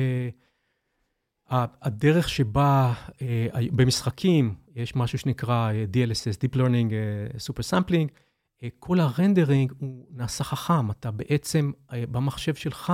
uh, 1.50 1.54
הדרך 1.82 2.28
שבה 2.28 2.94
uh, 3.08 3.20
במשחקים 3.72 4.54
יש 4.74 4.96
משהו 4.96 5.18
שנקרא 5.18 5.72
DLSS, 5.92 6.36
Deep 6.36 6.56
Learning 6.56 6.90
uh, 6.90 7.50
Super 7.50 7.70
Sampling, 7.70 8.08
uh, 8.08 8.66
כל 8.78 9.00
הרנדרינג 9.00 9.72
הוא 9.78 10.06
נעשה 10.10 10.44
חכם, 10.44 10.90
אתה 10.90 11.10
בעצם, 11.10 11.72
uh, 11.88 11.92
במחשב 12.10 12.54
שלך, 12.54 12.92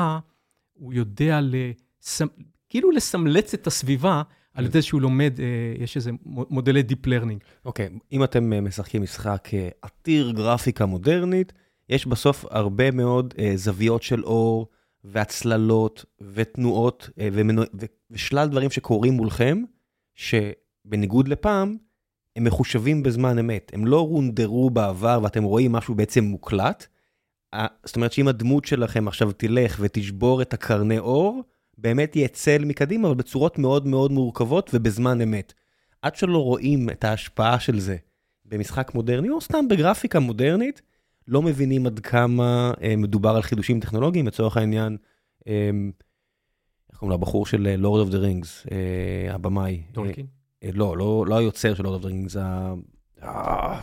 הוא 0.73 0.93
יודע 0.93 1.41
לסמ... 1.43 2.27
כאילו 2.73 2.91
לסמלץ 2.91 3.55
את 3.55 3.67
הסביבה. 3.67 4.23
על 4.55 4.65
ידי 4.65 4.83
שהוא 4.83 5.01
לומד, 5.01 5.41
אה, 5.41 5.83
יש 5.85 5.97
איזה 5.97 6.11
מודלי 6.25 6.83
Deep 6.89 7.07
Learning. 7.07 7.45
אוקיי, 7.65 7.87
okay, 7.87 7.99
אם 8.13 8.25
אתם 8.25 8.53
אה, 8.53 8.61
משחקים 8.61 9.03
משחק 9.03 9.49
אה, 9.55 9.69
עתיר 9.83 10.31
גרפיקה 10.31 10.87
מודרנית, 10.87 11.53
יש 11.89 12.07
בסוף 12.07 12.45
הרבה 12.51 12.91
מאוד 12.91 13.35
זוויות 13.55 14.03
של 14.03 14.25
אור, 14.25 14.67
והצללות, 15.05 16.05
ותנועות, 16.21 17.11
ומנוע... 17.19 17.65
ושלל 18.11 18.49
דברים 18.49 18.71
שקורים 18.71 19.13
מולכם, 19.13 19.63
שבניגוד 20.15 21.29
לפעם, 21.29 21.77
הם 22.37 22.45
מחושבים 22.45 23.03
בזמן 23.03 23.39
אמת. 23.39 23.71
הם 23.75 23.87
לא 23.87 24.09
רונדרו 24.09 24.71
בעבר 24.71 25.21
ואתם 25.23 25.43
רואים 25.43 25.73
משהו 25.73 25.95
בעצם 25.95 26.25
מוקלט. 26.25 26.87
זאת 27.85 27.97
אומרת 27.97 28.13
שאם 28.13 28.29
הדמות 28.29 28.65
שלכם 28.65 29.09
עכשיו 29.09 29.33
תלך 29.33 29.77
ותשבור 29.81 30.43
את 30.43 30.55
הקרני 30.55 30.99
אור, 30.99 31.43
באמת 31.79 32.17
יהיה 32.17 32.29
צל 32.29 32.65
מקדימה, 32.65 33.09
אבל 33.09 33.17
בצורות 33.17 33.59
מאוד 33.59 33.87
מאוד 33.87 34.13
מורכבות 34.13 34.71
ובזמן 34.75 35.21
אמת. 35.21 35.53
עד 36.03 36.17
שלא 36.17 36.39
רואים 36.39 36.91
את 36.91 37.05
ההשפעה 37.05 37.61
של 37.61 37.79
זה 37.81 37.97
במשחק 38.45 38.95
מודרני, 38.95 39.31
או 39.31 39.41
סתם 39.41 39.69
בגרפיקה 39.69 40.21
מודרנית, 40.21 40.83
לא 41.29 41.43
מבינים 41.43 41.87
עד 41.87 41.99
כמה 41.99 42.73
אה, 42.83 42.97
מדובר 42.97 43.31
על 43.31 43.43
חידושים 43.43 43.81
טכנולוגיים, 43.81 44.27
לצורך 44.27 44.57
העניין, 44.57 44.97
אה, 45.49 45.71
איך 46.91 46.99
קוראים 46.99 47.11
לו, 47.11 47.15
הבחור 47.15 47.47
של 47.47 47.77
Lord 47.79 48.01
of 48.01 48.11
the 48.11 48.19
Rings, 48.19 48.67
הבמאי. 49.31 49.83
טולקין? 49.93 50.27
אה, 50.27 50.69
אה, 50.69 50.71
לא, 50.75 50.97
לא, 50.97 51.25
לא 51.29 51.37
היוצר 51.37 51.75
של 51.75 51.83
Lord 51.83 51.95
of 51.95 52.03
the 52.03 52.09
Rings, 52.09 52.37
ה... 52.37 52.75
אה, 53.23 53.81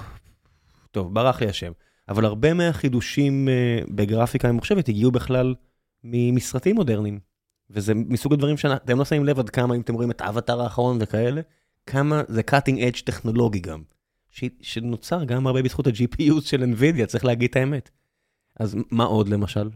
טוב, 0.91 1.13
ברח 1.13 1.41
לי 1.41 1.49
השם. 1.49 1.71
אבל 2.09 2.25
הרבה 2.25 2.53
מהחידושים 2.53 3.49
אה, 3.49 3.79
בגרפיקה 3.89 4.51
ממוחשבת 4.51 4.89
הגיעו 4.89 5.11
בכלל 5.11 5.55
מסרטים 6.03 6.75
מודרניים. 6.75 7.19
וזה 7.69 7.93
מסוג 7.95 8.33
הדברים 8.33 8.57
שאתם 8.57 8.97
לא 8.97 9.05
שמים 9.05 9.25
לב 9.25 9.39
עד 9.39 9.49
כמה, 9.49 9.75
אם 9.75 9.81
אתם 9.81 9.93
רואים 9.93 10.11
את 10.11 10.21
האבטר 10.21 10.61
האחרון 10.61 10.97
וכאלה, 11.01 11.41
כמה 11.85 12.21
זה 12.27 12.41
cutting 12.51 12.77
edge 12.77 13.03
טכנולוגי 13.05 13.59
גם, 13.59 13.81
ש, 14.29 14.43
שנוצר 14.61 15.23
גם 15.23 15.47
הרבה 15.47 15.61
בזכות 15.61 15.87
ה-GPU 15.87 16.41
של 16.41 16.63
NVIDIA, 16.63 17.05
צריך 17.05 17.25
להגיד 17.25 17.49
את 17.49 17.55
האמת. 17.55 17.89
אז 18.59 18.75
מה 18.91 19.03
עוד 19.03 19.27
למשל? 19.27 19.69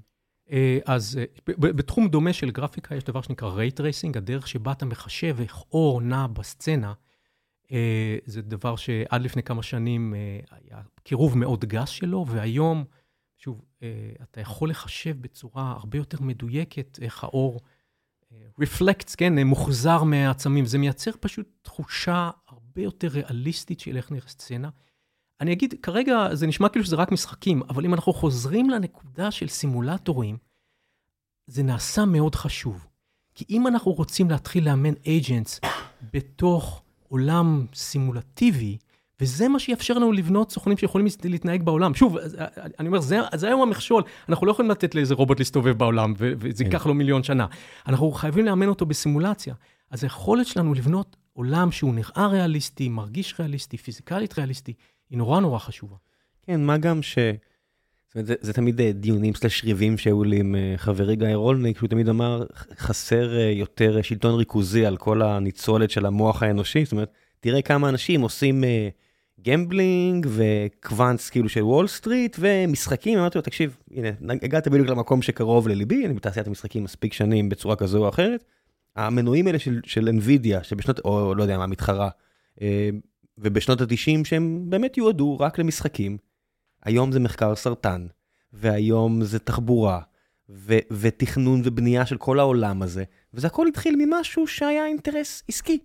אה, 0.52 0.80
אז 0.86 1.20
אה, 1.22 1.54
בתחום 1.58 2.08
דומה 2.08 2.34
של 2.34 2.52
גרפיקה 2.52 2.96
יש 2.96 3.04
דבר 3.04 3.22
שנקרא 3.22 3.52
Ray 3.56 3.80
Tracing, 3.80 4.18
הדרך 4.18 4.48
שבה 4.48 4.72
אתה 4.72 4.86
מחשב 4.86 5.38
איך 5.40 5.64
אור 5.72 6.02
נע 6.02 6.28
בסצנה, 6.28 6.94
אה, 7.72 8.18
זה 8.26 8.42
דבר 8.42 8.76
שעד 8.76 9.22
לפני 9.22 9.44
כמה 9.44 9.64
שנים 9.64 10.14
היה 10.52 10.82
קירוב 11.04 11.38
מאוד 11.38 11.66
גס 11.66 11.90
שלו, 11.90 12.26
והיום, 12.28 12.84
שוב, 13.38 13.62
אתה 14.24 14.42
יכול 14.42 14.70
לחשב 14.70 15.22
בצורה 15.22 15.72
הרבה 15.72 15.98
יותר 15.98 16.22
מדויקת 16.22 17.00
איך 17.02 17.24
האור 17.24 17.62
רפלקטס, 18.60 19.16
כן, 19.16 19.48
מוחזר 19.48 20.04
מהעצמים. 20.04 20.66
זה 20.66 20.78
מייצר 20.78 21.12
פשוט 21.20 21.48
תחושה 21.62 22.30
הרבה 22.48 22.82
יותר 22.82 23.08
ריאליסטית 23.08 23.80
של 23.80 23.98
איך 23.98 24.12
נראית 24.12 24.30
סצנה. 24.30 24.70
אני 25.42 25.54
אגיד, 25.54 25.74
כרגע 25.82 26.36
זה 26.36 26.48
נשמע 26.48 26.70
כאילו 26.70 26.86
שזה 26.86 26.96
רק 26.96 27.12
משחקים, 27.12 27.64
אבל 27.70 27.86
אם 27.86 27.94
אנחנו 27.94 28.14
חוזרים 28.14 28.70
לנקודה 28.70 29.32
של 29.32 29.48
סימולטורים, 29.48 30.38
זה 31.48 31.64
נעשה 31.64 32.06
מאוד 32.06 32.36
חשוב. 32.36 32.88
כי 33.36 33.46
אם 33.50 33.68
אנחנו 33.68 33.92
רוצים 33.92 34.30
להתחיל 34.30 34.66
לאמן 34.66 34.94
אייג'נטס 35.06 35.60
בתוך 36.14 36.84
עולם 37.10 37.66
סימולטיבי, 37.74 38.78
וזה 39.24 39.48
מה 39.48 39.60
שיאפשר 39.60 39.94
לנו 39.94 40.12
לבנות 40.12 40.52
סוכנים 40.52 40.78
שיכולים 40.78 41.08
להתנהג 41.24 41.64
בעולם. 41.64 41.94
שוב, 41.94 42.18
אני 42.80 42.88
אומר, 42.88 43.00
זה, 43.00 43.20
זה 43.36 43.48
היום 43.48 43.62
המכשול. 43.62 44.04
אנחנו 44.30 44.48
לא 44.48 44.52
יכולים 44.52 44.72
לתת 44.72 44.96
לאיזה 44.96 45.14
רובוט 45.14 45.40
להסתובב 45.40 45.78
בעולם, 45.78 46.14
וזה 46.18 46.64
כן. 46.64 46.66
ייקח 46.66 46.86
לו 46.86 46.94
מיליון 46.94 47.24
שנה. 47.24 47.46
אנחנו 47.88 48.12
חייבים 48.12 48.46
לאמן 48.46 48.68
אותו 48.68 48.86
בסימולציה. 48.86 49.54
אז 49.92 50.04
היכולת 50.04 50.48
שלנו 50.48 50.74
לבנות 50.74 51.16
עולם 51.34 51.72
שהוא 51.72 51.94
נראה 51.94 52.28
ריאליסטי, 52.28 52.90
מרגיש 52.90 53.36
ריאליסטי, 53.40 53.78
פיזיקלית 53.78 54.38
ריאליסטי, 54.38 54.74
היא 55.10 55.18
נורא 55.18 55.40
נורא 55.40 55.60
חשובה. 55.60 55.96
כן, 56.46 56.66
מה 56.66 56.78
גם 56.78 57.02
ש... 57.02 57.18
זאת 57.18 58.16
אומרת, 58.16 58.28
זה, 58.28 58.36
זה 58.42 58.54
תמיד 58.54 58.82
אה, 58.82 58.92
דיונים 58.92 59.36
slash 59.36 59.64
ריבים 59.64 59.98
שהיו 59.98 60.24
לי 60.24 60.40
עם 60.40 60.56
אה, 60.56 60.74
חברי 60.78 61.16
גיא 61.16 61.36
רולניק, 61.36 61.78
שהוא 61.78 61.90
תמיד 61.90 62.10
אמר, 62.10 62.44
חסר 62.78 63.38
אה, 63.38 63.52
יותר 63.52 64.02
שלטון 64.02 64.36
ריכוזי 64.36 64.86
על 64.86 64.98
כל 64.98 65.22
הניצולת 65.22 65.92
של 65.92 66.06
המוח 66.06 66.44
האנושי. 66.44 66.86
זאת 66.86 66.92
אומרת, 66.92 67.12
תראה 67.40 67.62
כמה 67.62 67.90
אנשים 67.90 68.22
עושים 68.22 68.64
gambling 69.44 70.28
ו 70.30 70.44
quants 70.44 71.30
כאילו 71.30 71.50
של 71.50 71.64
וול 71.64 71.88
סטריט 71.88 72.38
ומשחקים, 72.40 73.20
אמרתי 73.20 73.38
לו, 73.38 73.42
תקשיב, 73.42 73.78
הנה, 73.92 74.10
הגעת 74.42 74.68
בדיוק 74.68 74.88
למקום 74.88 75.22
שקרוב 75.22 75.68
לליבי, 75.68 76.06
אני 76.06 76.14
בתעשיית 76.14 76.48
המשחקים 76.48 76.84
מספיק 76.84 77.14
שנים 77.14 77.50
בצורה 77.50 77.76
כזו 77.76 78.04
או 78.04 78.10
אחרת. 78.10 78.44
המנועים 78.96 79.48
האלה 79.48 79.60
של, 79.60 79.82
של 79.86 80.10
NVIDIA, 80.10 80.64
שבשנות, 80.64 81.00
או 81.00 81.36
לא 81.36 81.44
יודע 81.44 81.58
מה, 81.58 81.68
מתחרה, 81.68 82.10
אה, 82.62 82.90
ובשנות 83.38 83.82
ה-90 83.82 84.26
שהם 84.26 84.66
באמת 84.70 84.98
יועדו 84.98 85.40
רק 85.40 85.60
למשחקים, 85.60 86.18
היום 86.84 87.12
זה 87.12 87.20
מחקר 87.20 87.56
סרטן, 87.56 88.08
והיום 88.54 89.24
זה 89.24 89.40
תחבורה, 89.40 90.00
ו- 90.50 90.80
ותכנון 90.92 91.62
ובנייה 91.64 92.06
של 92.06 92.18
כל 92.18 92.40
העולם 92.40 92.82
הזה, 92.82 93.04
וזה 93.34 93.48
הכל 93.48 93.68
התחיל 93.68 93.96
ממשהו 94.06 94.48
שהיה 94.48 94.86
אינטרס 94.86 95.44
עסקי. 95.50 95.80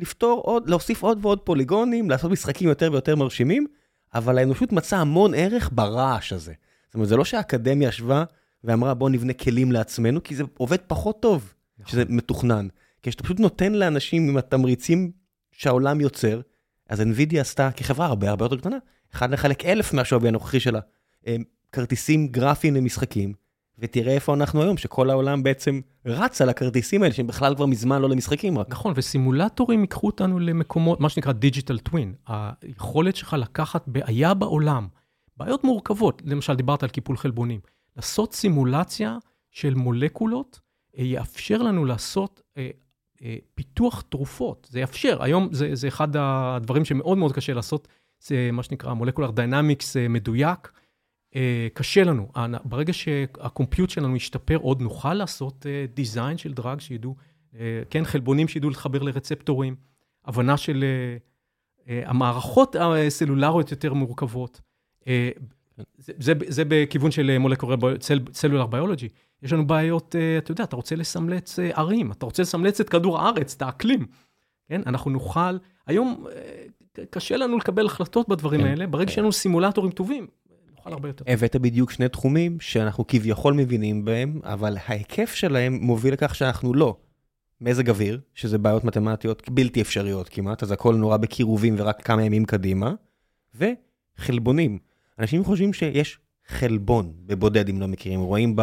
לפתור 0.00 0.40
עוד, 0.40 0.68
להוסיף 0.70 1.02
עוד 1.02 1.18
ועוד 1.22 1.40
פוליגונים, 1.40 2.10
לעשות 2.10 2.30
משחקים 2.30 2.68
יותר 2.68 2.92
ויותר 2.92 3.16
מרשימים, 3.16 3.66
אבל 4.14 4.38
האנושות 4.38 4.72
מצאה 4.72 5.00
המון 5.00 5.34
ערך 5.34 5.70
ברעש 5.72 6.32
הזה. 6.32 6.52
זאת 6.86 6.94
אומרת, 6.94 7.08
זה 7.08 7.16
לא 7.16 7.24
שהאקדמיה 7.24 7.88
ישבה 7.88 8.24
ואמרה 8.64 8.94
בוא 8.94 9.10
נבנה 9.10 9.32
כלים 9.32 9.72
לעצמנו, 9.72 10.22
כי 10.22 10.34
זה 10.36 10.44
עובד 10.56 10.78
פחות 10.86 11.22
טוב 11.22 11.54
נכון. 11.78 11.92
שזה 11.92 12.04
מתוכנן. 12.08 12.68
כי 13.02 13.10
כשאתה 13.10 13.24
פשוט 13.24 13.40
נותן 13.40 13.72
לאנשים 13.72 14.28
עם 14.28 14.36
התמריצים 14.36 15.10
שהעולם 15.52 16.00
יוצר, 16.00 16.40
אז 16.88 17.00
NVIDIA 17.00 17.38
עשתה 17.40 17.70
כחברה 17.70 18.06
הרבה 18.06 18.30
הרבה 18.30 18.44
יותר 18.44 18.56
קטנה, 18.56 18.76
אחד 19.14 19.30
לחלק 19.30 19.64
אלף 19.64 19.94
מהשווי 19.94 20.28
הנוכחי 20.28 20.60
שלה, 20.60 20.80
כרטיסים 21.72 22.28
גרפיים 22.28 22.74
למשחקים, 22.74 23.32
ותראה 23.78 24.14
איפה 24.14 24.34
אנחנו 24.34 24.62
היום, 24.62 24.76
שכל 24.76 25.10
העולם 25.10 25.42
בעצם 25.42 25.80
רץ 26.06 26.40
על 26.40 26.48
הכרטיסים 26.48 27.02
האלה, 27.02 27.14
שהם 27.14 27.26
בכלל 27.26 27.54
כבר 27.54 27.66
מזמן 27.66 28.02
לא 28.02 28.08
למשחקים 28.08 28.58
רק. 28.58 28.70
נכון, 28.70 28.92
וסימולטורים 28.96 29.80
ייקחו 29.80 30.06
אותנו 30.06 30.38
למקומות, 30.38 31.00
מה 31.00 31.08
שנקרא 31.08 31.32
digital 31.32 31.78
twin. 31.78 32.14
היכולת 32.26 33.16
שלך 33.16 33.36
לקחת 33.38 33.84
בעיה 33.86 34.34
בעולם, 34.34 34.88
בעיות 35.36 35.64
מורכבות, 35.64 36.22
למשל 36.24 36.54
דיברת 36.54 36.82
על 36.82 36.88
קיפול 36.88 37.16
חלבונים, 37.16 37.60
לעשות 37.96 38.34
סימולציה 38.34 39.18
של 39.50 39.74
מולקולות, 39.74 40.60
אה, 40.98 41.04
יאפשר 41.04 41.62
לנו 41.62 41.84
לעשות 41.84 42.42
אה, 42.56 42.70
אה, 43.22 43.36
פיתוח 43.54 44.00
תרופות. 44.08 44.68
זה 44.70 44.80
יאפשר, 44.80 45.22
היום 45.22 45.48
זה, 45.52 45.74
זה 45.74 45.88
אחד 45.88 46.08
הדברים 46.16 46.84
שמאוד 46.84 47.18
מאוד 47.18 47.32
קשה 47.32 47.54
לעשות, 47.54 47.88
זה 48.20 48.50
מה 48.52 48.62
שנקרא 48.62 48.92
molecular 48.92 49.30
dynamics 49.30 49.96
מדויק. 49.96 50.72
אה, 51.36 51.68
קשה 51.74 52.04
לנו, 52.04 52.28
ברגע 52.64 52.92
שה 52.92 53.21
compute 53.21 53.90
שלנו 53.90 54.16
ישתפר 54.16 54.56
עוד, 54.56 54.82
נוכל 54.82 55.14
לעשות 55.14 55.66
design 55.94 56.38
של 56.38 56.52
drug 56.52 56.80
שידעו, 56.80 57.16
אה, 57.54 57.82
כן, 57.90 58.04
חלבונים 58.04 58.48
שידעו 58.48 58.70
להתחבר 58.70 59.02
לרצפטורים, 59.02 59.76
הבנה 60.24 60.56
של 60.56 60.84
אה, 61.88 62.02
המערכות 62.06 62.76
הסלולריות 62.80 63.70
יותר 63.70 63.94
מורכבות. 63.94 64.60
זה, 65.98 66.12
זה, 66.18 66.32
זה 66.48 66.62
בכיוון 66.68 67.10
של 67.10 67.38
מולקולר 67.38 67.76
סלולר 68.32 68.66
ביולוגי. 68.66 69.08
יש 69.42 69.52
לנו 69.52 69.66
בעיות, 69.66 70.14
אתה 70.38 70.52
יודע, 70.52 70.64
אתה 70.64 70.76
רוצה 70.76 70.96
לסמלץ 70.96 71.58
ערים, 71.58 72.12
אתה 72.12 72.26
רוצה 72.26 72.42
לסמלץ 72.42 72.80
את 72.80 72.88
כדור 72.88 73.18
הארץ, 73.18 73.54
את 73.54 73.62
האקלים. 73.62 74.06
כן, 74.68 74.82
אנחנו 74.86 75.10
נוכל, 75.10 75.56
היום 75.86 76.26
קשה 77.10 77.36
לנו 77.36 77.58
לקבל 77.58 77.86
החלטות 77.86 78.28
בדברים 78.28 78.60
כן. 78.60 78.66
האלה, 78.66 78.86
ברגע 78.86 79.10
שיהיו 79.10 79.22
לנו 79.22 79.32
סימולטורים 79.32 79.90
טובים, 79.90 80.26
נוכל 80.88 80.94
הרבה 80.94 81.08
יותר. 81.08 81.24
הבאת 81.28 81.56
בדיוק 81.56 81.90
שני 81.90 82.08
תחומים 82.08 82.60
שאנחנו 82.60 83.06
כביכול 83.06 83.54
מבינים 83.54 84.04
בהם, 84.04 84.40
אבל 84.44 84.76
ההיקף 84.86 85.34
שלהם 85.34 85.74
מוביל 85.74 86.12
לכך 86.12 86.34
שאנחנו 86.34 86.74
לא. 86.74 86.96
מזג 87.60 87.90
אוויר, 87.90 88.20
שזה 88.34 88.58
בעיות 88.58 88.84
מתמטיות 88.84 89.48
בלתי 89.50 89.80
אפשריות 89.80 90.28
כמעט, 90.28 90.62
אז 90.62 90.72
הכל 90.72 90.94
נורא 90.94 91.16
בקירובים 91.16 91.74
ורק 91.78 92.02
כמה 92.02 92.22
ימים 92.24 92.44
קדימה, 92.44 92.94
וחלבונים. 93.54 94.78
אנשים 95.18 95.44
חושבים 95.44 95.72
שיש 95.72 96.18
חלבון 96.46 97.12
בבודד, 97.26 97.68
אם 97.68 97.80
לא 97.80 97.88
מכירים, 97.88 98.20
רואים 98.20 98.56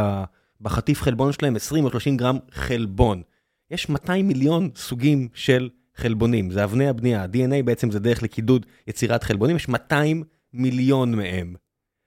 בחטיף 0.62 1.02
חלבון 1.02 1.32
שלהם 1.32 1.56
20 1.56 1.86
או 1.86 1.90
30 1.90 2.18
גרם 2.18 2.38
חלבון. 2.52 3.22
יש 3.72 3.90
200 3.90 4.28
מיליון 4.28 4.70
סוגים 4.76 5.28
של 5.34 5.70
חלבונים, 5.96 6.52
זה 6.52 6.64
אבני 6.64 6.88
הבנייה, 6.88 7.24
ה-DNA 7.24 7.64
בעצם 7.66 7.92
זה 7.92 8.00
דרך 8.00 8.24
לקידוד 8.24 8.66
יצירת 8.88 9.24
חלבונים, 9.24 9.56
יש 9.56 9.70
200 9.70 10.24
מיליון 10.54 11.16
מהם. 11.16 11.56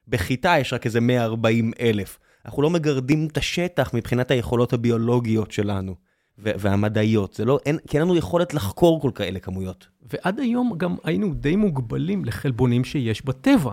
בחיטה 0.09 0.55
יש 0.61 0.73
רק 0.73 0.87
איזה 0.87 1.01
140 1.01 1.73
אלף. 1.81 2.19
אנחנו 2.47 2.63
לא 2.63 2.71
מגרדים 2.71 3.29
את 3.33 3.37
השטח 3.37 3.95
מבחינת 3.95 4.31
היכולות 4.31 4.73
הביולוגיות 4.73 5.51
שלנו. 5.51 5.95
והמדעיות, 6.39 7.35
זה 7.35 7.45
לא, 7.45 7.59
אין, 7.67 7.79
כי 7.89 7.97
אין 7.97 8.03
לנו 8.05 8.17
יכולת 8.17 8.55
לחקור 8.55 9.01
כל 9.01 9.11
כאלה 9.15 9.39
כמויות. 9.39 9.89
ועד 10.13 10.41
היום 10.41 10.75
גם 10.77 10.97
היינו 11.05 11.35
די 11.35 11.57
מוגבלים 11.57 12.25
לחלבונים 12.25 12.85
שיש 12.85 13.25
בטבע. 13.25 13.73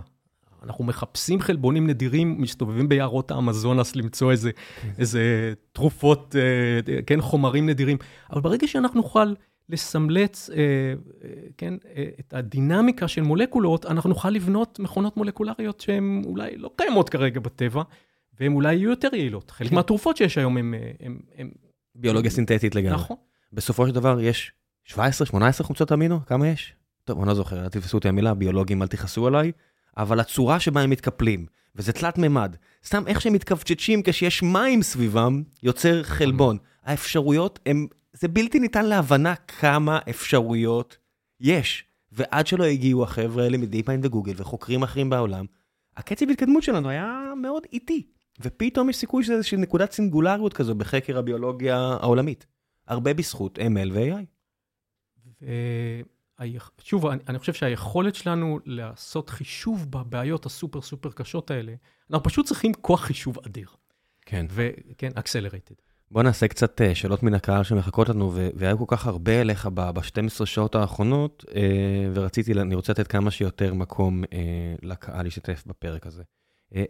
אנחנו 0.64 0.84
מחפשים 0.84 1.42
חלבונים 1.42 1.88
נדירים, 1.88 2.42
מסתובבים 2.42 2.90
ביערות 2.90 3.32
האמזונס 3.32 3.96
למצוא 3.96 4.32
איזה, 4.32 4.52
איזה 4.98 5.54
תרופות, 5.74 6.36
אה, 6.36 7.02
כן, 7.02 7.22
חומרים 7.22 7.70
נדירים. 7.70 7.98
אבל 8.32 8.42
ברגע 8.42 8.68
שאנחנו 8.68 9.02
נוכל 9.02 9.34
לסמלץ, 9.70 10.49
אה, 10.49 10.55
אה, 10.57 11.30
כן, 11.57 11.74
אה, 11.95 12.05
את 12.20 12.34
הדינמיקה 12.34 13.07
של 13.07 13.22
מולקולות, 13.22 13.86
אנחנו 13.86 14.09
נוכל 14.09 14.30
לבנות 14.30 14.80
מכונות 14.80 15.18
מולקולריות 15.18 15.82
שהן 15.82 16.22
אולי 16.26 16.57
לא 16.57 16.72
קיימות 16.76 17.09
כרגע 17.09 17.39
בטבע, 17.39 17.84
והן 18.39 18.53
אולי 18.53 18.76
יהיו 18.76 18.89
יותר 18.89 19.16
יעילות. 19.16 19.51
חלק 19.51 19.70
כן. 19.70 19.76
מהתרופות 19.76 20.18
שיש 20.18 20.38
היום 20.38 20.57
הן... 20.57 20.74
ביולוגיה 21.95 22.32
סינתטית 22.32 22.76
לגמרי. 22.76 22.95
נכון. 22.95 23.18
בסופו 23.53 23.88
של 23.88 23.93
דבר 23.93 24.20
יש 24.22 24.51
17-18 24.91 24.95
חומצות 25.61 25.91
אמינו? 25.91 26.26
כמה 26.26 26.47
יש? 26.47 26.74
טוב, 27.03 27.20
אני 27.20 27.28
לא 27.28 27.34
זוכר, 27.34 27.63
אל 27.63 27.70
תתפסו 27.70 27.97
אותי 27.97 28.07
המילה, 28.07 28.34
ביולוגים 28.34 28.82
אל 28.82 28.88
תכעסו 28.88 29.28
עליי, 29.28 29.51
אבל 29.97 30.20
הצורה 30.20 30.59
שבה 30.59 30.82
הם 30.82 30.89
מתקפלים, 30.89 31.45
וזה 31.76 31.93
תלת 31.93 32.18
מימד, 32.18 32.55
סתם 32.86 33.03
איך 33.07 33.22
שהם 33.22 33.34
מתכווצ'צ'ים 33.34 34.01
כשיש 34.03 34.43
מים 34.43 34.82
סביבם, 34.82 35.43
יוצר 35.63 36.03
חלבון. 36.03 36.57
האפשרויות 36.84 37.59
הן 37.66 37.88
זה 38.16 38.28
בלתי 38.28 38.59
ניתן 38.59 38.86
להבנה 38.86 39.36
כמה 39.36 39.99
אפשרויות 40.09 40.97
יש. 41.39 41.86
ועד 42.11 42.47
שלא 42.47 42.63
הגיעו 42.63 43.03
החבר'ה 43.03 43.43
האלה 43.43 43.57
מדיפיין 43.57 43.99
וגוגל 44.03 44.34
וחוקרים 44.38 44.84
אחרים 44.84 45.09
בעולם, 45.09 45.45
הקצב 45.97 46.30
התקדמות 46.30 46.63
שלנו 46.63 46.89
היה 46.89 47.34
מאוד 47.41 47.63
איטי. 47.74 48.07
ופתאום 48.41 48.89
יש 48.89 48.97
סיכוי 48.97 49.24
שזה 49.24 49.34
איזושהי 49.34 49.57
נקודת 49.57 49.91
סינגולריות 49.91 50.53
כזו 50.53 50.76
בחקר 50.76 51.18
הביולוגיה 51.18 51.78
העולמית. 51.78 52.45
הרבה 52.88 53.13
בזכות 53.13 53.59
ML 53.59 53.91
ו-AI. 53.93 54.26
שוב, 56.80 57.05
אני, 57.05 57.22
אני 57.30 57.39
חושב 57.39 57.53
שהיכולת 57.53 58.16
שלנו 58.16 58.59
לעשות 58.66 59.30
חישוב 59.30 59.91
בבעיות 59.91 60.45
הסופר 60.45 60.82
סופר 60.82 61.11
קשות 61.11 61.51
האלה, 61.51 61.74
אנחנו 62.11 62.24
פשוט 62.24 62.45
צריכים 62.45 62.74
כוח 62.74 63.01
חישוב 63.01 63.39
אדיר. 63.45 63.70
כן. 64.22 64.45
וכן, 64.49 65.11
accelerated. 65.11 65.85
בוא 66.12 66.24
נעשה 66.24 66.47
קצת 66.47 66.82
אה, 66.82 66.95
שאלות 66.95 67.24
מן 67.24 67.34
הקהל 67.34 67.64
שמחכות 67.64 68.10
לנו, 68.10 68.34
והיה 68.53 68.78
כל 68.78 68.86
כך 68.88 69.08
הרבה 69.08 69.41
אליך 69.41 69.70
ב-12 69.74 70.45
שעות 70.45 70.76
האחרונות, 70.76 71.45
אה, 71.56 71.62
ורציתי, 72.14 72.53
אני 72.53 72.76
רוצה 72.76 72.93
לתת 72.93 73.08
כמה 73.08 73.32
שיותר 73.32 73.74
מקום 73.74 74.24
אה, 74.34 74.76
לקהל 74.82 75.24
להשתתף 75.24 75.64
בפרק 75.68 76.08
הזה. 76.08 76.24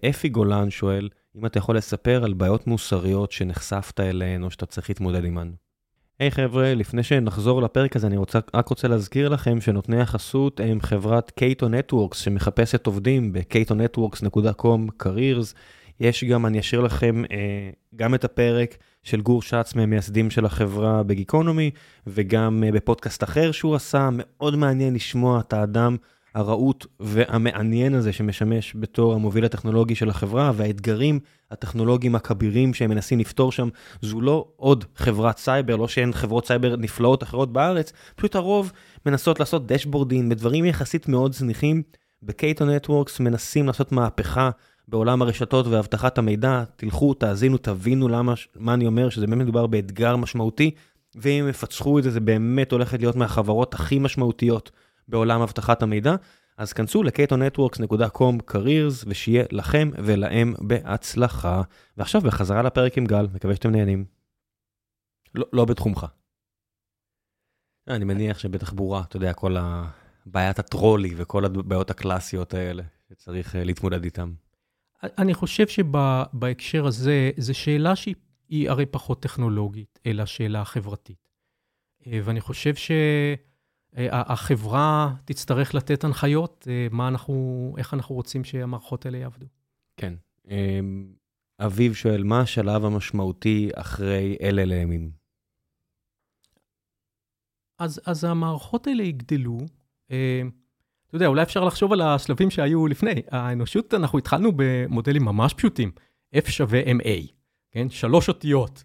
אפי 0.09 0.29
גולן 0.29 0.69
שואל, 0.69 1.09
אם 1.37 1.45
אתה 1.45 1.57
יכול 1.57 1.77
לספר 1.77 2.23
על 2.23 2.33
בעיות 2.33 2.67
מוסריות 2.67 3.31
שנחשפת 3.31 3.99
אליהן 3.99 4.43
או 4.43 4.51
שאתה 4.51 4.65
צריך 4.65 4.89
להתמודד 4.89 5.23
עימן. 5.23 5.51
היי 6.19 6.27
hey, 6.27 6.31
חבר'ה, 6.31 6.73
לפני 6.73 7.03
שנחזור 7.03 7.61
לפרק 7.61 7.95
הזה, 7.95 8.07
אני 8.07 8.17
רוצה, 8.17 8.39
רק 8.53 8.67
רוצה 8.67 8.87
להזכיר 8.87 9.29
לכם 9.29 9.61
שנותני 9.61 10.01
החסות 10.01 10.59
הם 10.59 10.81
חברת 10.81 11.31
קייטו 11.31 11.69
נטוורקס 11.69 12.17
שמחפשת 12.17 12.87
עובדים 12.87 13.33
ב-ktonetworks.com 13.33 15.03
careers. 15.03 15.53
יש 15.99 16.23
גם, 16.23 16.45
אני 16.45 16.59
אשאיר 16.59 16.81
לכם 16.81 17.23
אה, 17.31 17.69
גם 17.95 18.15
את 18.15 18.23
הפרק 18.23 18.77
של 19.03 19.21
גור 19.21 19.41
שץ 19.41 19.75
מהמייסדים 19.75 20.29
של 20.29 20.45
החברה 20.45 21.03
בגיקונומי, 21.03 21.71
וגם 22.07 22.63
אה, 22.65 22.71
בפודקאסט 22.71 23.23
אחר 23.23 23.51
שהוא 23.51 23.75
עשה, 23.75 24.09
מאוד 24.11 24.55
מעניין 24.55 24.93
לשמוע 24.93 25.39
את 25.39 25.53
האדם 25.53 25.95
הרהוט 26.35 26.85
והמעניין 26.99 27.93
הזה 27.93 28.13
שמשמש 28.13 28.75
בתור 28.79 29.13
המוביל 29.13 29.45
הטכנולוגי 29.45 29.95
של 29.95 30.09
החברה, 30.09 30.51
והאתגרים 30.55 31.19
הטכנולוגיים 31.51 32.15
הכבירים 32.15 32.73
שהם 32.73 32.89
מנסים 32.89 33.19
לפתור 33.19 33.51
שם, 33.51 33.69
זו 34.01 34.21
לא 34.21 34.47
עוד 34.55 34.85
חברת 34.95 35.37
סייבר, 35.37 35.75
לא 35.75 35.87
שאין 35.87 36.13
חברות 36.13 36.47
סייבר 36.47 36.75
נפלאות 36.75 37.23
אחרות 37.23 37.53
בארץ, 37.53 37.93
פשוט 38.15 38.35
הרוב 38.35 38.71
מנסות 39.05 39.39
לעשות 39.39 39.67
דשבורדים 39.67 40.29
בדברים 40.29 40.65
יחסית 40.65 41.07
מאוד 41.07 41.33
זניחים. 41.33 41.83
ב 42.23 42.32
Cato 42.32 42.65
Networks 42.65 43.19
מנסים 43.19 43.67
לעשות 43.67 43.91
מהפכה 43.91 44.49
בעולם 44.87 45.21
הרשתות 45.21 45.67
ואבטחת 45.67 46.17
המידע, 46.17 46.63
תלכו, 46.75 47.13
תאזינו, 47.13 47.57
תבינו 47.57 48.07
למה, 48.07 48.33
מה 48.55 48.73
אני 48.73 48.87
אומר, 48.87 49.09
שזה 49.09 49.27
באמת 49.27 49.41
מדובר 49.41 49.67
באתגר 49.67 50.15
משמעותי, 50.15 50.71
ואם 51.15 51.43
הם 51.43 51.49
יפצחו 51.49 51.99
את 51.99 52.03
זה, 52.03 52.11
זה 52.11 52.19
באמת 52.19 52.71
הולכת 52.71 52.99
להיות 52.99 53.15
מהחברות 53.15 53.73
הכי 53.73 53.99
משמעותיות 53.99 54.71
בעולם 55.07 55.41
אבטחת 55.41 55.83
המידע. 55.83 56.15
אז 56.57 56.73
כנסו 56.73 57.03
ל-katonetworks.com 57.03 58.51
careers 58.51 59.03
ושיהיה 59.07 59.43
לכם 59.51 59.89
ולהם 60.03 60.53
בהצלחה. 60.59 61.61
ועכשיו 61.97 62.21
בחזרה 62.21 62.61
לפרק 62.61 62.97
עם 62.97 63.05
גל, 63.05 63.27
מקווה 63.33 63.55
שאתם 63.55 63.71
נהנים. 63.71 64.05
לא, 65.35 65.45
לא 65.53 65.65
בתחומך. 65.65 66.05
אני 67.87 68.05
מניח 68.05 68.39
שבתחבורה, 68.39 69.01
אתה 69.07 69.17
יודע, 69.17 69.33
כל 69.33 69.55
הבעיית 69.59 70.59
הטרולי 70.59 71.13
וכל 71.17 71.45
הבעיות 71.45 71.89
הקלאסיות 71.89 72.53
האלה, 72.53 72.83
שצריך 73.09 73.55
אה, 73.55 73.63
להתמודד 73.63 74.03
איתן. 74.03 74.31
אני 75.17 75.33
חושב 75.33 75.67
שבהקשר 75.67 76.85
הזה, 76.85 77.31
זו 77.37 77.53
שאלה 77.53 77.95
שהיא 77.95 78.69
הרי 78.69 78.85
פחות 78.85 79.21
טכנולוגית, 79.21 79.99
אלא 80.05 80.25
שאלה 80.25 80.65
חברתית. 80.65 81.29
אה, 82.07 82.19
ואני 82.23 82.41
חושב 82.41 82.73
שהחברה 83.95 85.13
תצטרך 85.25 85.75
לתת 85.75 86.03
הנחיות, 86.03 86.67
אה, 86.69 86.87
מה 86.91 87.07
אנחנו, 87.07 87.75
איך 87.77 87.93
אנחנו 87.93 88.15
רוצים 88.15 88.43
שהמערכות 88.43 89.05
האלה 89.05 89.17
יעבדו. 89.17 89.45
כן. 89.97 90.13
אה, 90.49 90.79
אביב 91.59 91.93
שואל, 91.93 92.23
מה 92.23 92.41
השלב 92.41 92.85
המשמעותי 92.85 93.69
אחרי 93.75 94.37
LLMים? 94.41 95.09
אז, 97.79 98.01
אז 98.05 98.23
המערכות 98.23 98.87
האלה 98.87 99.03
יגדלו. 99.03 99.57
אתה 101.07 101.15
יודע, 101.15 101.27
אולי 101.27 101.41
אפשר 101.43 101.63
לחשוב 101.63 101.93
על 101.93 102.01
השלבים 102.01 102.51
שהיו 102.51 102.87
לפני. 102.87 103.21
האנושות, 103.31 103.93
אנחנו 103.93 104.17
התחלנו 104.17 104.51
במודלים 104.55 105.25
ממש 105.25 105.53
פשוטים, 105.53 105.91
F 106.35 106.49
שווה 106.49 106.81
MA. 106.81 107.34
כן? 107.75 107.89
שלוש 107.89 108.27
אותיות. 108.27 108.83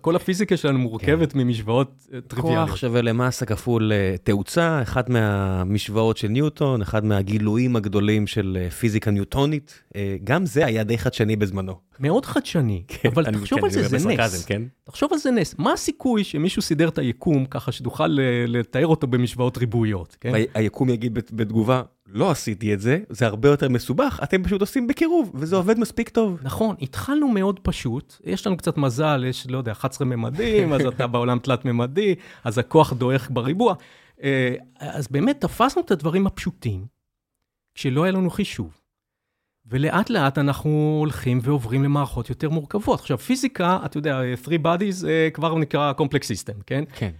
כל 0.00 0.16
הפיזיקה 0.16 0.56
שלנו 0.56 0.78
מורכבת 0.78 1.32
כן. 1.32 1.38
ממשוואות 1.38 2.06
אה, 2.14 2.20
טריוויאליות. 2.20 2.68
כוח 2.68 2.76
שווה 2.76 3.02
למסה 3.02 3.46
כפול 3.46 3.92
אה, 3.92 4.14
תאוצה, 4.22 4.82
אחת 4.82 5.08
מהמשוואות 5.08 6.16
של 6.16 6.28
ניוטון, 6.28 6.82
אחד 6.82 7.04
מהגילויים 7.04 7.76
הגדולים 7.76 8.26
של 8.26 8.58
אה, 8.60 8.70
פיזיקה 8.70 9.10
ניוטונית. 9.10 9.82
גם 10.24 10.46
זה 10.46 10.66
היה 10.66 10.84
די 10.84 10.98
חדשני 10.98 11.36
בזמנו. 11.36 11.74
מאוד 12.00 12.26
חדשני, 12.26 12.82
כן, 12.88 13.08
אבל 13.08 13.26
אני, 13.26 13.38
תחשוב 13.38 13.58
כן, 13.58 13.64
על 13.64 13.70
זה, 13.70 13.98
זה 13.98 14.08
נס. 14.08 14.44
כן? 14.44 14.62
תחשוב 14.84 15.12
על 15.12 15.18
זה 15.18 15.30
נס. 15.30 15.54
מה 15.58 15.72
הסיכוי 15.72 16.24
שמישהו 16.24 16.62
סידר 16.62 16.88
את 16.88 16.98
היקום 16.98 17.46
ככה 17.46 17.72
שתוכל 17.72 18.08
לתאר 18.48 18.86
אותו 18.86 19.06
במשוואות 19.06 19.58
ריבועיות? 19.58 20.16
כן? 20.20 20.32
היקום 20.54 20.88
יגיד 20.88 21.14
בתגובה, 21.14 21.82
לא 22.08 22.30
עשיתי 22.30 22.74
את 22.74 22.80
זה, 22.80 22.98
זה 23.08 23.26
הרבה 23.26 23.48
יותר 23.48 23.68
מסובך, 23.68 24.20
אתם 24.22 24.44
פשוט 24.44 24.60
עושים 24.60 24.86
בקירוב, 24.86 25.32
וזה 25.34 25.56
עובד 25.56 25.78
מספיק 25.78 26.08
טוב. 26.08 26.38
נכון, 26.42 26.76
התחלנו 26.80 27.28
מאוד 27.28 27.60
פשוט, 27.60 28.16
יש 28.24 28.46
לנו 28.46 28.56
קצת 28.56 28.76
מזל, 28.76 29.24
יש, 29.28 29.46
לא 29.46 29.58
יודע, 29.58 29.72
11 29.72 30.06
ממדים, 30.06 30.72
אז 30.72 30.86
אתה 30.86 31.06
בעולם 31.06 31.38
תלת-ממדי, 31.38 32.14
אז 32.44 32.58
הכוח 32.58 32.92
דועך 32.92 33.30
בריבוע. 33.30 33.74
אה, 34.22 34.54
אז 34.78 35.08
באמת 35.08 35.40
תפסנו 35.40 35.82
את 35.82 35.90
הדברים 35.90 36.26
הפשוטים, 36.26 36.86
כשלא 37.74 38.04
היה 38.04 38.12
לנו 38.12 38.30
חישוב. 38.30 38.80
ולאט 39.68 40.10
לאט 40.10 40.38
אנחנו 40.38 40.96
הולכים 41.00 41.38
ועוברים 41.42 41.84
למערכות 41.84 42.30
יותר 42.30 42.50
מורכבות. 42.50 43.00
עכשיו, 43.00 43.18
פיזיקה, 43.18 43.78
אתה 43.84 43.98
יודע, 43.98 44.20
three 44.44 44.62
bodies 44.64 45.06
אה, 45.06 45.28
כבר 45.32 45.54
נקרא 45.54 45.92
complex 45.98 46.22
system, 46.22 46.62
כן? 46.66 46.84
כן. 46.94 47.10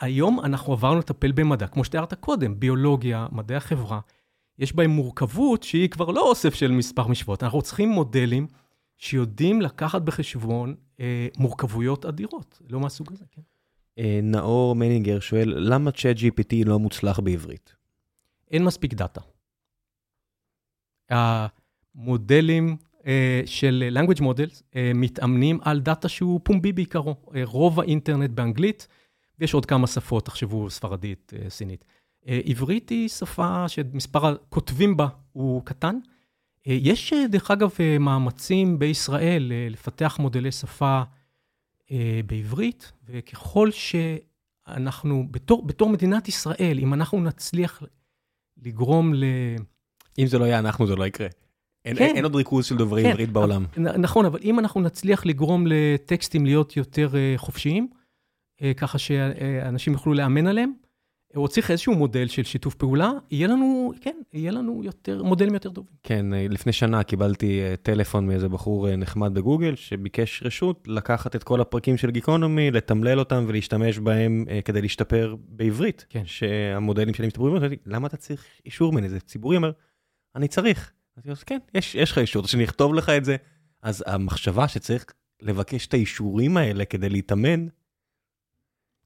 היום 0.00 0.40
אנחנו 0.40 0.72
עברנו 0.72 0.98
לטפל 0.98 1.32
במדע, 1.32 1.66
כמו 1.66 1.84
שתיארת 1.84 2.14
קודם, 2.14 2.60
ביולוגיה, 2.60 3.26
מדעי 3.32 3.56
החברה. 3.56 4.00
יש 4.58 4.72
בהם 4.76 4.90
מורכבות 4.90 5.62
שהיא 5.62 5.88
כבר 5.88 6.10
לא 6.10 6.30
אוסף 6.30 6.54
של 6.54 6.70
מספר 6.70 7.06
משוואות. 7.06 7.42
אנחנו 7.42 7.62
צריכים 7.62 7.88
מודלים 7.88 8.46
שיודעים 8.96 9.62
לקחת 9.62 10.02
בחשבון 10.02 10.74
אה, 11.00 11.28
מורכבויות 11.38 12.04
אדירות, 12.04 12.62
לא 12.70 12.80
מהסוג 12.80 13.12
הזה, 13.12 13.24
כן. 13.30 13.42
אה, 13.98 14.20
נאור 14.22 14.74
מנינגר 14.74 15.20
שואל, 15.20 15.54
למה 15.56 15.90
ChatGPT 15.90 16.54
לא 16.66 16.78
מוצלח 16.78 17.20
בעברית? 17.20 17.74
אין 18.50 18.64
מספיק 18.64 18.94
דאטה. 18.94 19.20
המודלים 21.10 22.76
אה, 23.06 23.42
של 23.46 23.98
language 23.98 24.20
models 24.20 24.62
אה, 24.76 24.92
מתאמנים 24.94 25.58
על 25.62 25.80
דאטה 25.80 26.08
שהוא 26.08 26.40
פומבי 26.42 26.72
בעיקרו. 26.72 27.16
אה, 27.34 27.40
רוב 27.44 27.80
האינטרנט 27.80 28.30
באנגלית, 28.30 28.88
ויש 29.40 29.54
עוד 29.54 29.66
כמה 29.66 29.86
שפות, 29.86 30.24
תחשבו, 30.24 30.70
ספרדית, 30.70 31.32
אה, 31.36 31.50
סינית. 31.50 31.84
אה, 32.28 32.40
עברית 32.44 32.88
היא 32.88 33.08
שפה 33.08 33.68
שמספר 33.68 34.26
הכותבים 34.26 34.96
בה 34.96 35.08
הוא 35.32 35.62
קטן. 35.64 35.98
אה, 36.68 36.78
יש, 36.80 37.12
דרך 37.28 37.50
אגב, 37.50 37.70
מאמצים 38.00 38.78
בישראל 38.78 39.52
לפתח 39.70 40.16
מודלי 40.18 40.52
שפה 40.52 41.02
בעברית, 42.26 42.92
וככל 43.08 43.70
שאנחנו, 43.70 45.26
בתור, 45.30 45.66
בתור 45.66 45.88
מדינת 45.88 46.28
ישראל, 46.28 46.78
אם 46.78 46.94
אנחנו 46.94 47.20
נצליח 47.20 47.82
לגרום 48.64 49.14
ל... 49.14 49.24
אם 50.18 50.26
זה 50.26 50.38
לא 50.38 50.44
יהיה 50.44 50.58
אנחנו, 50.58 50.86
זה 50.86 50.96
לא 50.96 51.06
יקרה. 51.06 51.28
אין, 51.84 51.96
כן. 51.96 52.12
אין 52.16 52.24
עוד 52.24 52.34
ריכוז 52.34 52.66
של 52.66 52.76
דוברי 52.76 53.02
כן, 53.02 53.10
עברית 53.10 53.30
בעולם. 53.30 53.66
נכון, 53.76 54.24
אבל 54.24 54.38
אם 54.42 54.58
אנחנו 54.58 54.80
נצליח 54.80 55.26
לגרום 55.26 55.64
לטקסטים 55.66 56.44
להיות 56.46 56.76
יותר 56.76 57.14
חופשיים, 57.36 57.88
ככה 58.76 58.98
שאנשים 58.98 59.92
יוכלו 59.92 60.14
לאמן 60.14 60.46
עליהם, 60.46 60.72
או 61.36 61.48
צריך 61.48 61.70
איזשהו 61.70 61.94
מודל 61.94 62.26
של 62.26 62.44
שיתוף 62.44 62.74
פעולה, 62.74 63.12
יהיה 63.30 63.48
לנו, 63.48 63.92
כן, 64.00 64.16
יהיה 64.32 64.52
לנו 64.52 64.84
יותר, 64.84 65.22
מודלים 65.22 65.54
יותר 65.54 65.70
טובים. 65.70 65.92
כן, 66.02 66.34
אה, 66.34 66.46
לפני 66.50 66.72
שנה 66.72 67.02
קיבלתי 67.02 67.60
אה, 67.60 67.74
טלפון 67.76 68.26
מאיזה 68.26 68.48
בחור 68.48 68.96
נחמד 68.96 69.34
בגוגל, 69.34 69.74
שביקש 69.74 70.42
רשות 70.42 70.84
לקחת 70.86 71.36
את 71.36 71.44
כל 71.44 71.60
הפרקים 71.60 71.96
של 71.96 72.10
גיקונומי, 72.10 72.70
לתמלל 72.70 73.18
אותם 73.18 73.44
ולהשתמש 73.48 73.98
בהם 73.98 74.44
כדי 74.64 74.80
להשתפר 74.80 75.36
בעברית. 75.48 76.06
כן. 76.08 76.22
שהמודלים 76.24 77.14
שלי 77.14 77.26
משתפרו 77.26 77.50
בעברית, 77.50 77.82
למה 77.86 78.06
אתה 78.06 78.16
צריך 78.16 78.44
אישור 78.66 78.92
ממני? 78.92 79.08
זה 79.08 79.20
ציבורי 79.20 79.56
אומר, 79.56 79.70
אני 80.36 80.48
צריך. 80.48 80.92
אז 81.16 81.22
אני 81.24 81.30
אומר, 81.30 81.42
כן, 81.46 81.58
יש, 81.74 81.94
יש 81.94 82.12
לך 82.12 82.18
אישור, 82.18 82.46
שאני 82.46 82.64
אכתוב 82.64 82.94
לך 82.94 83.08
את 83.08 83.24
זה. 83.24 83.36
אז 83.82 84.04
המחשבה 84.06 84.68
שצריך 84.68 85.04
לבקש 85.42 85.86
את 85.86 85.94
האישורים 85.94 86.56
האלה 86.56 86.84
כדי 86.84 87.08
להתאמן, 87.08 87.66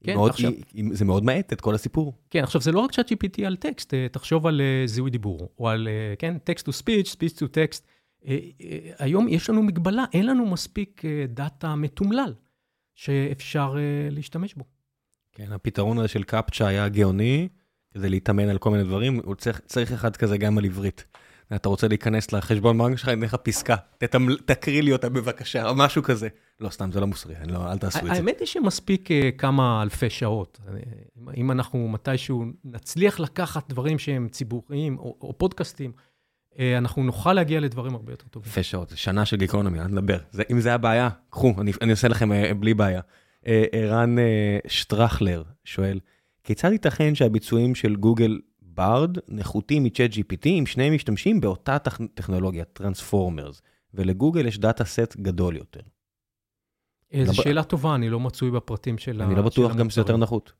כן, 0.03 0.15
מאוד, 0.15 0.29
עכשיו... 0.29 0.51
היא, 0.73 0.85
זה 0.91 1.05
מאוד 1.05 1.23
מאט 1.23 1.53
את 1.53 1.61
כל 1.61 1.75
הסיפור. 1.75 2.13
כן, 2.29 2.43
עכשיו 2.43 2.61
זה 2.61 2.71
לא 2.71 2.79
רק 2.79 2.91
צ'אט 2.91 3.11
GPT 3.11 3.43
על 3.45 3.55
טקסט, 3.55 3.93
אה, 3.93 4.07
תחשוב 4.11 4.47
על 4.47 4.61
uh, 4.61 4.87
זיהוי 4.87 5.11
דיבור, 5.11 5.49
או 5.59 5.69
על, 5.69 5.87
uh, 5.87 6.19
כן, 6.19 6.37
טקסט 6.37 6.69
to 6.69 6.71
speech, 6.71 7.07
speech 7.07 7.37
to 7.37 7.43
text. 7.43 7.81
Uh, 7.81 8.25
uh, 8.25 8.29
היום 8.99 9.27
יש 9.27 9.49
לנו 9.49 9.63
מגבלה, 9.63 10.05
אין 10.13 10.25
לנו 10.25 10.45
מספיק 10.45 11.01
דאטה 11.27 11.75
מתומלל 11.75 12.33
שאפשר 12.95 13.75
להשתמש 14.11 14.53
בו. 14.53 14.63
כן, 15.31 15.51
הפתרון 15.51 15.97
הזה 15.97 16.07
של 16.07 16.23
קפצ'ה 16.23 16.67
היה 16.67 16.89
גאוני, 16.89 17.47
כדי 17.93 18.09
להתאמן 18.09 18.49
על 18.49 18.57
כל 18.57 18.71
מיני 18.71 18.83
דברים, 18.83 19.19
הוא 19.23 19.35
צריך, 19.35 19.61
צריך 19.65 19.91
אחד 19.91 20.17
כזה 20.17 20.37
גם 20.37 20.57
על 20.57 20.65
עברית. 20.65 21.05
אתה 21.55 21.69
רוצה 21.69 21.87
להיכנס 21.87 22.31
לחשבון 22.31 22.77
בנק 22.77 22.97
שלך, 22.97 23.09
אין 23.09 23.21
לך 23.21 23.35
פסקה, 23.35 23.75
תקריא 24.45 24.81
לי 24.81 24.93
אותה 24.93 25.09
בבקשה, 25.09 25.69
או 25.69 25.75
משהו 25.75 26.03
כזה. 26.03 26.27
לא, 26.59 26.69
סתם, 26.69 26.91
זה 26.91 26.99
לא 26.99 27.07
מוסרי, 27.07 27.35
לא, 27.47 27.71
אל 27.71 27.77
תעשו 27.77 27.99
את 27.99 28.03
זה. 28.03 28.11
האמת 28.11 28.39
היא 28.39 28.47
שמספיק 28.47 29.09
אה, 29.11 29.37
כמה 29.37 29.81
אלפי 29.81 30.09
שעות. 30.09 30.59
אם 31.37 31.51
אנחנו 31.51 31.87
מתישהו 31.87 32.45
נצליח 32.63 33.19
לקחת 33.19 33.69
דברים 33.69 33.99
שהם 33.99 34.27
ציבוריים, 34.29 34.97
או, 34.97 35.17
או 35.21 35.37
פודקאסטים, 35.37 35.91
אה, 36.53 36.57
אנחנו 36.77 37.03
נוכל 37.03 37.33
להגיע 37.33 37.59
לדברים 37.59 37.95
הרבה 37.95 38.13
יותר 38.13 38.27
טובים. 38.27 38.49
אלפי 38.49 38.63
שעות, 38.63 38.91
שנה 38.95 39.25
של 39.25 39.37
גיקונומי, 39.37 39.79
אל 39.79 39.87
תדבר. 39.87 40.17
אם 40.51 40.59
זה 40.59 40.73
הבעיה, 40.73 41.09
קחו, 41.29 41.53
אני, 41.61 41.71
אני 41.81 41.91
עושה 41.91 42.07
לכם 42.07 42.31
אה, 42.31 42.53
בלי 42.53 42.73
בעיה. 42.73 43.01
ערן 43.71 44.15
שטרחלר 44.67 45.43
שואל, 45.63 45.99
כיצד 46.43 46.71
ייתכן 46.71 47.15
שהביצועים 47.15 47.75
של 47.75 47.95
גוגל 47.95 48.39
ברד 48.75 49.17
נחותים 49.27 49.83
מ 49.83 50.11
ChatGPT 50.11 50.47
אם 50.47 50.65
שניהם 50.65 50.93
משתמשים 50.93 51.41
באותה 51.41 51.77
טכנולוגיה, 52.13 52.63
transformers, 52.63 53.61
ולגוגל 53.93 54.45
יש 54.47 54.59
דאטה 54.59 54.85
סט 54.85 55.15
גדול 55.15 55.57
יותר. 55.57 55.81
זו 57.13 57.27
לא 57.27 57.33
שאלה 57.33 57.63
טובה, 57.63 57.95
אני 57.95 58.09
לא 58.09 58.19
מצוי 58.19 58.51
בפרטים 58.51 58.97
של 58.97 59.21
ה... 59.21 59.25
אני 59.25 59.35
לא 59.35 59.41
בטוח 59.41 59.75
גם 59.75 59.89
שזה 59.89 60.01
יותר 60.01 60.17
נחות. 60.17 60.53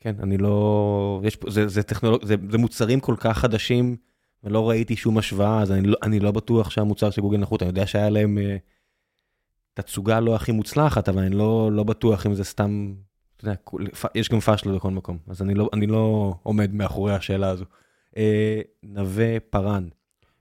כן, 0.00 0.14
אני 0.22 0.38
לא... 0.38 1.20
יש 1.24 1.36
פה, 1.36 1.50
זה, 1.50 1.68
זה, 1.68 1.82
טכנולוג... 1.82 2.24
זה, 2.24 2.34
זה 2.50 2.58
מוצרים 2.58 3.00
כל 3.00 3.14
כך 3.18 3.38
חדשים, 3.38 3.96
ולא 4.44 4.68
ראיתי 4.68 4.96
שום 4.96 5.18
השוואה, 5.18 5.62
אז 5.62 5.72
אני 5.72 5.86
לא, 5.86 5.96
אני 6.02 6.20
לא 6.20 6.32
בטוח 6.32 6.70
שהמוצר 6.70 7.10
של 7.10 7.20
גוגל 7.20 7.38
נחות. 7.38 7.62
אני 7.62 7.68
יודע 7.68 7.86
שהיה 7.86 8.10
להם 8.10 8.38
uh, 8.38 8.60
תצוגה 9.74 10.20
לא 10.20 10.34
הכי 10.34 10.52
מוצלחת, 10.52 11.08
אבל 11.08 11.22
אני 11.22 11.34
לא, 11.34 11.72
לא 11.72 11.82
בטוח 11.82 12.26
אם 12.26 12.34
זה 12.34 12.44
סתם 12.44 12.94
יודע, 13.50 13.54
יש 14.14 14.28
גם 14.28 14.40
פאשלה 14.40 14.72
בכל 14.72 14.90
מקום, 14.90 15.18
אז 15.28 15.42
אני 15.42 15.54
לא, 15.54 15.68
אני 15.72 15.86
לא 15.86 16.34
עומד 16.42 16.74
מאחורי 16.74 17.14
השאלה 17.14 17.48
הזו. 17.48 17.64
אה, 18.16 18.60
נווה 18.82 19.40
פארן, 19.40 19.88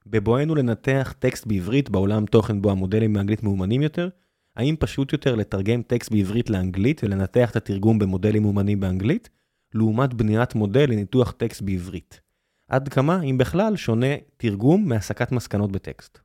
בבואנו 0.08 0.56
לנתח 0.56 1.14
טקסט 1.20 1.48
בעברית 1.48 1.90
בעולם 1.90 2.26
תוכן 2.26 2.62
בו 2.62 2.72
המודלים 2.72 3.14
באנגלית 3.14 3.44
מאומנים 3.44 3.82
יותר, 3.82 4.10
האם 4.56 4.76
פשוט 4.80 5.14
יותר 5.14 5.36
לתרגם 5.36 5.82
טקסט 5.82 6.12
בעברית 6.12 6.50
לאנגלית 6.50 7.04
ולנתח 7.04 7.52
את 7.52 7.56
התרגום 7.56 8.00
במודלים 8.00 8.42
מאומנים 8.42 8.80
באנגלית, 8.80 9.30
לעומת 9.74 10.14
בניית 10.14 10.56
מודל 10.56 10.86
לניתוח 10.90 11.32
טקסט 11.32 11.62
בעברית? 11.62 12.22
עד 12.68 12.90
כמה, 12.90 13.22
אם 13.22 13.38
בכלל, 13.38 13.76
שונה 13.76 14.16
תרגום 14.38 14.90
מהסקת 14.90 15.32
מסקנות 15.32 15.72
בטקסט? 15.72 16.20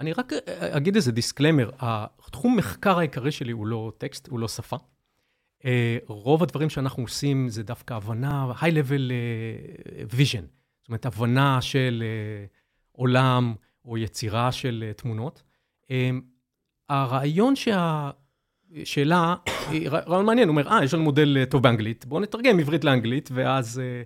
אני 0.00 0.12
רק 0.12 0.32
אה, 0.32 0.76
אגיד 0.76 0.96
איזה 0.96 1.12
disclaimer, 1.12 1.70
התחום 1.80 2.56
מחקר 2.56 2.98
העיקרי 2.98 3.32
שלי 3.32 3.52
הוא 3.52 3.66
לא 3.66 3.92
טקסט, 3.98 4.28
הוא 4.28 4.38
לא 4.38 4.48
שפה. 4.48 4.76
אה, 5.66 5.98
רוב 6.06 6.42
הדברים 6.42 6.70
שאנחנו 6.70 7.02
עושים 7.02 7.48
זה 7.48 7.62
דווקא 7.62 7.94
הבנה, 7.94 8.52
high-level 8.60 9.10
אה, 9.10 10.04
vision, 10.10 10.44
זאת 10.80 10.88
אומרת, 10.88 11.06
הבנה 11.06 11.62
של 11.62 12.02
אה, 12.06 12.46
עולם 12.92 13.54
או 13.84 13.98
יצירה 13.98 14.52
של 14.52 14.92
תמונות. 14.96 15.42
הרעיון 16.88 17.56
שה... 17.56 18.10
שאלה, 18.84 19.34
רעיון 19.90 20.26
מעניין, 20.26 20.48
הוא 20.48 20.52
אומר, 20.52 20.68
אה, 20.68 20.84
יש 20.84 20.94
לנו 20.94 21.02
מודל 21.02 21.44
טוב 21.44 21.62
באנגלית, 21.62 22.06
בואו 22.06 22.20
נתרגם 22.20 22.58
עברית 22.58 22.84
לאנגלית, 22.84 23.28
ואז 23.32 23.78
אה, 23.78 24.02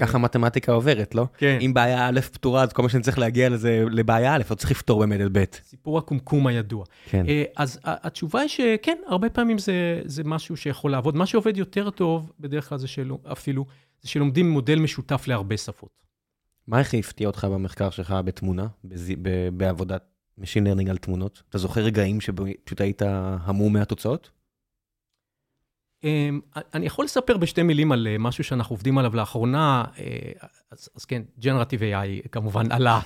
ככה 0.00 0.18
מתמטיקה 0.18 0.72
עוברת, 0.72 1.14
לא? 1.14 1.26
כן. 1.36 1.58
אם 1.60 1.74
בעיה 1.74 2.08
א' 2.08 2.20
פתורה, 2.20 2.62
אז 2.62 2.72
כל 2.72 2.82
מה 2.82 2.88
שאני 2.88 3.02
צריך 3.02 3.18
להגיע 3.18 3.48
לזה, 3.48 3.84
לבעיה 3.90 4.34
א', 4.34 4.42
לא 4.50 4.54
צריך 4.54 4.70
לפתור 4.70 5.00
באמת 5.00 5.20
את 5.20 5.28
ב'. 5.32 5.44
סיפור 5.64 5.98
הקומקום 5.98 6.46
הידוע. 6.46 6.84
כן. 7.10 7.26
אה, 7.28 7.44
אז 7.56 7.80
התשובה 7.84 8.40
היא 8.40 8.48
שכן, 8.48 8.96
הרבה 9.06 9.30
פעמים 9.30 9.58
זה, 9.58 10.00
זה 10.04 10.24
משהו 10.24 10.56
שיכול 10.56 10.90
לעבוד. 10.90 11.16
מה 11.16 11.26
שעובד 11.26 11.56
יותר 11.56 11.90
טוב, 11.90 12.32
בדרך 12.40 12.68
כלל 12.68 12.78
זה 12.78 12.88
שלא, 12.88 13.18
אפילו, 13.32 13.66
זה 14.02 14.08
שלומדים 14.08 14.50
מודל 14.50 14.78
משותף 14.78 15.24
להרבה 15.28 15.56
שפות. 15.56 16.02
מה 16.66 16.80
הכי 16.80 16.98
הפתיע 16.98 17.26
אותך 17.26 17.44
במחקר 17.44 17.90
שלך 17.90 18.14
בתמונה, 18.24 18.66
בז... 18.84 19.12
ב... 19.22 19.48
בעבודת 19.48 20.04
Machine 20.40 20.66
Learning 20.66 20.90
על 20.90 20.96
תמונות? 20.96 21.42
אתה 21.48 21.58
זוכר 21.58 21.80
רגעים 21.80 22.20
שפשוט 22.20 22.80
היית 22.80 23.02
המום 23.04 23.72
מהתוצאות? 23.72 24.30
אמ, 26.04 26.40
אני 26.74 26.86
יכול 26.86 27.04
לספר 27.04 27.36
בשתי 27.36 27.62
מילים 27.62 27.92
על 27.92 28.06
אה, 28.10 28.18
משהו 28.18 28.44
שאנחנו 28.44 28.72
עובדים 28.72 28.98
עליו 28.98 29.16
לאחרונה, 29.16 29.84
אה, 29.98 30.32
אז, 30.70 30.88
אז 30.96 31.04
כן, 31.04 31.22
Generative 31.40 31.80
AI 32.24 32.28
כמובן 32.32 32.72
עלה, 32.72 33.00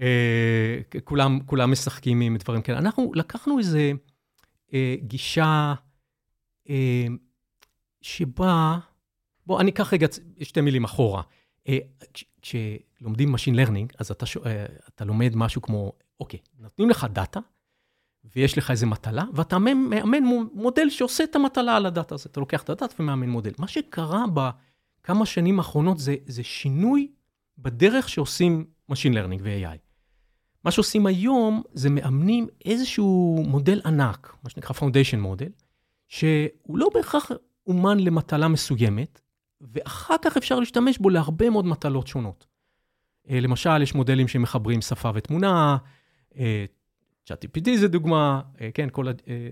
אה, 0.00 0.78
כולם, 1.04 1.40
כולם 1.46 1.72
משחקים 1.72 2.20
עם 2.20 2.36
דברים 2.36 2.62
כאלה. 2.62 2.78
אנחנו 2.78 3.12
לקחנו 3.14 3.58
איזה 3.58 3.92
גישה 5.00 5.74
שבה, 8.02 8.78
בוא, 9.46 9.60
אני 9.60 9.70
אקח 9.70 9.92
רגע 9.92 10.06
שתי 10.42 10.60
מילים 10.60 10.84
אחורה. 10.84 11.22
כשלומדים 12.42 13.34
Machine 13.34 13.56
Learning, 13.56 13.96
אז 13.98 14.10
אתה, 14.10 14.26
אתה 14.88 15.04
לומד 15.04 15.32
משהו 15.36 15.62
כמו, 15.62 15.92
אוקיי, 16.20 16.40
נותנים 16.58 16.90
לך 16.90 17.06
דאטה, 17.12 17.40
ויש 18.36 18.58
לך 18.58 18.70
איזה 18.70 18.86
מטלה, 18.86 19.24
ואתה 19.32 19.58
מאמן 19.58 20.22
מודל 20.52 20.90
שעושה 20.90 21.24
את 21.24 21.36
המטלה 21.36 21.76
על 21.76 21.86
הדאטה 21.86 22.14
הזה. 22.14 22.28
אתה 22.32 22.40
לוקח 22.40 22.62
את 22.62 22.70
הדאטה 22.70 23.02
ומאמן 23.02 23.28
מודל. 23.28 23.50
מה 23.58 23.68
שקרה 23.68 24.24
בכמה 24.34 25.26
שנים 25.26 25.58
האחרונות 25.58 25.98
זה, 25.98 26.14
זה 26.26 26.42
שינוי 26.42 27.08
בדרך 27.58 28.08
שעושים 28.08 28.64
Machine 28.92 29.14
Learning 29.14 29.40
ו-AI. 29.42 29.78
מה 30.64 30.70
שעושים 30.70 31.06
היום 31.06 31.62
זה 31.72 31.90
מאמנים 31.90 32.46
איזשהו 32.64 33.44
מודל 33.48 33.80
ענק, 33.84 34.36
מה 34.44 34.50
שנקרא 34.50 34.76
Foundation 34.76 35.16
מודל, 35.16 35.48
שהוא 36.08 36.78
לא 36.78 36.88
בהכרח 36.94 37.30
אומן 37.66 38.00
למטלה 38.00 38.48
מסוימת, 38.48 39.20
ואחר 39.60 40.14
כך 40.22 40.36
אפשר 40.36 40.60
להשתמש 40.60 40.98
בו 40.98 41.10
להרבה 41.10 41.50
מאוד 41.50 41.66
מטלות 41.66 42.06
שונות. 42.06 42.46
אה, 43.30 43.40
למשל, 43.40 43.82
יש 43.82 43.94
מודלים 43.94 44.28
שמחברים 44.28 44.80
שפה 44.80 45.10
ותמונה, 45.14 45.76
אה, 46.38 46.64
ChatGPT 47.28 47.76
זה 47.76 47.88
דוגמה, 47.88 48.40
אה, 48.60 48.70
כן, 48.74 48.88
כל 48.92 49.06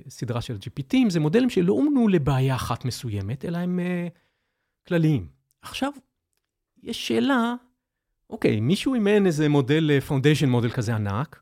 הסדרה 0.07 0.41
של 0.41 0.57
GPTים, 0.57 1.11
זה 1.11 1.21
מודלים 1.21 1.51
שלא 1.51 1.73
אומנו 1.73 2.09
לבעיה 2.09 2.55
אחת 2.55 2.85
מסוימת, 2.85 3.45
אלא 3.45 3.59
הם 3.59 3.81
כלליים. 4.87 5.29
עכשיו, 5.63 5.93
יש 6.83 7.09
שאלה, 7.09 7.55
אוקיי, 8.31 8.61
מישהו 8.61 8.95
אימן 8.95 9.27
איזה 9.27 9.49
מודל, 9.49 10.01
פונדיישן 10.01 10.49
מודל 10.49 10.71
כזה 10.71 10.95
ענק, 10.95 11.41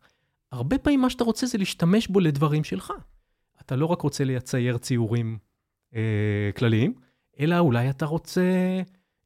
הרבה 0.52 0.78
פעמים 0.78 1.00
מה 1.00 1.10
שאתה 1.10 1.24
רוצה 1.24 1.46
זה 1.46 1.58
להשתמש 1.58 2.08
בו 2.08 2.20
לדברים 2.20 2.64
שלך. 2.64 2.92
אתה 3.60 3.76
לא 3.76 3.86
רק 3.86 4.00
רוצה 4.00 4.24
לצייר 4.24 4.78
ציורים 4.78 5.38
אה, 5.94 6.50
כלליים, 6.56 6.94
אלא 7.40 7.58
אולי 7.58 7.90
אתה 7.90 8.06
רוצה 8.06 8.42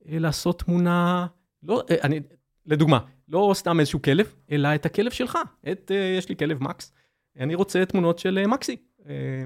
אה, 0.08 0.18
לעשות 0.18 0.62
תמונה, 0.62 1.26
לא, 1.62 1.82
אה, 1.90 1.96
אני, 2.02 2.20
לדוגמה, 2.66 2.98
לא 3.28 3.52
סתם 3.54 3.80
איזשהו 3.80 4.02
כלב, 4.02 4.34
אלא 4.50 4.74
את 4.74 4.86
הכלב 4.86 5.10
שלך. 5.10 5.38
את, 5.72 5.90
אה, 5.94 6.14
יש 6.18 6.28
לי 6.28 6.36
כלב 6.36 6.62
מקס, 6.62 6.92
אני 7.40 7.54
רוצה 7.54 7.84
תמונות 7.84 8.18
של 8.18 8.38
אה, 8.38 8.46
מקסי. 8.46 8.76
אה, 9.08 9.44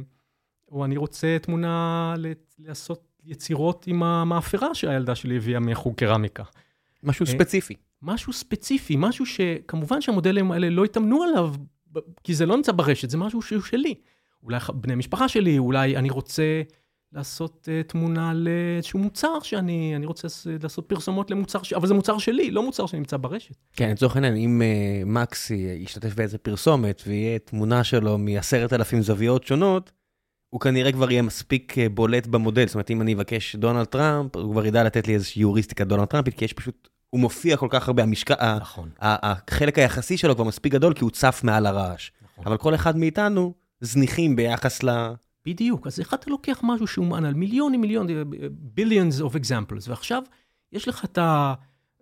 או 0.70 0.84
אני 0.84 0.96
רוצה 0.96 1.36
תמונה 1.42 2.14
לעשות 2.58 3.10
יצירות 3.24 3.86
עם 3.86 4.02
המאפרה 4.02 4.74
שהילדה 4.74 5.14
שלי 5.14 5.36
הביאה 5.36 5.60
מחוג 5.60 5.94
קרמיקה. 5.94 6.42
משהו 7.02 7.26
ספציפי. 7.26 7.74
משהו 8.02 8.32
ספציפי, 8.32 8.96
משהו 8.98 9.26
שכמובן 9.26 10.00
שהמודלים 10.00 10.52
האלה 10.52 10.70
לא 10.70 10.84
התאמנו 10.84 11.22
עליו, 11.22 11.54
כי 12.24 12.34
זה 12.34 12.46
לא 12.46 12.56
נמצא 12.56 12.72
ברשת, 12.72 13.10
זה 13.10 13.18
משהו 13.18 13.42
שהוא 13.42 13.62
שלי. 13.62 13.94
אולי 14.42 14.58
בני 14.74 14.94
משפחה 14.94 15.28
שלי, 15.28 15.58
אולי 15.58 15.96
אני 15.96 16.10
רוצה 16.10 16.62
לעשות 17.12 17.68
uh, 17.68 17.88
תמונה 17.88 18.32
לאיזשהו 18.34 18.98
מוצר 18.98 19.40
שאני, 19.42 19.96
אני 19.96 20.06
רוצה 20.06 20.28
לעשות 20.62 20.88
פרסומות 20.88 21.30
למוצר, 21.30 21.62
ש... 21.62 21.72
אבל 21.72 21.86
זה 21.86 21.94
מוצר 21.94 22.18
שלי, 22.18 22.50
לא 22.50 22.62
מוצר 22.62 22.86
שנמצא 22.86 23.16
ברשת. 23.16 23.54
כן, 23.72 23.90
לצורך 23.90 24.16
העניין, 24.16 24.36
אם 24.36 24.62
uh, 24.62 25.08
מקסי 25.08 25.76
ישתתף 25.78 26.14
באיזה 26.14 26.38
פרסומת 26.38 27.02
ויהיה 27.06 27.38
תמונה 27.38 27.84
שלו 27.84 28.18
מעשרת 28.18 28.72
אלפים 28.72 29.02
זוויות 29.02 29.46
שונות, 29.46 29.92
הוא 30.50 30.60
כנראה 30.60 30.92
כבר 30.92 31.10
יהיה 31.10 31.22
מספיק 31.22 31.72
uh, 31.72 31.76
בולט 31.94 32.26
במודל. 32.26 32.66
זאת 32.66 32.74
אומרת, 32.74 32.90
אם 32.90 33.02
אני 33.02 33.14
אבקש 33.14 33.56
דונלד 33.56 33.84
טראמפ, 33.84 34.36
הוא 34.36 34.52
כבר 34.52 34.66
ידע 34.66 34.84
לתת 34.84 35.06
לי 35.06 35.14
איזושהי 35.14 35.42
יוריסטיקה 35.42 35.84
דונלד 35.84 36.04
טראמפית, 36.04 36.34
כי 36.34 36.44
יש 36.44 36.52
פשוט, 36.52 36.88
הוא 37.10 37.20
מופיע 37.20 37.56
כל 37.56 37.68
כך 37.70 37.88
הרבה, 37.88 38.02
המשקע, 38.02 38.58
נכון. 38.60 38.90
החלק 39.00 39.78
היחסי 39.78 40.16
שלו 40.16 40.34
כבר 40.34 40.44
מספיק 40.44 40.72
גדול, 40.72 40.94
כי 40.94 41.04
הוא 41.04 41.10
צף 41.10 41.40
מעל 41.44 41.66
הרעש. 41.66 42.10
נכון. 42.22 42.44
אבל 42.46 42.56
כל 42.56 42.74
אחד 42.74 42.96
מאיתנו 42.96 43.54
זניחים 43.80 44.36
ביחס 44.36 44.82
ל... 44.82 44.90
בדיוק, 45.44 45.86
אז 45.86 46.00
איך 46.00 46.14
אתה 46.14 46.30
לוקח 46.30 46.60
משהו 46.62 46.86
שאומן 46.86 47.24
על 47.24 47.34
מיליונים, 47.34 47.80
מיליונים, 47.80 48.30
billions 48.76 49.22
of 49.22 49.34
examples, 49.34 49.88
ועכשיו 49.88 50.22
יש 50.72 50.88
לך 50.88 51.04
את 51.04 51.18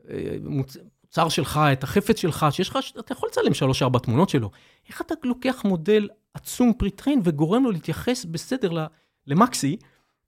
המוצר 0.08 1.28
שלך, 1.28 1.60
את 1.72 1.82
החפץ 1.82 2.18
שלך, 2.18 2.46
שיש 2.50 2.68
לך, 2.68 2.78
אתה 2.98 3.12
יכול 3.12 3.28
לצלם 3.32 3.54
שלוש-ארבע 3.54 3.98
תמונות 3.98 4.28
שלו. 4.28 4.50
איך 4.88 5.00
אתה 5.00 5.14
לוקח 5.24 5.64
מודל 5.64 6.08
עצום 6.34 6.72
pretrained 6.72 7.20
וגורם 7.24 7.64
לו 7.64 7.70
להתייחס 7.70 8.24
בסדר 8.24 8.86
למקסי? 9.26 9.76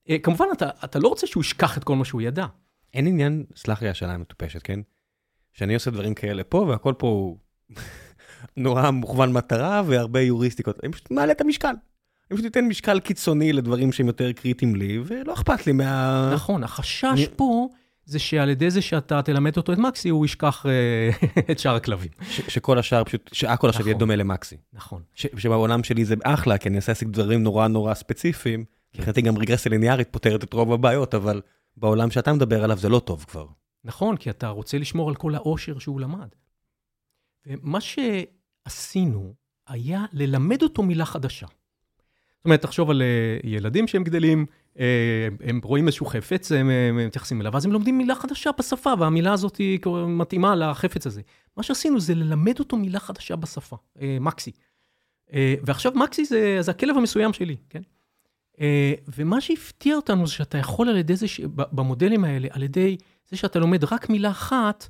אה, 0.09 0.19
כמובן, 0.19 0.45
אתה, 0.53 0.71
אתה 0.85 0.99
לא 0.99 1.09
רוצה 1.09 1.27
שהוא 1.27 1.41
ישכח 1.41 1.79
את 1.79 1.85
כל 1.85 1.97
מה 1.97 2.05
שהוא 2.05 2.23
ידע. 2.23 2.47
אין 2.95 3.07
עניין, 3.07 3.45
סלח 3.57 3.83
לי 3.83 3.89
השאלה 3.89 4.13
המטופשת, 4.13 4.63
כן? 4.63 4.81
שאני 5.53 5.75
עושה 5.75 5.91
דברים 5.91 6.15
כאלה 6.15 6.45
פה, 6.45 6.59
והכל 6.59 6.95
פה 6.99 7.07
הוא 7.07 7.39
נורא 8.57 8.91
מוכוון 8.91 9.33
מטרה 9.33 9.83
והרבה 9.87 10.21
יוריסטיקות. 10.21 10.85
אני 10.85 10.93
פשוט 10.93 11.11
מעלה 11.11 11.33
את 11.33 11.41
המשקל. 11.41 11.75
אני 12.31 12.39
פשוט 12.39 12.53
אתן 12.53 12.64
משקל 12.64 13.01
קיצוני 13.01 13.53
לדברים 13.53 13.93
שהם 13.93 14.07
יותר 14.07 14.33
קריטיים 14.33 14.76
לי, 14.76 14.99
ולא 15.05 15.35
אכפת 15.35 15.66
לי 15.66 15.72
מה... 15.72 16.31
נכון, 16.35 16.64
החשש 16.64 17.05
אני... 17.05 17.26
פה 17.37 17.68
זה 18.05 18.18
שעל 18.18 18.49
ידי 18.49 18.70
זה 18.70 18.83
שאתה 18.83 19.22
תלמד 19.22 19.57
אותו 19.57 19.72
את 19.72 19.78
מקסי, 19.78 20.09
הוא 20.09 20.24
ישכח 20.24 20.66
אה, 20.66 21.11
את 21.51 21.59
שאר 21.59 21.74
הכלבים. 21.74 22.11
שכל 22.28 22.78
השאר 22.78 23.05
פשוט, 23.05 23.31
שהכל 23.33 23.68
עכשיו 23.68 23.87
יהיה 23.87 23.95
נכון. 23.95 24.01
דומה 24.01 24.16
למקסי. 24.16 24.57
נכון. 24.72 25.03
שבעולם 25.14 25.85
שלי 25.85 26.05
זה 26.05 26.14
אחלה, 26.24 26.59
כי 26.59 26.68
אני 26.68 26.76
אעשה 26.76 26.93
דברים 27.07 27.43
נורא 27.43 27.68
נורא 27.68 27.95
ספציפיים. 27.95 28.64
מבחינתי 28.95 29.22
גם 29.22 29.39
רגרסיה 29.39 29.70
ליניארית 29.70 30.09
פותרת 30.11 30.45
את 30.45 30.53
רוב 30.53 30.72
הבעיות, 30.72 31.14
אבל 31.14 31.41
בעולם 31.76 32.11
שאתה 32.11 32.33
מדבר 32.33 32.64
עליו 32.64 32.78
זה 32.78 32.89
לא 32.89 32.99
טוב 32.99 33.24
כבר. 33.28 33.47
נכון, 33.85 34.16
כי 34.16 34.31
אתה 34.31 34.49
רוצה 34.49 34.78
לשמור 34.78 35.09
על 35.09 35.14
כל 35.14 35.35
העושר 35.35 35.78
שהוא 35.78 36.01
למד. 36.01 36.28
ומה 37.47 37.78
שעשינו 37.81 39.35
היה 39.68 40.05
ללמד 40.12 40.62
אותו 40.62 40.83
מילה 40.83 41.05
חדשה. 41.05 41.47
זאת 42.41 42.45
אומרת, 42.45 42.62
תחשוב 42.62 42.91
על 42.91 43.03
אה, 43.03 43.38
ילדים 43.51 43.88
שהם 43.88 44.05
גדלים, 44.05 44.47
אה, 44.78 45.28
הם 45.45 45.61
רואים 45.64 45.86
איזשהו 45.86 46.07
חפץ, 46.07 46.53
הם 46.53 46.70
מתייחסים 47.07 47.41
אליו, 47.41 47.57
אז 47.57 47.64
הם 47.64 47.72
לומדים 47.72 47.99
מילה 47.99 48.14
חדשה 48.14 48.51
בשפה, 48.59 48.93
והמילה 48.99 49.32
הזאת 49.32 49.57
היא 49.57 49.78
מתאימה 50.07 50.57
לחפץ 50.57 51.07
הזה. 51.07 51.20
מה 51.57 51.62
שעשינו 51.62 52.01
זה 52.01 52.14
ללמד 52.14 52.59
אותו 52.59 52.76
מילה 52.76 53.01
חדשה 53.01 53.36
בשפה, 53.36 53.76
אה, 54.01 54.16
מקסי. 54.20 54.53
ועכשיו 55.62 55.93
מקסי 55.95 56.24
זה, 56.24 56.57
זה 56.61 56.70
הכלב 56.70 56.97
המסוים 56.97 57.32
שלי, 57.32 57.57
כן? 57.68 57.82
ומה 59.16 59.41
שהפתיע 59.41 59.97
אותנו 59.97 60.26
זה 60.26 60.32
שאתה 60.32 60.59
יכול 60.59 60.88
על 60.88 60.97
ידי 60.97 61.16
זה, 61.16 61.26
במודלים 61.55 62.24
האלה, 62.24 62.49
על 62.51 62.62
ידי 62.62 62.97
זה 63.30 63.36
שאתה 63.36 63.59
לומד 63.59 63.84
רק 63.84 64.11
מילה 64.11 64.30
אחת, 64.30 64.88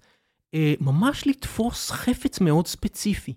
ממש 0.81 1.27
לתפוס 1.27 1.91
חפץ 1.91 2.41
מאוד 2.41 2.67
ספציפי. 2.67 3.35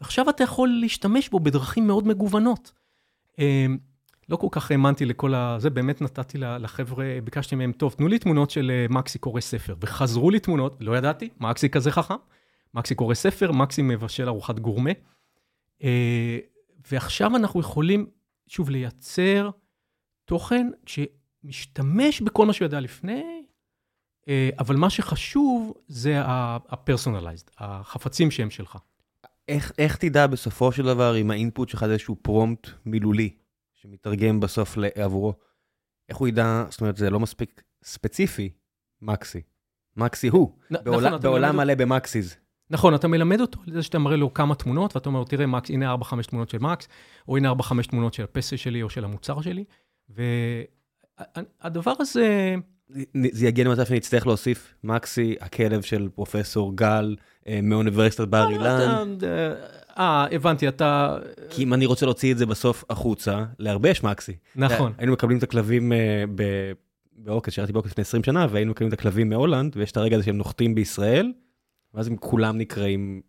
ועכשיו 0.00 0.30
אתה 0.30 0.44
יכול 0.44 0.68
להשתמש 0.80 1.28
בו 1.28 1.40
בדרכים 1.40 1.86
מאוד 1.86 2.06
מגוונות. 2.06 2.72
אמ, 3.38 3.78
לא 4.28 4.36
כל 4.36 4.48
כך 4.50 4.70
האמנתי 4.70 5.04
לכל 5.04 5.34
ה... 5.34 5.56
זה 5.58 5.70
באמת 5.70 6.00
נתתי 6.00 6.38
לחבר'ה, 6.38 7.18
ביקשתי 7.24 7.54
מהם, 7.54 7.72
טוב, 7.72 7.92
תנו 7.92 8.08
לי 8.08 8.18
תמונות 8.18 8.50
של 8.50 8.70
אה, 8.70 8.86
מקסי 8.90 9.18
קורא 9.18 9.40
ספר. 9.40 9.74
וחזרו 9.80 10.30
לי 10.30 10.40
תמונות, 10.40 10.76
לא 10.80 10.98
ידעתי, 10.98 11.28
מקסי 11.40 11.68
כזה 11.68 11.90
חכם. 11.90 12.14
מקסי 12.74 12.94
קורא 12.94 13.14
ספר, 13.14 13.52
מקסי 13.52 13.82
מבשל 13.82 14.28
ארוחת 14.28 14.58
גורמה. 14.58 14.90
אה, 15.82 16.38
ועכשיו 16.92 17.36
אנחנו 17.36 17.60
יכולים, 17.60 18.06
שוב, 18.46 18.70
לייצר 18.70 19.50
תוכן 20.24 20.70
שמשתמש 20.86 22.20
בכל 22.20 22.46
מה 22.46 22.52
שהוא 22.52 22.66
ידע 22.66 22.80
לפני, 22.80 23.42
אה, 24.28 24.50
אבל 24.58 24.76
מה 24.76 24.90
שחשוב 24.90 25.72
זה 25.88 26.22
ה-personalized, 26.22 27.50
החפצים 27.58 28.30
שהם 28.30 28.50
שלך. 28.50 28.78
איך, 29.48 29.72
איך 29.78 29.96
תדע 29.96 30.26
בסופו 30.26 30.72
של 30.72 30.82
דבר 30.82 31.16
אם 31.16 31.30
האינפוט 31.30 31.68
שלך 31.68 31.86
זה 31.86 31.92
איזשהו 31.92 32.16
פרומפט 32.22 32.68
מילולי, 32.86 33.36
שמתרגם 33.74 34.40
בסוף 34.40 34.78
עבורו? 34.94 35.34
איך 36.08 36.16
הוא 36.16 36.28
ידע, 36.28 36.64
זאת 36.70 36.80
אומרת, 36.80 36.96
זה 36.96 37.10
לא 37.10 37.20
מספיק 37.20 37.62
ספציפי, 37.84 38.50
מקסי. 39.02 39.42
מקסי 39.96 40.28
הוא, 40.28 40.56
נ, 40.70 40.74
בעול, 40.84 41.06
נכון, 41.06 41.20
בעולם 41.20 41.56
מלא 41.56 41.74
במקסיז. 41.74 42.36
נכון, 42.70 42.94
אתה 42.94 43.08
מלמד 43.08 43.40
אותו 43.40 43.60
על 43.66 43.72
זה 43.72 43.82
שאתה 43.82 43.98
מראה 43.98 44.16
לו 44.16 44.34
כמה 44.34 44.54
תמונות, 44.54 44.96
ואתה 44.96 45.08
אומר, 45.08 45.24
תראה, 45.24 45.46
מקס, 45.46 45.70
הנה 45.70 45.94
4-5 45.94 45.98
תמונות 46.28 46.50
של 46.50 46.58
מקס, 46.58 46.88
או 47.28 47.36
הנה 47.36 47.52
4-5 47.52 47.88
תמונות 47.88 48.14
של 48.14 48.24
הפסל 48.24 48.56
שלי 48.56 48.82
או 48.82 48.90
של 48.90 49.04
המוצר 49.04 49.40
שלי, 49.40 49.64
והדבר 51.18 51.92
הזה... 51.98 52.54
זה 53.32 53.46
יגיע 53.46 53.64
למצב 53.64 53.84
שאני 53.84 53.98
אצטרך 53.98 54.26
להוסיף 54.26 54.74
מקסי, 54.84 55.36
הכלב 55.40 55.82
של 55.82 56.08
פרופסור 56.14 56.76
גל 56.76 57.16
אה, 57.48 57.60
מאוניברסיטת 57.62 58.28
בר 58.28 58.48
לא, 58.48 58.50
אילן. 58.50 59.16
אה, 59.98 60.26
הבנתי, 60.32 60.68
אתה... 60.68 61.18
כי 61.50 61.62
אם 61.62 61.74
אני 61.74 61.86
רוצה 61.86 62.06
להוציא 62.06 62.32
את 62.32 62.38
זה 62.38 62.46
בסוף 62.46 62.84
החוצה, 62.90 63.44
להרבה 63.58 63.90
יש 63.90 64.04
מקסי. 64.04 64.36
נכון. 64.56 64.92
היינו 64.98 65.12
מקבלים 65.12 65.38
את 65.38 65.42
הכלבים 65.42 65.92
אה, 65.92 66.24
בעוקץ, 67.12 67.52
שירתי 67.52 67.72
בעוקץ 67.72 67.90
לפני 67.90 68.02
20 68.02 68.24
שנה, 68.24 68.46
והיינו 68.50 68.70
מקבלים 68.70 68.88
את 68.88 68.98
הכלבים 68.98 69.28
מהולנד, 69.28 69.76
ויש 69.76 69.92
את 69.92 69.96
הרגע 69.96 70.16
הזה 70.16 70.24
שהם 70.24 70.36
נוחתים 70.36 70.74
בישראל, 70.74 71.32
ואז 71.94 72.06
הם 72.06 72.16
כולם 72.16 72.58
נקראים 72.58 73.22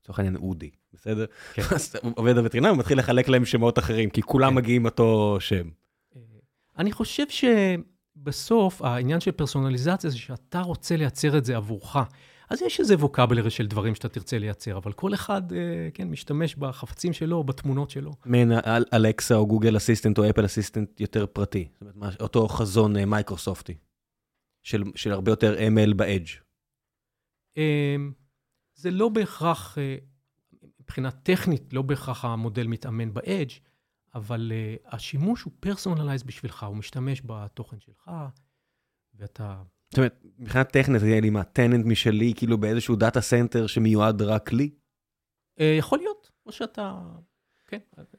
לצורך 0.00 0.18
העניין 0.18 0.36
אודי, 0.36 0.70
בסדר? 0.92 1.24
כן. 1.54 1.62
אז 1.74 1.96
עובד 2.14 2.38
הווטרינר 2.38 2.74
מתחיל 2.74 2.98
לחלק 2.98 3.28
להם 3.28 3.44
שמות 3.44 3.78
אחרים, 3.78 4.10
כי 4.10 4.22
כולם 4.22 4.50
כן. 4.50 4.56
מגיעים 4.56 4.84
אותו 4.84 5.36
שם. 5.40 5.68
אה, 6.16 6.20
אני 6.78 6.92
חושב 6.92 7.24
שבסוף 8.22 8.82
העניין 8.82 9.20
של 9.20 9.32
פרסונליזציה 9.32 10.10
זה 10.10 10.18
שאתה 10.18 10.60
רוצה 10.60 10.96
לייצר 10.96 11.38
את 11.38 11.44
זה 11.44 11.56
עבורך. 11.56 11.96
אז 12.50 12.62
יש 12.62 12.80
איזה 12.80 12.94
vocabulary 12.94 13.50
של 13.50 13.66
דברים 13.66 13.94
שאתה 13.94 14.08
תרצה 14.08 14.38
לייצר, 14.38 14.76
אבל 14.76 14.92
כל 14.92 15.14
אחד, 15.14 15.52
אה, 15.52 15.88
כן, 15.94 16.08
משתמש 16.08 16.54
בחפצים 16.54 17.12
שלו, 17.12 17.44
בתמונות 17.44 17.90
שלו. 17.90 18.12
מעין 18.26 18.52
אלקסה 18.92 19.34
או 19.34 19.46
גוגל 19.46 19.76
אסיסטנט 19.76 20.18
או 20.18 20.30
אפל 20.30 20.44
אסיסטנט 20.44 21.00
יותר 21.00 21.26
פרטי. 21.26 21.68
זאת 21.80 21.94
אומרת, 21.96 22.20
אותו 22.20 22.48
חזון 22.48 22.96
אה, 22.96 23.04
מייקרוסופטי, 23.04 23.74
של, 24.62 24.82
של 24.94 25.12
הרבה 25.12 25.32
יותר 25.32 25.56
ML 25.58 25.94
ב 25.94 26.00
edge. 26.00 26.28
אמ, 27.56 28.12
זה 28.74 28.90
לא 28.90 29.08
בהכרח, 29.08 29.78
אה, 29.78 29.96
מבחינה 30.80 31.10
טכנית, 31.10 31.72
לא 31.72 31.82
בהכרח 31.82 32.24
המודל 32.24 32.66
מתאמן 32.66 33.14
ב 33.14 33.20
edge, 33.20 33.50
אבל 34.14 34.52
השימוש 34.86 35.42
הוא 35.42 35.52
personalized 35.60 36.22
בשבילך, 36.22 36.62
הוא 36.62 36.76
משתמש 36.76 37.22
בתוכן 37.26 37.80
שלך, 37.80 38.10
ואתה 39.14 39.62
זאת 39.92 39.98
אומרת, 39.98 40.24
מבחינת 40.38 40.70
טכנית, 40.70 41.02
יהיה 41.02 41.20
לי 41.20 41.30
מה, 41.30 41.42
tenant 41.42 41.86
משלי, 41.86 42.32
כאילו 42.36 42.58
באיזשהו 42.58 42.96
data 42.96 43.20
center 43.20 43.66
שמיועד 43.66 44.22
רק 44.22 44.52
לי? 44.52 44.70
אה, 45.60 45.76
יכול 45.78 45.98
להיות, 45.98 46.30
או 46.46 46.52
שאתה... 46.52 46.98
כן, 47.68 47.78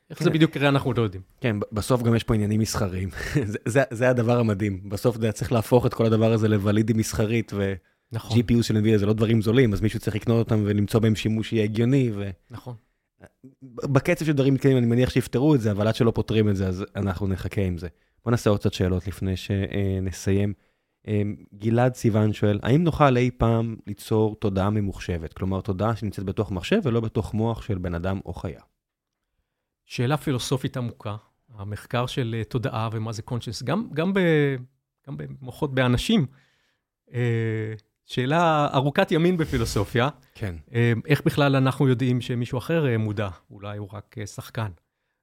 איך 0.10 0.24
זה 0.24 0.30
בדיוק 0.30 0.52
קרה, 0.52 0.70
אנחנו 0.70 0.94
לא 0.94 1.02
יודעים. 1.02 1.24
כן, 1.42 1.56
בסוף 1.72 2.02
גם 2.02 2.16
יש 2.16 2.24
פה 2.24 2.34
עניינים 2.36 2.60
מסחריים. 2.60 3.10
זה 3.92 4.10
הדבר 4.10 4.40
המדהים. 4.40 4.90
בסוף 4.90 5.16
אתה 5.18 5.32
צריך 5.32 5.52
להפוך 5.52 5.86
את 5.86 5.94
כל 5.94 6.06
הדבר 6.06 6.34
הזה 6.34 6.48
לוולידי 6.48 6.94
מסחרית, 6.94 7.52
ו... 7.56 7.74
נכון. 8.12 8.38
GPU 8.38 8.64
של 8.64 8.78
NVIDIA 8.78 8.98
זה 8.98 9.06
לא 9.06 9.14
דברים 9.14 9.42
זולים, 9.42 9.74
אז 9.74 9.82
מישהו 9.82 10.00
צריך 10.00 10.16
לקנות 10.16 10.40
אותם 10.40 10.64
ולמצוא 10.66 11.00
בהם 11.00 11.16
שימוש 11.16 11.50
שיהיה 11.50 11.64
הגיוני. 11.64 12.12
ו... 12.16 12.30
נכון. 12.50 12.76
בקצב 13.64 14.26
של 14.26 14.32
דברים 14.32 14.54
מתקדמים, 14.54 14.78
אני 14.78 14.86
מניח 14.86 15.10
שיפתרו 15.10 15.56
את 15.56 15.62
זה, 15.62 15.72
אבל 15.72 15.88
עד 15.88 15.96
שלא 15.96 16.12
פותרים 16.12 16.50
את 16.50 16.56
זה, 16.56 16.68
אז 16.68 16.86
אנחנו 16.96 17.28
נחכה 17.28 17.62
עם 17.62 17.78
זה. 17.78 17.88
בוא 18.24 18.32
נעשה 18.32 18.50
עוד 18.50 18.60
קצת 18.60 18.74
שאלות 18.74 19.08
לפני 19.08 19.38
שנסיים. 19.38 20.54
אמ, 21.08 21.36
גלעד 21.54 21.96
סיוון 21.96 22.34
שואל, 22.34 22.60
האם 22.64 22.84
נוכל 22.84 23.18
אי 23.18 23.32
פעם 23.32 23.76
ליצור 23.88 24.36
תודעה 24.36 24.70
ממוחשבת? 24.70 25.34
כלומר, 25.34 25.62
תודעה 25.62 25.96
שנמצאת 25.96 26.26
בתוך 26.26 26.52
מחשב 26.52 26.80
ולא 26.84 27.00
בתוך 27.00 27.34
מוח 27.34 27.62
של 27.62 27.78
בן 27.78 27.96
אדם 27.96 28.20
או 28.26 28.34
חיה. 28.34 28.62
שאלה 29.86 30.18
פילוסופית 30.18 30.78
עמוקה, 30.78 31.16
המחקר 31.56 32.06
של 32.06 32.36
uh, 32.42 32.50
תודעה 32.50 32.90
ומה 32.92 33.12
זה 33.12 33.22
קונשס, 33.22 33.64
גם, 33.64 33.90
גם, 33.94 34.14
ב, 34.14 34.20
גם 35.08 35.18
במוחות 35.18 35.76
באנשים. 35.76 36.26
שאלה 38.06 38.68
ארוכת 38.74 39.12
ימין 39.12 39.38
בפילוסופיה. 39.38 40.10
כן. 40.34 40.56
Uh, 40.70 40.74
איך 41.08 41.22
בכלל 41.26 41.56
אנחנו 41.56 41.88
יודעים 41.88 42.22
שמישהו 42.22 42.58
אחר 42.58 42.86
uh, 42.86 42.98
מודע? 42.98 43.30
אולי 43.52 43.78
הוא 43.78 43.90
רק 43.94 44.16
uh, 44.24 44.26
שחקן. 44.26 44.70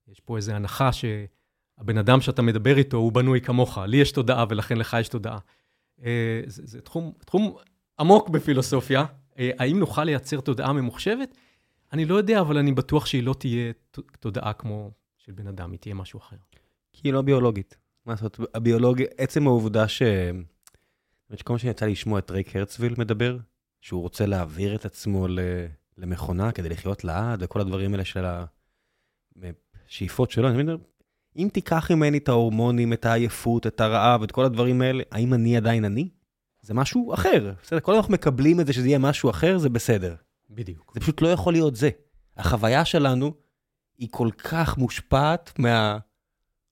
יש 0.09 0.21
פה 0.21 0.37
איזו 0.37 0.53
הנחה 0.53 0.91
שהבן 0.93 1.99
אדם 1.99 2.21
שאתה 2.21 2.43
מדבר 2.43 2.79
איתו 2.79 2.97
הוא 2.97 3.13
בנוי 3.13 3.41
כמוך. 3.41 3.79
לי 3.79 3.97
יש 3.97 4.13
תודעה 4.13 4.45
ולכן 4.49 4.77
לך 4.79 4.97
יש 5.01 5.09
תודעה. 5.09 5.39
אה, 6.05 6.41
זה, 6.47 6.63
זה 6.67 6.81
תחום, 6.81 7.13
תחום 7.25 7.57
עמוק 8.01 8.29
בפילוסופיה. 8.29 9.05
אה, 9.39 9.51
האם 9.59 9.79
נוכל 9.79 10.05
לייצר 10.05 10.41
תודעה 10.41 10.73
ממוחשבת? 10.73 11.37
אני 11.93 12.05
לא 12.05 12.15
יודע, 12.15 12.41
אבל 12.41 12.59
אני 12.59 12.73
בטוח 12.73 13.07
שהיא 13.07 13.23
לא 13.23 13.35
תהיה 13.39 13.73
תודעה 14.21 14.53
כמו 14.53 14.91
של 15.19 15.33
בן 15.33 15.47
אדם, 15.47 15.71
היא 15.71 15.79
תהיה 15.79 15.95
משהו 15.95 16.19
אחר. 16.19 16.37
כי 16.93 17.01
היא 17.05 17.13
לא 17.13 17.23
ביולוגית. 17.23 17.77
מה 18.07 18.13
לעשות, 18.13 18.41
הביולוגיה, 18.55 19.07
עצם 19.19 19.47
העובדה 19.47 19.89
ש... 19.89 20.03
כל 21.43 21.53
מה 21.53 21.59
שיצא 21.59 21.87
לי 21.87 21.93
לשמוע 21.93 22.19
את 22.19 22.31
רייק 22.31 22.57
הרצוויל 22.57 22.95
מדבר, 22.99 23.39
שהוא 23.81 24.03
רוצה 24.03 24.27
להעביר 24.27 24.75
את 24.75 24.85
עצמו 24.85 25.27
למכונה 25.99 26.53
כדי 26.53 26.69
לחיות 26.69 27.05
לעד, 27.05 27.43
וכל 27.43 27.61
הדברים 27.61 27.93
האלה 27.93 28.05
של 28.05 28.25
השאיפות 29.89 30.31
שלו, 30.31 30.49
אני 30.49 30.63
אומר, 30.63 30.77
אם 31.37 31.49
תיקח 31.53 31.91
ממני 31.91 32.19
את 32.19 32.29
ההורמונים, 32.29 32.93
את 32.93 33.07
העייפות, 33.07 33.67
את 33.67 33.81
הרעב, 33.81 34.23
את 34.23 34.33
כל 34.33 34.45
הדברים 34.45 34.83
האלה, 34.83 35.03
האם 35.11 35.35
אני 35.35 35.57
עדיין 35.57 35.85
אני? 35.85 36.09
זה 36.63 36.75
משהו 36.75 37.15
אחר. 37.15 37.53
בסדר, 37.63 37.81
כל 37.81 37.95
אנחנו 37.95 38.13
מקבלים 38.13 38.61
את 38.61 38.67
זה 38.67 38.73
שזה 38.73 38.89
יהיה 38.89 38.99
משהו 38.99 39.31
אחר, 39.31 39.59
זה 39.59 39.69
בסדר. 39.69 40.15
בדיוק. 40.51 40.93
זה 40.95 41.01
פשוט 41.01 41.23
לא 41.23 41.29
יכול 41.29 41.53
להיות 41.53 41.77
זה. 41.77 41.91
החוויה 42.37 42.85
שלנו 42.85 43.35
היא 43.99 44.09
כל 44.11 44.31
כך 44.39 44.79
מושפעת 44.79 45.59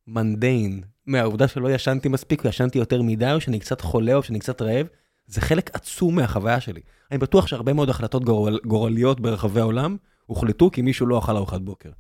מהמנדיין, 0.07 0.83
מהעובדה 1.09 1.49
שלא 1.49 1.71
ישנתי 1.71 2.09
מספיק, 2.09 2.45
או 2.45 2.49
ישנתי 2.49 2.79
יותר 2.79 3.03
מדי, 3.03 3.33
או 3.33 3.41
שאני 3.41 3.59
קצת 3.59 3.81
חולה, 3.81 4.15
או 4.15 4.23
שאני 4.23 4.39
קצת 4.39 4.63
רעב. 4.63 4.87
זה 5.27 5.41
חלק 5.41 5.71
עצום 5.75 6.17
מהחוויה 6.17 6.61
שלי. 6.61 6.81
אני 7.11 7.19
בטוח 7.19 7.47
שהרבה 7.47 7.73
מאוד 7.73 7.91
החלטות 7.91 8.25
גורל, 8.25 8.59
גורליות 8.67 9.21
ברחבי 9.21 9.61
העולם 9.61 9.97
הוחלטו 10.27 10.71
כי 10.71 10.83
מישהו 10.83 11.07
לא 11.07 11.19
אכל 11.19 11.37
ארוחת 11.37 11.61
בוקר. 11.61 11.91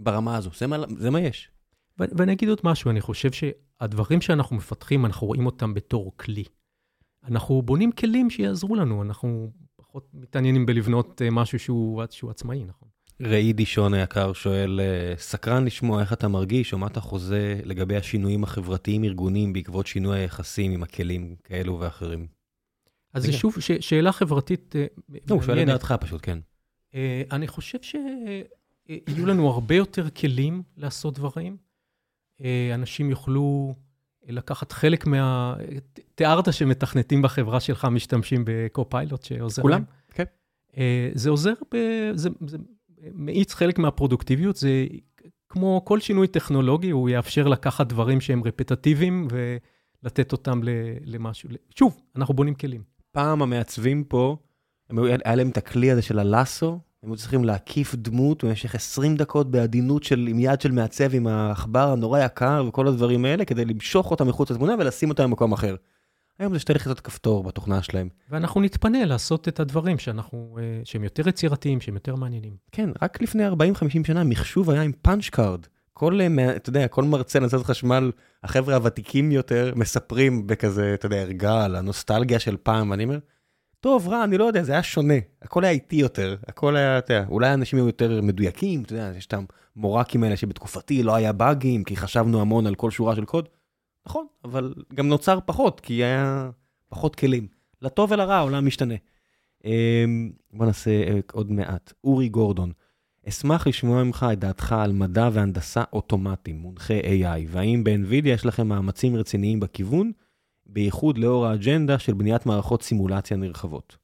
ברמה 0.00 0.36
הזו, 0.36 0.50
זה 0.58 0.66
מה, 0.66 0.76
זה 0.98 1.10
מה 1.10 1.20
יש. 1.20 1.50
ואני 1.98 2.32
אגיד 2.32 2.48
עוד 2.48 2.60
משהו, 2.64 2.90
אני 2.90 3.00
חושב 3.00 3.30
שהדברים 3.32 4.20
שאנחנו 4.20 4.56
מפתחים, 4.56 5.06
אנחנו 5.06 5.26
רואים 5.26 5.46
אותם 5.46 5.74
בתור 5.74 6.12
כלי. 6.16 6.44
אנחנו 7.24 7.62
בונים 7.62 7.92
כלים 7.92 8.30
שיעזרו 8.30 8.74
לנו, 8.76 9.02
אנחנו 9.02 9.50
פחות 9.76 10.08
מתעניינים 10.14 10.66
בלבנות 10.66 11.22
אה, 11.22 11.30
משהו 11.30 11.58
שהוא, 11.58 12.02
שהוא 12.10 12.30
עצמאי, 12.30 12.64
נכון? 12.64 12.88
ראי 13.20 13.52
דישון 13.52 13.94
היקר 13.94 14.32
שואל, 14.32 14.80
אה, 14.80 15.14
סקרן 15.16 15.64
לשמוע 15.64 16.00
איך 16.00 16.12
אתה 16.12 16.28
מרגיש, 16.28 16.72
או 16.72 16.78
מה 16.78 16.86
אתה 16.86 17.00
חוזה 17.00 17.60
לגבי 17.64 17.96
השינויים 17.96 18.44
החברתיים-ארגוניים 18.44 19.52
בעקבות 19.52 19.86
שינוי 19.86 20.18
היחסים 20.18 20.72
עם 20.72 20.82
הכלים 20.82 21.34
כאלו 21.44 21.80
ואחרים. 21.80 22.26
אז 23.14 23.22
זה 23.22 23.32
שוב 23.32 23.60
ש- 23.60 23.72
שאלה 23.80 24.12
חברתית 24.12 24.76
אה, 24.76 24.86
מעניינת. 25.08 25.30
לא, 25.30 25.34
הוא 25.34 25.42
שואל 25.42 25.62
את 25.62 25.66
דעתך 25.66 25.94
פשוט, 26.00 26.20
כן. 26.22 26.38
אני 27.32 27.48
חושב 27.48 27.78
שיהיו 27.82 29.26
לנו 29.26 29.48
הרבה 29.48 29.74
יותר 29.74 30.10
כלים 30.10 30.62
לעשות 30.76 31.14
דברים. 31.14 31.56
אה, 32.44 32.70
אנשים 32.74 33.10
יוכלו 33.10 33.74
לקחת 34.28 34.72
חלק 34.72 35.06
מה... 35.06 35.54
תיארת 36.14 36.52
שמתכנתים 36.52 37.22
בחברה 37.22 37.60
שלך 37.60 37.84
משתמשים 37.84 38.44
בקו-פיילוט 38.46 39.22
שעוזר 39.22 39.62
כולם, 39.62 39.84
כן. 40.14 40.24
אה, 40.76 41.10
זה 41.14 41.30
עוזר, 41.30 41.52
ב... 41.74 41.76
זה, 42.14 42.30
זה 42.46 42.58
מאיץ 43.14 43.54
חלק 43.54 43.78
מהפרודוקטיביות, 43.78 44.56
זה 44.56 44.86
כמו 45.48 45.82
כל 45.84 46.00
שינוי 46.00 46.26
טכנולוגי, 46.26 46.90
הוא 46.90 47.08
יאפשר 47.08 47.48
לקחת 47.48 47.86
דברים 47.86 48.20
שהם 48.20 48.44
רפטטיביים 48.44 49.28
ולתת 50.02 50.32
אותם 50.32 50.60
למשהו. 51.04 51.48
שוב, 51.78 52.00
אנחנו 52.16 52.34
בונים 52.34 52.54
כלים. 52.54 52.82
פעם 53.12 53.42
המעצבים 53.42 54.04
פה, 54.04 54.36
היה 55.24 55.34
להם 55.34 55.48
את 55.48 55.56
הכלי 55.56 55.90
הזה 55.90 56.02
של 56.02 56.18
הלאסו, 56.18 56.80
הם 57.02 57.10
היו 57.10 57.16
צריכים 57.16 57.44
להקיף 57.44 57.94
דמות 57.94 58.44
במשך 58.44 58.74
20 58.74 59.16
דקות 59.16 59.50
בעדינות 59.50 60.02
של, 60.02 60.26
עם 60.30 60.38
יד 60.38 60.60
של 60.60 60.72
מעצב 60.72 61.14
עם 61.14 61.26
העכבר 61.26 61.92
הנורא 61.92 62.20
יקר 62.20 62.64
וכל 62.68 62.88
הדברים 62.88 63.24
האלה, 63.24 63.44
כדי 63.44 63.64
למשוך 63.64 64.10
אותם 64.10 64.28
מחוץ 64.28 64.50
לתמונה 64.50 64.74
ולשים 64.78 65.08
אותם 65.08 65.24
במקום 65.24 65.52
אחר. 65.52 65.76
היום 66.40 66.52
זה 66.52 66.58
שתי 66.58 66.74
לחיצות 66.74 67.00
כפתור 67.00 67.42
בתוכנה 67.44 67.82
שלהם. 67.82 68.08
ואנחנו 68.30 68.60
נתפנה 68.60 69.04
לעשות 69.04 69.48
את 69.48 69.60
הדברים 69.60 69.98
שאנחנו, 69.98 70.58
אה, 70.60 70.80
שהם 70.84 71.04
יותר 71.04 71.28
יצירתיים, 71.28 71.80
שהם 71.80 71.94
יותר 71.94 72.14
מעניינים. 72.14 72.56
כן, 72.72 72.90
רק 73.02 73.22
לפני 73.22 73.48
40-50 73.48 73.52
שנה 74.06 74.24
מחשוב 74.24 74.70
היה 74.70 74.82
עם 74.82 74.92
punch 75.02 75.28
card. 75.28 75.66
כל, 75.92 76.20
אה, 76.20 76.56
אתה 76.56 76.68
יודע, 76.68 76.88
כל 76.88 77.04
מרצה 77.04 77.40
להנדסת 77.40 77.64
חשמל, 77.64 78.10
החבר'ה 78.44 78.74
הוותיקים 78.74 79.32
יותר, 79.32 79.72
מספרים 79.76 80.46
בכזה, 80.46 80.94
אתה 80.94 81.06
יודע, 81.06 81.16
ערגה 81.16 81.64
על 81.64 81.76
הנוסטלגיה 81.76 82.38
של 82.38 82.56
פעם, 82.62 82.90
ואני 82.90 83.04
אומר, 83.04 83.18
טוב, 83.80 84.08
רע, 84.08 84.24
אני 84.24 84.38
לא 84.38 84.44
יודע, 84.44 84.62
זה 84.62 84.72
היה 84.72 84.82
שונה. 84.82 85.14
הכל 85.42 85.64
היה 85.64 85.72
איטי 85.72 85.96
יותר, 85.96 86.36
הכל 86.48 86.76
היה, 86.76 86.98
אתה 86.98 87.14
יודע, 87.14 87.26
אולי 87.28 87.54
אנשים 87.54 87.78
היו 87.78 87.86
יותר 87.86 88.20
מדויקים, 88.22 88.82
אתה 88.82 88.92
יודע, 88.92 89.12
יש 89.16 89.26
את 89.26 89.34
המורכים 89.76 90.24
האלה 90.24 90.36
שבתקופתי 90.36 91.02
לא 91.02 91.14
היה 91.14 91.32
באגים, 91.32 91.84
כי 91.84 91.96
חשבנו 91.96 92.40
המון 92.40 92.66
על 92.66 92.74
כל 92.74 92.90
שורה 92.90 93.16
של 93.16 93.24
קוד. 93.24 93.48
נכון, 94.06 94.26
אבל 94.44 94.74
גם 94.94 95.08
נוצר 95.08 95.38
פחות, 95.46 95.80
כי 95.80 96.04
היה 96.04 96.50
פחות 96.88 97.16
כלים. 97.16 97.48
לטוב 97.82 98.10
ולרע 98.12 98.34
העולם 98.34 98.66
משתנה. 98.66 98.94
אמ, 99.64 100.32
בוא 100.52 100.66
נעשה 100.66 100.90
אה, 100.90 101.20
עוד 101.32 101.52
מעט. 101.52 101.92
אורי 102.04 102.28
גורדון, 102.28 102.72
אשמח 103.28 103.66
לשמוע 103.66 104.04
ממך 104.04 104.26
את 104.32 104.38
דעתך 104.38 104.72
על 104.72 104.92
מדע 104.92 105.28
והנדסה 105.32 105.84
אוטומטיים, 105.92 106.58
מונחי 106.58 107.00
AI, 107.00 107.46
והאם 107.48 107.84
ב-NVIDIA 107.84 108.28
יש 108.28 108.46
לכם 108.46 108.68
מאמצים 108.68 109.16
רציניים 109.16 109.60
בכיוון, 109.60 110.12
בייחוד 110.66 111.18
לאור 111.18 111.46
האג'נדה 111.46 111.98
של 111.98 112.14
בניית 112.14 112.46
מערכות 112.46 112.82
סימולציה 112.82 113.36
נרחבות? 113.36 113.96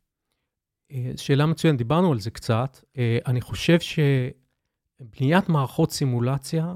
אה, 0.92 1.12
שאלה 1.16 1.47
מצוינת, 1.47 1.78
דיברנו 1.78 2.12
על 2.12 2.20
זה 2.20 2.30
קצת. 2.30 2.78
אה, 2.99 3.18
אני 3.26 3.40
חושב 3.40 3.78
שבניית 3.80 5.49
מערכות 5.49 5.92
סימולציה 5.92 6.74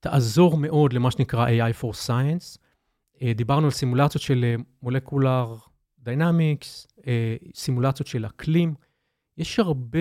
תעזור 0.00 0.56
מאוד 0.56 0.92
למה 0.92 1.10
שנקרא 1.10 1.46
AI 1.48 1.82
for 1.82 2.06
Science. 2.06 2.58
אה, 3.22 3.32
דיברנו 3.32 3.64
על 3.64 3.70
סימולציות 3.70 4.22
של 4.22 4.54
molecular 4.82 5.56
dynamics, 5.98 6.86
סימולציות 7.54 8.06
של 8.06 8.26
אקלים. 8.26 8.74
יש 9.36 9.58
הרבה 9.58 9.98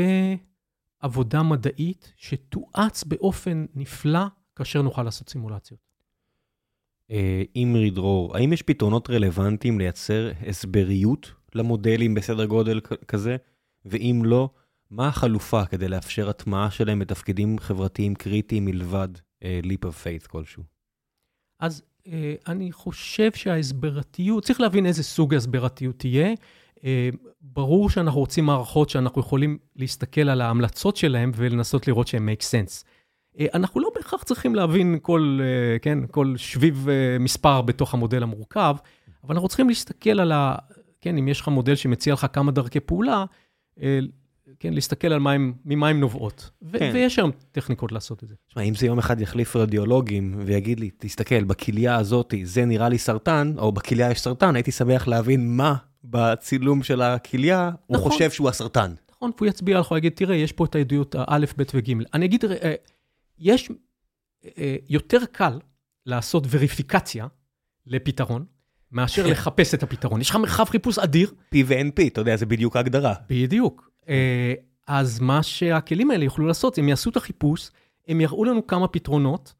עבודה 0.99 1.43
מדעית 1.43 2.13
שתואץ 2.15 3.03
באופן 3.03 3.65
נפלא 3.75 4.25
כאשר 4.55 4.81
נוכל 4.81 5.03
לעשות 5.03 5.29
סימולציות. 5.29 5.79
אימרי 7.55 7.89
דרור, 7.89 8.37
האם 8.37 8.53
יש 8.53 8.61
פתרונות 8.61 9.09
רלוונטיים 9.09 9.79
לייצר 9.79 10.31
הסברתיות 10.47 11.31
למודלים 11.55 12.13
בסדר 12.13 12.45
גודל 12.45 12.79
כזה? 13.07 13.37
ואם 13.85 14.21
לא, 14.25 14.49
מה 14.91 15.07
החלופה 15.07 15.65
כדי 15.65 15.87
לאפשר 15.87 16.29
הטמעה 16.29 16.71
שלהם 16.71 16.99
בתפקידים 16.99 17.59
חברתיים 17.59 18.15
קריטיים 18.15 18.65
מלבד 18.65 19.09
leap 19.43 19.85
of 19.85 20.01
faith 20.01 20.27
כלשהו? 20.27 20.63
אז 21.59 21.83
אה, 22.07 22.35
אני 22.47 22.71
חושב 22.71 23.31
שההסברתיות, 23.31 24.43
צריך 24.43 24.61
להבין 24.61 24.85
איזה 24.85 25.03
סוג 25.03 25.33
הסברתיות 25.33 25.99
תהיה. 25.99 26.33
אה, 26.83 27.09
ברור 27.41 27.89
שאנחנו 27.89 28.19
רוצים 28.19 28.45
מערכות 28.45 28.89
שאנחנו 28.89 29.21
יכולים 29.21 29.57
להסתכל 29.75 30.29
על 30.29 30.41
ההמלצות 30.41 30.97
שלהם 30.97 31.31
ולנסות 31.35 31.87
לראות 31.87 32.07
שהן 32.07 32.29
make 32.29 32.41
sense. 32.41 32.83
אה, 33.39 33.45
אנחנו 33.53 33.81
לא 33.81 33.89
בהכרח 33.95 34.23
צריכים 34.23 34.55
להבין 34.55 34.97
כל, 35.01 35.39
אה, 35.41 35.79
כן, 35.79 35.99
כל 36.11 36.33
שביב 36.37 36.89
אה, 36.89 37.17
מספר 37.19 37.61
בתוך 37.61 37.93
המודל 37.93 38.23
המורכב, 38.23 38.75
אבל 39.23 39.35
אנחנו 39.35 39.47
צריכים 39.47 39.69
להסתכל 39.69 40.19
על 40.19 40.31
ה... 40.31 40.55
כן, 41.01 41.17
אם 41.17 41.27
יש 41.27 41.41
לך 41.41 41.47
מודל 41.47 41.75
שמציע 41.75 42.13
לך 42.13 42.27
כמה 42.33 42.51
דרכי 42.51 42.79
פעולה, 42.79 43.25
אה, 43.81 43.99
כן, 44.59 44.73
להסתכל 44.73 45.07
על 45.07 45.19
מה 45.19 45.31
הם, 45.31 45.53
ממה 45.65 45.87
הם 45.87 45.99
נובעות. 45.99 46.49
ו- 46.61 46.79
כן. 46.79 46.91
ויש 46.93 47.19
היום 47.19 47.31
טכניקות 47.51 47.91
לעשות 47.91 48.23
את 48.23 48.29
זה. 48.29 48.35
תשמע, 48.47 48.61
אם 48.61 48.75
זה 48.75 48.85
יום 48.85 48.99
אחד 48.99 49.21
יחליף 49.21 49.55
רדיולוגים 49.55 50.35
ויגיד 50.45 50.79
לי, 50.79 50.89
תסתכל, 50.97 51.43
בכליה 51.43 51.95
הזאת 51.95 52.33
זה 52.43 52.65
נראה 52.65 52.89
לי 52.89 52.97
סרטן, 52.97 53.53
או 53.57 53.71
בכליה 53.71 54.11
יש 54.11 54.21
סרטן, 54.21 54.55
הייתי 54.55 54.71
שמח 54.71 55.07
להבין 55.07 55.57
מה 55.57 55.75
בצילום 56.03 56.83
של 56.83 57.01
הכליה 57.01 57.71
הוא 57.85 57.97
נכון. 57.97 58.11
חושב 58.11 58.31
שהוא 58.31 58.49
הסרטן. 58.49 58.93
נכון, 59.11 59.31
והוא 59.37 59.47
יצביע 59.47 59.79
לך, 59.79 59.87
הוא 59.87 59.97
יגיד, 59.97 60.13
תראה, 60.15 60.35
יש 60.35 60.51
פה 60.51 60.65
את 60.65 60.75
העדויות 60.75 61.15
האלף, 61.17 61.53
בית 61.57 61.71
וג'. 61.75 61.93
אני 62.13 62.25
אגיד, 62.25 62.45
אה, 62.45 62.73
יש 63.39 63.71
אה, 64.57 64.75
יותר 64.89 65.25
קל 65.31 65.59
לעשות 66.05 66.43
וריפיקציה 66.49 67.27
לפתרון, 67.85 68.45
מאשר 68.91 69.27
לחפש 69.27 69.73
את 69.73 69.83
הפתרון. 69.83 70.21
יש 70.21 70.29
לך 70.29 70.35
מרחב 70.35 70.65
חיפוש 70.65 70.99
אדיר, 70.99 71.31
P 71.55 71.57
ו-NP, 71.65 72.07
אתה 72.07 72.21
יודע, 72.21 72.35
זה 72.35 72.45
בדיוק 72.45 72.75
ההגדרה. 72.75 73.13
בדיוק. 73.29 73.89
אה, 74.09 74.53
אז 74.87 75.19
מה 75.19 75.43
שהכלים 75.43 76.11
האלה 76.11 76.25
יוכלו 76.25 76.47
לעשות, 76.47 76.77
הם 76.77 76.89
יעשו 76.89 77.09
את 77.09 77.17
החיפוש, 77.17 77.69
הם 78.07 78.21
יראו 78.21 78.45
לנו 78.45 78.67
כמה 78.67 78.87
פתרונות, 78.87 79.53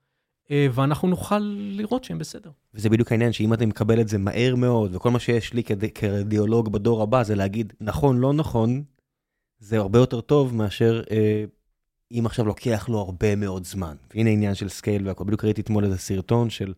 אה, 0.51 0.67
ואנחנו 0.73 1.07
נוכל 1.07 1.39
לראות 1.71 2.03
שהם 2.03 2.17
בסדר. 2.17 2.49
וזה 2.73 2.89
בדיוק 2.89 3.11
העניין, 3.11 3.31
שאם 3.31 3.53
אתה 3.53 3.65
מקבל 3.65 4.01
את 4.01 4.07
זה 4.07 4.17
מהר 4.17 4.55
מאוד, 4.55 4.95
וכל 4.95 5.11
מה 5.11 5.19
שיש 5.19 5.53
לי 5.53 5.63
כרדיולוג 5.95 6.71
בדור 6.71 7.01
הבא 7.01 7.23
זה 7.23 7.35
להגיד 7.35 7.73
נכון, 7.81 8.17
לא 8.19 8.33
נכון, 8.33 8.83
זה 9.59 9.77
הרבה 9.77 9.99
יותר 9.99 10.21
טוב 10.21 10.55
מאשר 10.55 11.01
אה, 11.11 11.43
אם 12.11 12.25
עכשיו 12.25 12.45
לוקח 12.45 12.89
לו 12.89 12.99
הרבה 12.99 13.35
מאוד 13.35 13.65
זמן. 13.65 13.95
והנה 14.13 14.29
העניין 14.29 14.55
של 14.55 14.69
scale 14.69 15.07
והכל. 15.07 15.23
בדיוק 15.23 15.45
ראיתי 15.45 15.61
אתמול 15.61 15.85
איזה 15.85 15.97
סרטון 15.97 16.49
של 16.49 16.73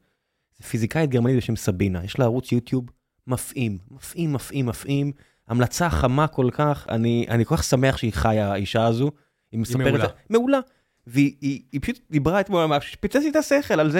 פיזיקאית 0.67 1.09
גרמנית 1.09 1.37
בשם 1.37 1.55
סבינה, 1.55 2.03
יש 2.03 2.19
לה 2.19 2.25
ערוץ 2.25 2.51
יוטיוב 2.51 2.85
מפעים, 3.27 3.77
מפעים, 3.91 4.33
מפעים, 4.33 4.65
מפעים, 4.65 5.11
המלצה 5.47 5.89
חמה 5.89 6.27
כל 6.27 6.49
כך, 6.51 6.85
אני, 6.89 7.25
אני 7.29 7.45
כל 7.45 7.55
כך 7.55 7.63
שמח 7.63 7.97
שהיא 7.97 8.13
חיה, 8.13 8.51
האישה 8.51 8.85
הזו. 8.85 9.11
היא 9.51 9.59
מספרת... 9.59 9.87
מעולה. 9.87 10.07
מעולה. 10.29 10.59
והיא 11.07 11.35
היא, 11.41 11.61
היא 11.71 11.81
פשוט 11.81 11.99
דיברה 12.11 12.39
אתמול, 12.39 12.79
שפיצץ 12.81 13.15
לי 13.23 13.29
את 13.29 13.35
השכל 13.35 13.79
על 13.79 13.91
זה 13.91 13.99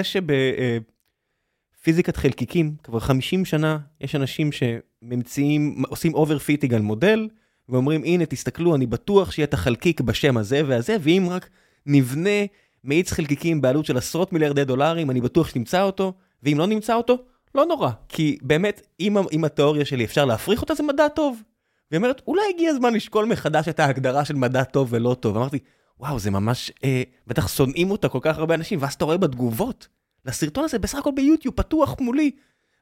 שבפיזיקת 1.74 2.16
חלקיקים, 2.16 2.74
כבר 2.82 3.00
50 3.00 3.44
שנה, 3.44 3.78
יש 4.00 4.14
אנשים 4.14 4.50
שממציאים, 4.52 5.82
עושים 5.88 6.14
overfitting 6.14 6.74
על 6.74 6.82
מודל, 6.82 7.28
ואומרים, 7.68 8.04
הנה, 8.04 8.26
תסתכלו, 8.26 8.74
אני 8.74 8.86
בטוח 8.86 9.30
שיהיה 9.30 9.46
את 9.46 9.54
החלקיק 9.54 10.00
בשם 10.00 10.36
הזה 10.36 10.62
והזה, 10.66 10.96
ואם 11.00 11.26
רק 11.30 11.48
נבנה 11.86 12.44
מאיץ 12.84 13.12
חלקיקים 13.12 13.60
בעלות 13.60 13.86
של 13.86 13.96
עשרות 13.96 14.32
מיליארדי 14.32 14.64
דולרים, 14.64 15.10
אני 15.10 15.20
בטוח 15.20 15.48
שנמצא 15.48 15.82
אותו, 15.82 16.12
ואם 16.42 16.58
לא 16.58 16.66
נמצא 16.66 16.94
אותו, 16.94 17.18
לא 17.54 17.66
נורא. 17.66 17.90
כי 18.08 18.38
באמת, 18.42 18.86
אם, 19.00 19.16
אם 19.32 19.44
התיאוריה 19.44 19.84
שלי 19.84 20.04
אפשר 20.04 20.24
להפריך 20.24 20.60
אותה, 20.60 20.74
זה 20.74 20.82
מדע 20.82 21.08
טוב. 21.08 21.42
והיא 21.90 21.98
אומרת, 21.98 22.22
אולי 22.26 22.42
הגיע 22.54 22.70
הזמן 22.70 22.94
לשקול 22.94 23.24
מחדש 23.24 23.68
את 23.68 23.80
ההגדרה 23.80 24.24
של 24.24 24.34
מדע 24.34 24.64
טוב 24.64 24.88
ולא 24.90 25.16
טוב. 25.20 25.36
אמרתי, 25.36 25.58
וואו, 26.00 26.18
זה 26.18 26.30
ממש, 26.30 26.72
אה, 26.84 27.02
בטח 27.26 27.48
שונאים 27.48 27.90
אותה 27.90 28.08
כל 28.08 28.18
כך 28.22 28.38
הרבה 28.38 28.54
אנשים, 28.54 28.78
ואז 28.82 28.94
אתה 28.94 29.04
רואה 29.04 29.16
בתגובות 29.16 29.88
לסרטון 30.24 30.64
הזה, 30.64 30.78
בסך 30.78 30.98
הכל 30.98 31.10
ביוטיוב, 31.16 31.54
פתוח 31.54 31.96
מולי. 32.00 32.30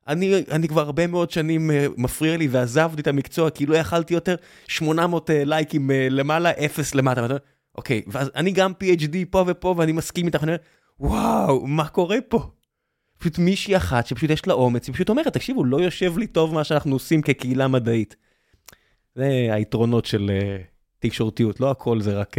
אני, 0.09 0.45
אני 0.51 0.69
כבר 0.69 0.81
הרבה 0.81 1.07
מאוד 1.07 1.31
שנים 1.31 1.71
אה, 1.71 1.87
מפריע 1.97 2.37
לי 2.37 2.49
ועזבתי 2.49 3.03
את 3.03 3.07
המקצוע, 3.07 3.51
כי 3.51 3.67
לא 3.67 3.77
יכלתי 3.77 4.15
יותר, 4.15 4.37
800 4.69 5.31
אה, 5.31 5.45
לייקים 5.45 5.91
אה, 5.91 6.09
למעלה, 6.11 6.51
אפס 6.51 6.95
למטה. 6.95 7.23
ואתה 7.23 7.37
אוקיי, 7.75 8.03
ואז 8.07 8.31
אני 8.35 8.51
גם 8.51 8.73
PhD 8.83 9.17
פה 9.31 9.45
ופה, 9.47 9.75
ואני 9.79 9.93
מסכים 9.93 10.27
איתך, 10.27 10.39
ואני 10.43 10.53
אומר, 10.53 10.63
וואו, 11.01 11.67
מה 11.67 11.89
קורה 11.89 12.19
פה? 12.29 12.51
פשוט 13.19 13.39
מישהי 13.39 13.77
אחת 13.77 14.07
שפשוט 14.07 14.31
יש 14.31 14.47
לה 14.47 14.55
אומץ, 14.55 14.87
היא 14.87 14.95
פשוט 14.95 15.09
אומרת, 15.09 15.33
תקשיבו, 15.33 15.65
לא 15.65 15.81
יושב 15.81 16.19
לי 16.19 16.27
טוב 16.27 16.55
מה 16.55 16.65
שאנחנו 16.65 16.93
עושים 16.93 17.23
כקהילה 17.23 17.69
מדעית. 17.69 18.17
זה 19.15 19.49
היתרונות 19.53 20.05
של 20.05 20.31
אה, 20.31 20.63
תקשורתיות, 20.99 21.61
לא 21.61 21.71
הכל 21.71 22.01
זה 22.01 22.21
רק 22.21 22.37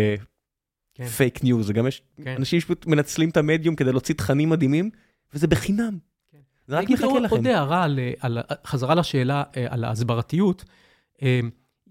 כן. 0.93 1.05
fake 1.05 1.43
news, 1.43 1.67
זה 1.67 1.73
גם 1.73 1.87
יש 1.87 2.01
כן. 2.23 2.35
אנשים 2.37 2.59
שפשוט 2.59 2.85
מנצלים 2.85 3.29
את 3.29 3.37
המדיום 3.37 3.75
כדי 3.75 3.91
להוציא 3.91 4.15
תכנים 4.15 4.49
מדהימים, 4.49 4.89
וזה 5.33 5.47
בחינם. 5.47 5.97
כן. 6.31 6.37
זה 6.67 6.77
רק 6.77 6.89
מחכה 6.89 7.19
לכם. 7.19 7.35
עוד 7.35 7.47
הערה 7.47 7.83
על, 7.83 7.99
על, 8.19 8.37
חזרה 8.65 8.95
לשאלה 8.95 9.43
אה, 9.57 9.65
על 9.69 9.83
ההסברתיות. 9.83 10.65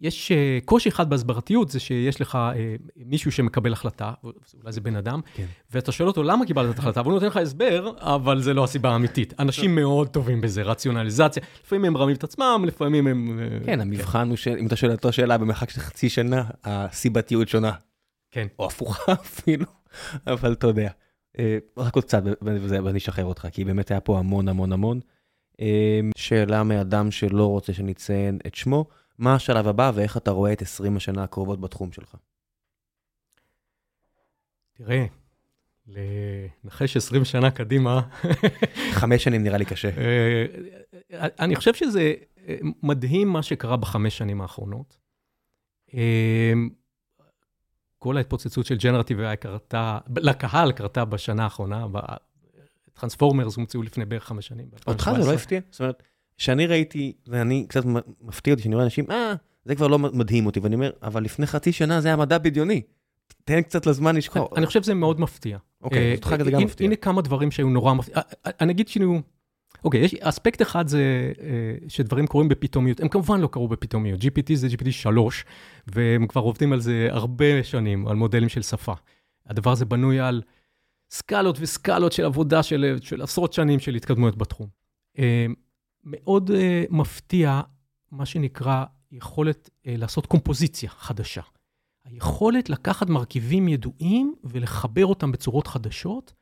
יש 0.00 0.32
אה, 0.32 0.58
קושי 0.64 0.88
אחד 0.88 1.10
בהסברתיות, 1.10 1.68
זה 1.68 1.80
שיש 1.80 2.20
לך 2.20 2.34
אה, 2.34 2.76
מישהו 2.96 3.32
שמקבל 3.32 3.72
החלטה, 3.72 4.12
אולי 4.24 4.72
זה 4.72 4.80
בן 4.80 4.96
אדם, 4.96 5.20
כן. 5.34 5.46
ואתה 5.70 5.92
שואל 5.92 6.08
אותו 6.08 6.22
למה 6.22 6.46
קיבלת 6.46 6.74
את 6.74 6.78
ההחלטה, 6.78 7.00
והוא 7.00 7.12
נותן 7.12 7.26
לך 7.26 7.36
הסבר, 7.36 7.90
אבל 7.98 8.40
זה 8.40 8.54
לא 8.54 8.64
הסיבה 8.64 8.90
האמיתית. 8.90 9.34
אנשים 9.38 9.74
מאוד 9.74 10.08
טובים 10.08 10.40
בזה, 10.40 10.62
רציונליזציה. 10.62 11.42
לפעמים 11.64 11.84
הם 11.84 11.92
מרמים 11.92 12.16
את 12.16 12.24
עצמם, 12.24 12.64
לפעמים 12.66 13.06
הם... 13.06 13.40
אה, 13.40 13.66
כן, 13.66 13.80
המבחן 13.80 14.28
הוא 14.28 14.36
שאם 14.36 14.66
אתה 14.66 14.76
שואל 14.76 14.92
אותו 14.92 15.12
שאלה 15.12 15.38
במרחק 15.38 15.70
של 15.70 15.80
חצי 15.80 16.08
שנה, 16.08 16.44
הסיבתיות 16.64 17.48
שונה. 17.48 17.72
כן. 18.30 18.46
או 18.58 18.66
הפוכה 18.66 19.12
אפילו, 19.22 19.66
אבל 20.26 20.52
אתה 20.52 20.66
יודע. 20.66 20.90
אה, 21.38 21.58
רק 21.76 21.94
עוד 21.94 22.04
קצת 22.04 22.22
ואני 22.42 22.98
אשחרר 22.98 23.24
אותך, 23.24 23.48
כי 23.52 23.64
באמת 23.64 23.90
היה 23.90 24.00
פה 24.00 24.18
המון 24.18 24.48
המון 24.48 24.72
המון. 24.72 25.00
שאלה 26.16 26.62
מאדם 26.62 27.10
שלא 27.10 27.46
רוצה 27.46 27.72
שנציין 27.72 28.38
את 28.46 28.54
שמו, 28.54 28.84
מה 29.18 29.34
השלב 29.34 29.68
הבא 29.68 29.92
ואיך 29.94 30.16
אתה 30.16 30.30
רואה 30.30 30.52
את 30.52 30.62
20 30.62 30.96
השנה 30.96 31.24
הקרובות 31.24 31.60
בתחום 31.60 31.92
שלך? 31.92 32.14
תראה, 34.72 35.06
לנחש 35.86 36.96
20 36.96 37.24
שנה 37.24 37.50
קדימה, 37.50 38.00
חמש 39.00 39.24
שנים 39.24 39.42
נראה 39.42 39.58
לי 39.58 39.64
קשה. 39.64 39.90
אה, 39.98 40.46
אני 41.38 41.56
חושב 41.56 41.74
שזה 41.74 42.14
אה, 42.48 42.56
מדהים 42.82 43.28
מה 43.28 43.42
שקרה 43.42 43.76
בחמש 43.76 44.18
שנים 44.18 44.40
האחרונות. 44.40 44.98
אה, 45.94 46.52
כל 47.98 48.16
ההתפוצצות 48.16 48.66
של 48.66 48.76
ג'נרטיב 48.76 49.18
AI 49.20 49.36
קרתה, 49.36 49.98
לקהל 50.16 50.72
קרתה 50.72 51.04
בשנה 51.04 51.44
האחרונה, 51.44 51.86
טרנספורמרס 52.92 53.56
הומצאו 53.56 53.82
לפני 53.82 54.04
בערך 54.04 54.24
חמש 54.24 54.46
שנים. 54.46 54.68
אותך 54.86 55.10
זה 55.16 55.22
ב-2017. 55.22 55.26
לא 55.26 55.34
הפתיע? 55.34 55.60
זאת 55.70 55.80
אומרת, 55.80 56.02
שאני 56.38 56.66
ראיתי, 56.66 57.12
ואני 57.26 57.66
קצת 57.68 57.82
מפתיע 58.20 58.52
אותי 58.52 58.62
שאני 58.62 58.74
רואה 58.74 58.84
אנשים, 58.84 59.04
אה, 59.10 59.32
זה 59.64 59.74
כבר 59.74 59.86
לא 59.86 59.98
מדהים 59.98 60.46
אותי, 60.46 60.60
ואני 60.60 60.74
אומר, 60.74 60.90
אבל 61.02 61.22
לפני 61.22 61.46
חצי 61.46 61.72
שנה 61.72 62.00
זה 62.00 62.08
היה 62.08 62.16
מדע 62.16 62.38
בדיוני. 62.38 62.82
תן 63.44 63.62
קצת 63.62 63.86
לזמן 63.86 64.16
לשקוע. 64.16 64.46
אני 64.56 64.66
חושב 64.66 64.82
שזה 64.82 64.94
מאוד 64.94 65.20
מפתיע. 65.20 65.58
אוקיי, 65.82 66.10
אה, 66.10 66.14
אותך 66.14 66.34
זה 66.44 66.50
גם 66.50 66.56
הנה- 66.58 66.64
מפתיע. 66.66 66.86
הנה 66.86 66.96
כמה 66.96 67.22
דברים 67.22 67.50
שהיו 67.50 67.68
נורא 67.68 67.94
מפתיעים. 67.94 68.20
אני 68.60 68.72
אגיד 68.72 68.88
כאילו, 68.88 69.20
אוקיי, 69.84 70.00
יש 70.00 70.14
אספקט 70.14 70.62
אחד 70.62 70.88
זה 70.88 71.32
אה, 71.40 71.88
שדברים 71.88 72.26
קורים 72.26 72.48
בפתאומיות. 72.48 73.00
הם 73.00 73.08
כמובן 73.08 73.40
לא 73.40 73.46
קרו 73.46 73.68
בפתאומיות. 73.68 74.20
GPT 74.20 74.54
זה 74.54 74.66
GPT 74.66 74.90
3, 74.90 75.44
והם 75.86 76.26
כבר 76.26 76.40
עובדים 76.40 76.72
על 76.72 76.80
זה 76.80 77.08
הרבה 77.10 77.62
שנים, 77.64 78.08
על 78.08 78.16
מודלים 78.16 78.48
של 78.48 78.62
שפה. 78.62 78.94
הדבר 79.46 79.70
הזה 79.72 79.84
בנוי 79.84 80.20
על 80.20 80.42
סקלות 81.10 81.58
וסקלות 81.60 82.12
של 82.12 82.24
עבודה 82.24 82.62
של, 82.62 82.96
של 83.02 83.22
עשרות 83.22 83.52
שנים 83.52 83.78
של 83.80 83.94
התקדמויות 83.94 84.36
בתחום. 84.38 84.66
מאוד 86.10 86.50
אה, 86.50 86.84
מפתיע, 86.90 87.60
מה 88.10 88.26
שנקרא, 88.26 88.84
יכולת 89.12 89.70
אה, 89.86 89.94
לעשות 89.96 90.26
קומפוזיציה 90.26 90.90
חדשה. 90.90 91.42
היכולת 92.04 92.70
לקחת 92.70 93.08
מרכיבים 93.08 93.68
ידועים 93.68 94.34
ולחבר 94.44 95.06
אותם 95.06 95.32
בצורות 95.32 95.66
חדשות, 95.66 96.34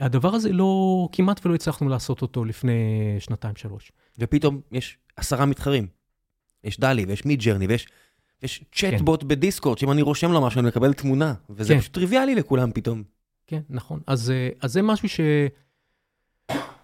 הדבר 0.00 0.34
הזה 0.34 0.52
לא, 0.52 1.08
כמעט 1.12 1.46
ולא 1.46 1.54
הצלחנו 1.54 1.88
לעשות 1.88 2.22
אותו 2.22 2.44
לפני 2.44 2.72
שנתיים-שלוש. 3.18 3.92
ופתאום 4.18 4.60
יש 4.72 4.98
עשרה 5.16 5.46
מתחרים. 5.46 5.86
יש 6.64 6.80
דלי 6.80 7.04
ויש 7.04 7.24
מיד 7.24 7.40
ג'רני 7.40 7.66
ויש 7.66 7.86
יש 8.42 8.64
צ'טבוט 8.74 9.22
בדיסקורד, 9.22 9.78
שאם 9.78 9.92
אני 9.92 10.02
רושם 10.02 10.32
לו 10.32 10.46
משהו 10.46 10.60
אני 10.60 10.68
מקבל 10.68 10.92
תמונה, 10.92 11.34
וזה 11.50 11.74
כן. 11.74 11.80
פשוט 11.80 11.94
טריוויאלי 11.94 12.34
לכולם 12.34 12.72
פתאום. 12.72 13.02
כן, 13.46 13.60
נכון. 13.70 14.00
אז, 14.06 14.30
אה, 14.30 14.48
אז 14.60 14.72
זה 14.72 14.82
משהו 14.82 15.08
ש... 15.08 15.20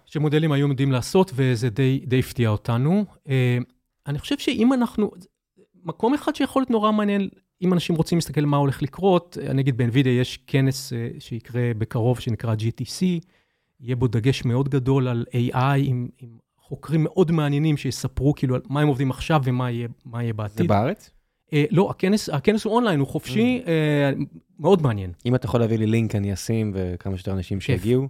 שמודלים 0.08 0.52
היו 0.52 0.68
יודעים 0.68 0.92
לעשות, 0.92 1.32
וזה 1.34 1.70
די, 1.70 2.00
די 2.06 2.18
הפתיע 2.18 2.48
אותנו. 2.48 3.04
אה, 3.28 3.58
אני 4.06 4.18
חושב 4.18 4.38
שאם 4.38 4.72
אנחנו... 4.72 5.10
מקום 5.84 6.14
אחד 6.14 6.34
שיכול 6.34 6.62
להיות 6.62 6.70
נורא 6.70 6.92
מעניין, 6.92 7.28
אם 7.62 7.72
אנשים 7.72 7.96
רוצים 7.96 8.18
להסתכל 8.18 8.40
מה 8.40 8.56
הולך 8.56 8.82
לקרות, 8.82 9.38
אני 9.46 9.62
אגיד 9.62 9.76
באנווידיה 9.76 10.20
יש 10.20 10.38
כנס 10.46 10.92
אה, 10.92 11.08
שיקרה 11.18 11.62
בקרוב, 11.78 12.20
שנקרא 12.20 12.54
GTC, 12.54 13.04
יהיה 13.80 13.96
בו 13.96 14.06
דגש 14.06 14.44
מאוד 14.44 14.68
גדול 14.68 15.08
על 15.08 15.24
AI, 15.32 15.56
עם, 15.78 16.08
עם 16.18 16.28
חוקרים 16.58 17.02
מאוד 17.02 17.32
מעניינים 17.32 17.76
שיספרו 17.76 18.34
כאילו 18.34 18.54
על 18.54 18.60
מה 18.68 18.80
הם 18.80 18.88
עובדים 18.88 19.10
עכשיו 19.10 19.40
ומה 19.44 19.70
יהיה, 19.70 19.88
יהיה 20.14 20.26
זה 20.26 20.32
בעתיד. 20.32 20.68
בארץ? 20.68 21.10
אה, 21.52 21.64
לא, 21.70 21.90
הכנס, 21.90 22.28
הכנס 22.28 22.64
הוא 22.64 22.74
אונליין, 22.74 23.00
הוא 23.00 23.08
חופשי, 23.08 23.62
אה, 23.66 24.10
מאוד 24.58 24.82
מעניין. 24.82 25.12
אם 25.26 25.34
אתה 25.34 25.46
יכול 25.46 25.60
להביא 25.60 25.78
לי 25.78 25.86
לינק, 25.86 26.14
אני 26.14 26.32
אשים, 26.32 26.72
וכמה 26.74 27.16
שיותר 27.16 27.32
אנשים 27.32 27.60
שיגיעו. 27.60 28.08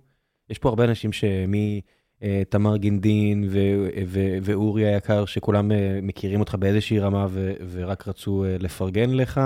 יש 0.51 0.59
פה 0.59 0.69
הרבה 0.69 0.85
אנשים 0.85 1.11
שמתמר 1.13 2.77
גינדין 2.77 3.49
ו- 3.51 3.89
ו- 4.07 4.39
ואורי 4.43 4.87
היקר, 4.87 5.25
שכולם 5.25 5.73
אה, 5.73 5.99
מכירים 6.03 6.41
אותך 6.41 6.55
באיזושהי 6.55 6.99
רמה 6.99 7.27
ו- 7.31 7.53
ורק 7.71 8.09
רצו 8.09 8.45
אה, 8.45 8.57
לפרגן 8.59 9.11
לך, 9.11 9.41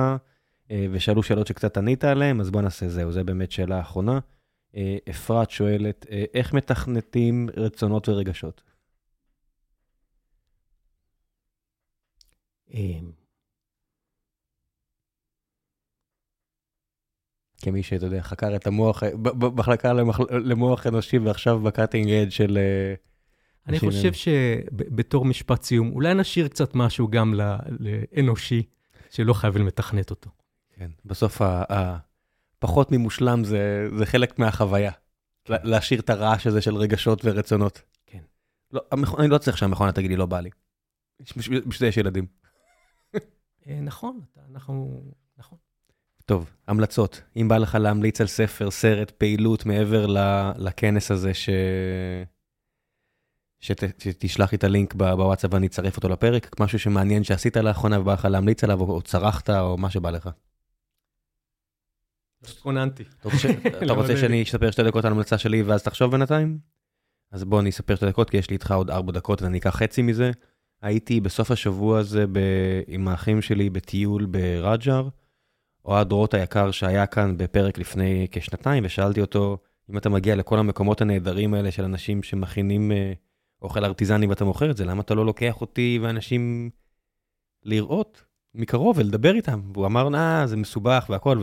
אה, 0.71 0.87
ושאלו 0.91 1.23
שאלות 1.23 1.47
שקצת 1.47 1.77
ענית 1.77 2.05
עליהן, 2.05 2.41
אז 2.41 2.51
בוא 2.51 2.63
נעשה 2.63 2.89
זהו, 2.89 3.13
זה 3.13 3.25
באמת 3.25 3.53
שאלה 3.53 3.81
אחרונה. 3.81 4.19
אה, 4.77 4.97
אפרת 5.11 5.51
שואלת, 5.51 6.07
אה, 6.11 6.25
איך 6.35 6.53
מתכנתים 6.53 7.49
רצונות 7.57 8.09
ורגשות? 8.09 8.63
כמי 17.63 17.83
שאתה 17.83 18.07
יודע, 18.07 18.23
חקר 18.23 18.57
את 18.57 18.67
המוח, 18.67 19.03
במחלקה 19.23 19.93
למח- 19.93 20.21
למוח 20.31 20.87
אנושי 20.87 21.19
ועכשיו 21.19 21.61
בקאטינג 21.61 22.11
אד 22.11 22.33
של... 22.33 22.59
אה, 22.59 22.95
אני 23.69 23.77
חושב 23.79 24.13
שבתור 24.13 25.25
משפט 25.25 25.63
סיום, 25.63 25.93
אולי 25.93 26.15
נשאיר 26.15 26.49
קצת 26.49 26.75
משהו 26.75 27.09
גם 27.09 27.35
לאנושי, 27.81 28.63
שלא 29.11 29.33
חייבים 29.33 29.67
לתכנת 29.67 30.11
אותו. 30.11 30.31
כן, 30.75 30.91
בסוף 31.05 31.43
ה- 31.43 31.65
ה- 31.73 31.99
פחות 32.59 32.93
ממושלם 32.93 33.45
זה, 33.45 33.89
זה 33.99 34.07
חלק 34.07 34.39
מהחוויה. 34.39 34.93
לה- 35.49 35.57
להשאיר 35.65 36.01
את 36.01 36.11
הרעש 36.11 36.47
הזה 36.47 36.61
של 36.61 36.77
רגשות 36.77 37.21
ורצונות. 37.25 37.83
כן. 38.07 38.23
לא. 38.73 38.81
אני 39.19 39.29
לא 39.29 39.39
צריך 39.39 39.59
שהמכונה 39.59 39.93
תגיד 39.93 40.11
לי 40.11 40.17
לא 40.17 40.27
בא 40.27 40.41
לי. 40.41 40.51
בשביל 41.37 41.63
זה 41.79 41.87
יש 41.87 41.97
ילדים. 41.97 42.27
אה, 43.69 43.81
נכון, 43.81 44.21
אנחנו... 44.53 45.03
נכון. 45.39 45.59
טוב, 46.33 46.51
המלצות. 46.67 47.23
אם 47.37 47.49
בא 47.49 47.59
לך 47.59 47.75
להמליץ 47.75 48.21
על 48.21 48.27
ספר, 48.27 48.71
סרט, 48.71 49.11
פעילות 49.11 49.67
מעבר 49.67 50.07
לכנס 50.57 51.11
הזה, 51.11 51.35
ש... 51.35 51.51
שת... 53.61 54.03
שתשלח 54.03 54.53
לי 54.53 54.57
את 54.57 54.65
הלינק 54.65 54.95
בוואטסאפ 54.95 55.55
ואני 55.55 55.67
אצרף 55.67 55.97
אותו 55.97 56.09
לפרק, 56.09 56.61
משהו 56.61 56.79
שמעניין 56.79 57.25
שעשית 57.25 57.57
לאחרונה 57.57 58.01
ובא 58.01 58.13
לך 58.13 58.25
להמליץ 58.25 58.65
עליו, 58.65 58.81
או, 58.81 59.03
צרחת, 59.03 59.51
או 59.51 59.79
מה 59.79 59.91
שבא 59.91 60.11
לך. 60.11 60.27
לא 60.27 60.33
התכוננתי. 62.49 63.05
אתה 63.21 63.29
רוצה, 63.93 64.17
שאני. 64.21 64.43
אספר 64.43 64.71
שתי 64.71 64.83
דקות 64.83 65.05
על 65.05 65.13
המלצה 65.13 65.39
שלי 65.39 65.63
ואז 65.63 65.83
תחשוב 65.83 66.11
בינתיים? 66.11 66.59
אז 67.33 67.45
בוא 67.45 67.61
אני 67.61 67.71
אספר 67.71 67.95
שתי 67.95 68.07
דקות, 68.07 68.31
כי 68.31 68.37
יש 68.37 68.51
לי 68.51 68.55
איתך 68.55 68.73
עוד 68.73 68.91
ארבע 68.91 69.13
דקות 69.13 69.43
ואני 69.43 69.59
אקח 69.59 69.77
חצי 69.77 70.03
מזה. 70.03 70.31
הייתי 70.83 71.21
בסוף 71.21 71.51
השבוע 71.51 71.99
הזה 71.99 72.27
ב... 72.33 72.39
עם 72.87 73.09
האחים 73.09 73.43
שלי 73.43 73.71
בטיול 73.71 74.27
ברג'ר. 74.27 75.09
אוהד 75.85 76.13
רוט 76.13 76.35
היקר 76.35 76.71
שהיה 76.71 77.07
כאן 77.07 77.37
בפרק 77.37 77.79
לפני 77.79 78.27
כשנתיים, 78.31 78.83
ושאלתי 78.87 79.21
אותו, 79.21 79.59
אם 79.91 79.99
אתה 79.99 80.09
מגיע 80.09 80.37
לכל 80.37 80.59
המקומות 80.59 81.01
הנהדרים 81.01 81.55
האלה 81.55 81.71
של 81.71 81.85
אנשים 81.85 82.23
שמכינים 82.23 82.93
אה, 82.93 83.13
אוכל 83.63 83.85
ארטיזני 83.85 84.27
ואתה 84.27 84.45
מוכר 84.45 84.71
את 84.71 84.77
זה, 84.77 84.85
למה 84.85 85.01
אתה 85.03 85.15
לא 85.15 85.27
לוקח 85.27 85.61
אותי 85.61 85.99
ואנשים 86.03 86.71
לראות 87.65 88.25
מקרוב 88.55 88.99
ולדבר 88.99 89.35
איתם? 89.35 89.61
והוא 89.75 89.87
אמר, 89.87 90.15
אה, 90.15 90.47
זה 90.47 90.57
מסובך 90.57 91.07
והכל, 91.11 91.39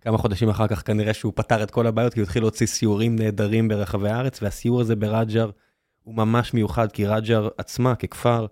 וכמה 0.00 0.18
חודשים 0.18 0.48
אחר 0.48 0.66
כך 0.66 0.86
כנראה 0.86 1.14
שהוא 1.14 1.32
פתר 1.36 1.62
את 1.62 1.70
כל 1.70 1.86
הבעיות, 1.86 2.14
כי 2.14 2.20
הוא 2.20 2.24
התחיל 2.24 2.42
להוציא 2.42 2.66
סיורים 2.66 3.16
נהדרים 3.16 3.68
ברחבי 3.68 4.08
הארץ, 4.08 4.42
והסיור 4.42 4.80
הזה 4.80 4.96
ברג'ר 4.96 5.50
הוא 6.02 6.14
ממש 6.14 6.54
מיוחד, 6.54 6.92
כי 6.92 7.06
רג'ר 7.06 7.48
עצמה 7.58 7.94
ככפר 7.94 8.46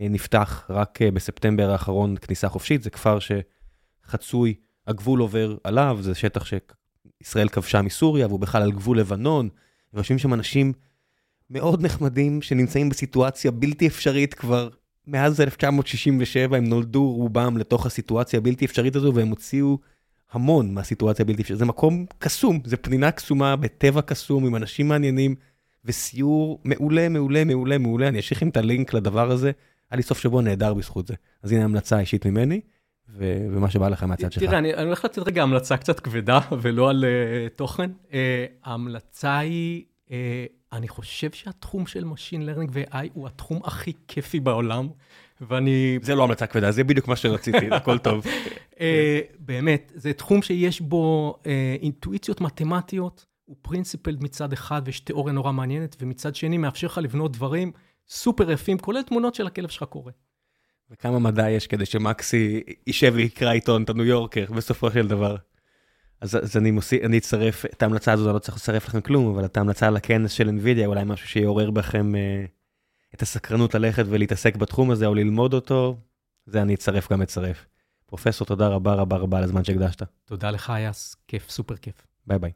אה, 0.00 0.06
נפתח 0.10 0.66
רק 0.70 0.98
בספטמבר 1.02 1.70
האחרון 1.70 2.16
כניסה 2.16 2.48
חופשית, 2.48 2.82
זה 2.82 2.90
כפר 2.90 3.18
שחצוי, 4.10 4.54
הגבול 4.86 5.20
עובר 5.20 5.56
עליו, 5.64 5.98
זה 6.00 6.14
שטח 6.14 6.44
שישראל 6.44 7.48
כבשה 7.48 7.82
מסוריה, 7.82 8.26
והוא 8.26 8.40
בכלל 8.40 8.62
על 8.62 8.72
גבול 8.72 8.98
לבנון, 8.98 9.48
ויושבים 9.94 10.18
שם 10.18 10.34
אנשים 10.34 10.72
מאוד 11.50 11.82
נחמדים 11.82 12.42
שנמצאים 12.42 12.88
בסיטואציה 12.88 13.50
בלתי 13.50 13.86
אפשרית 13.86 14.34
כבר 14.34 14.68
מאז 15.06 15.40
1967, 15.40 16.56
הם 16.56 16.64
נולדו 16.64 17.12
רובם 17.12 17.56
לתוך 17.56 17.86
הסיטואציה 17.86 18.38
הבלתי 18.38 18.64
אפשרית 18.64 18.96
הזו, 18.96 19.14
והם 19.14 19.28
הוציאו 19.28 19.78
המון 20.32 20.74
מהסיטואציה 20.74 21.22
הבלתי 21.22 21.42
אפשרית. 21.42 21.58
זה 21.58 21.64
מקום 21.64 22.06
קסום, 22.18 22.60
זה 22.64 22.76
פנינה 22.76 23.10
קסומה 23.10 23.56
בטבע 23.56 24.02
קסום 24.02 24.46
עם 24.46 24.56
אנשים 24.56 24.88
מעניינים, 24.88 25.34
וסיור 25.84 26.60
מעולה, 26.64 27.08
מעולה, 27.08 27.44
מעולה, 27.44 27.78
מעולה. 27.78 28.08
אני 28.08 28.18
אשאיר 28.18 28.36
לכם 28.36 28.48
את 28.48 28.56
הלינק 28.56 28.94
לדבר 28.94 29.30
הזה. 29.30 29.50
היה 29.90 29.96
לי 29.96 30.02
סוף 30.02 30.18
שבוע 30.18 30.42
נהדר 30.42 30.74
בזכות 30.74 31.06
זה. 31.06 31.14
אז 31.42 31.52
הנה 31.52 31.64
המלצה 31.64 31.98
אישית 31.98 32.26
ממני, 32.26 32.60
ומה 33.18 33.70
שבא 33.70 33.88
לכם 33.88 34.08
מהצד 34.08 34.32
שלך. 34.32 34.44
תראה, 34.44 34.58
אני 34.58 34.72
הולך 34.72 35.04
לתת 35.04 35.18
רגע 35.18 35.42
המלצה 35.42 35.76
קצת 35.76 36.00
כבדה 36.00 36.40
ולא 36.60 36.90
על 36.90 37.04
אה, 37.04 37.48
תוכן. 37.48 37.90
אה, 38.12 38.46
ההמלצה 38.64 39.38
היא, 39.38 39.84
אה, 40.10 40.44
אני 40.72 40.88
חושב 40.88 41.30
שהתחום 41.30 41.86
של 41.86 42.04
Machine 42.04 42.40
Learning 42.40 42.68
ו-AI 42.70 43.08
הוא 43.14 43.26
התחום 43.26 43.60
הכי 43.64 43.92
כיפי 44.08 44.40
בעולם, 44.40 44.88
ואני 45.40 45.98
זה 46.02 46.14
לא 46.14 46.24
המלצה 46.24 46.46
כבדה, 46.46 46.70
זה 46.70 46.84
בדיוק 46.84 47.08
מה 47.08 47.16
שרציתי, 47.16 47.70
הכל 47.76 47.98
טוב. 47.98 48.24
באמת, 49.38 49.92
זה 49.94 50.12
תחום 50.12 50.42
שיש 50.42 50.80
בו 50.80 51.34
אינטואיציות 51.82 52.40
מתמטיות, 52.40 53.26
הוא 53.44 53.56
principled 53.62 54.24
מצד 54.24 54.52
אחד 54.52 54.82
ויש 54.84 55.00
תיאוריה 55.00 55.32
נורא 55.32 55.52
מעניינת, 55.52 55.96
ומצד 56.00 56.34
שני 56.34 56.58
מאפשר 56.58 56.86
לך 56.86 56.98
לבנות 56.98 57.32
דברים 57.32 57.72
סופר 58.08 58.50
יפים, 58.50 58.78
כולל 58.78 59.02
תמונות 59.02 59.34
של 59.34 59.46
הכלב 59.46 59.68
שלך 59.68 59.82
קורא. 59.82 60.12
וכמה 60.90 61.18
מדע 61.18 61.50
יש 61.50 61.66
כדי 61.66 61.86
שמקסי 61.86 62.62
יישב 62.86 63.12
ויקרא 63.14 63.52
עיתון, 63.52 63.82
את 63.82 63.90
הניו 63.90 64.04
יורקר, 64.04 64.44
בסופו 64.56 64.90
של 64.90 65.08
דבר. 65.08 65.36
אז, 66.20 66.36
אז 66.36 66.56
אני 66.56 66.70
מוסיף, 66.70 67.04
אני 67.04 67.18
אצרף, 67.18 67.64
את 67.64 67.82
ההמלצה 67.82 68.12
הזאת 68.12 68.26
אני 68.26 68.34
לא 68.34 68.38
צריך 68.38 68.56
לצרף 68.56 68.88
לכם 68.88 69.00
כלום, 69.00 69.34
אבל 69.34 69.44
את 69.44 69.56
ההמלצה 69.56 69.90
לכנס 69.90 70.30
של 70.30 70.48
NVIDIA, 70.48 70.86
אולי 70.86 71.04
משהו 71.04 71.28
שיעורר 71.28 71.70
בכם 71.70 72.14
אה, 72.14 72.44
את 73.14 73.22
הסקרנות 73.22 73.74
ללכת 73.74 74.04
ולהתעסק 74.08 74.56
בתחום 74.56 74.90
הזה, 74.90 75.06
או 75.06 75.14
ללמוד 75.14 75.54
אותו, 75.54 75.96
זה 76.46 76.62
אני 76.62 76.74
אצרף 76.74 77.12
גם 77.12 77.22
אצרף. 77.22 77.66
פרופסור, 78.06 78.46
תודה 78.46 78.68
רבה 78.68 78.94
רבה 78.94 79.16
רבה 79.16 79.38
על 79.38 79.44
הזמן 79.44 79.64
שהקדשת. 79.64 80.02
תודה 80.24 80.50
לך, 80.50 80.70
היה 80.70 80.90
כיף, 81.28 81.50
סופר 81.50 81.76
כיף. 81.76 82.06
ביי 82.26 82.38
ביי. 82.38 82.52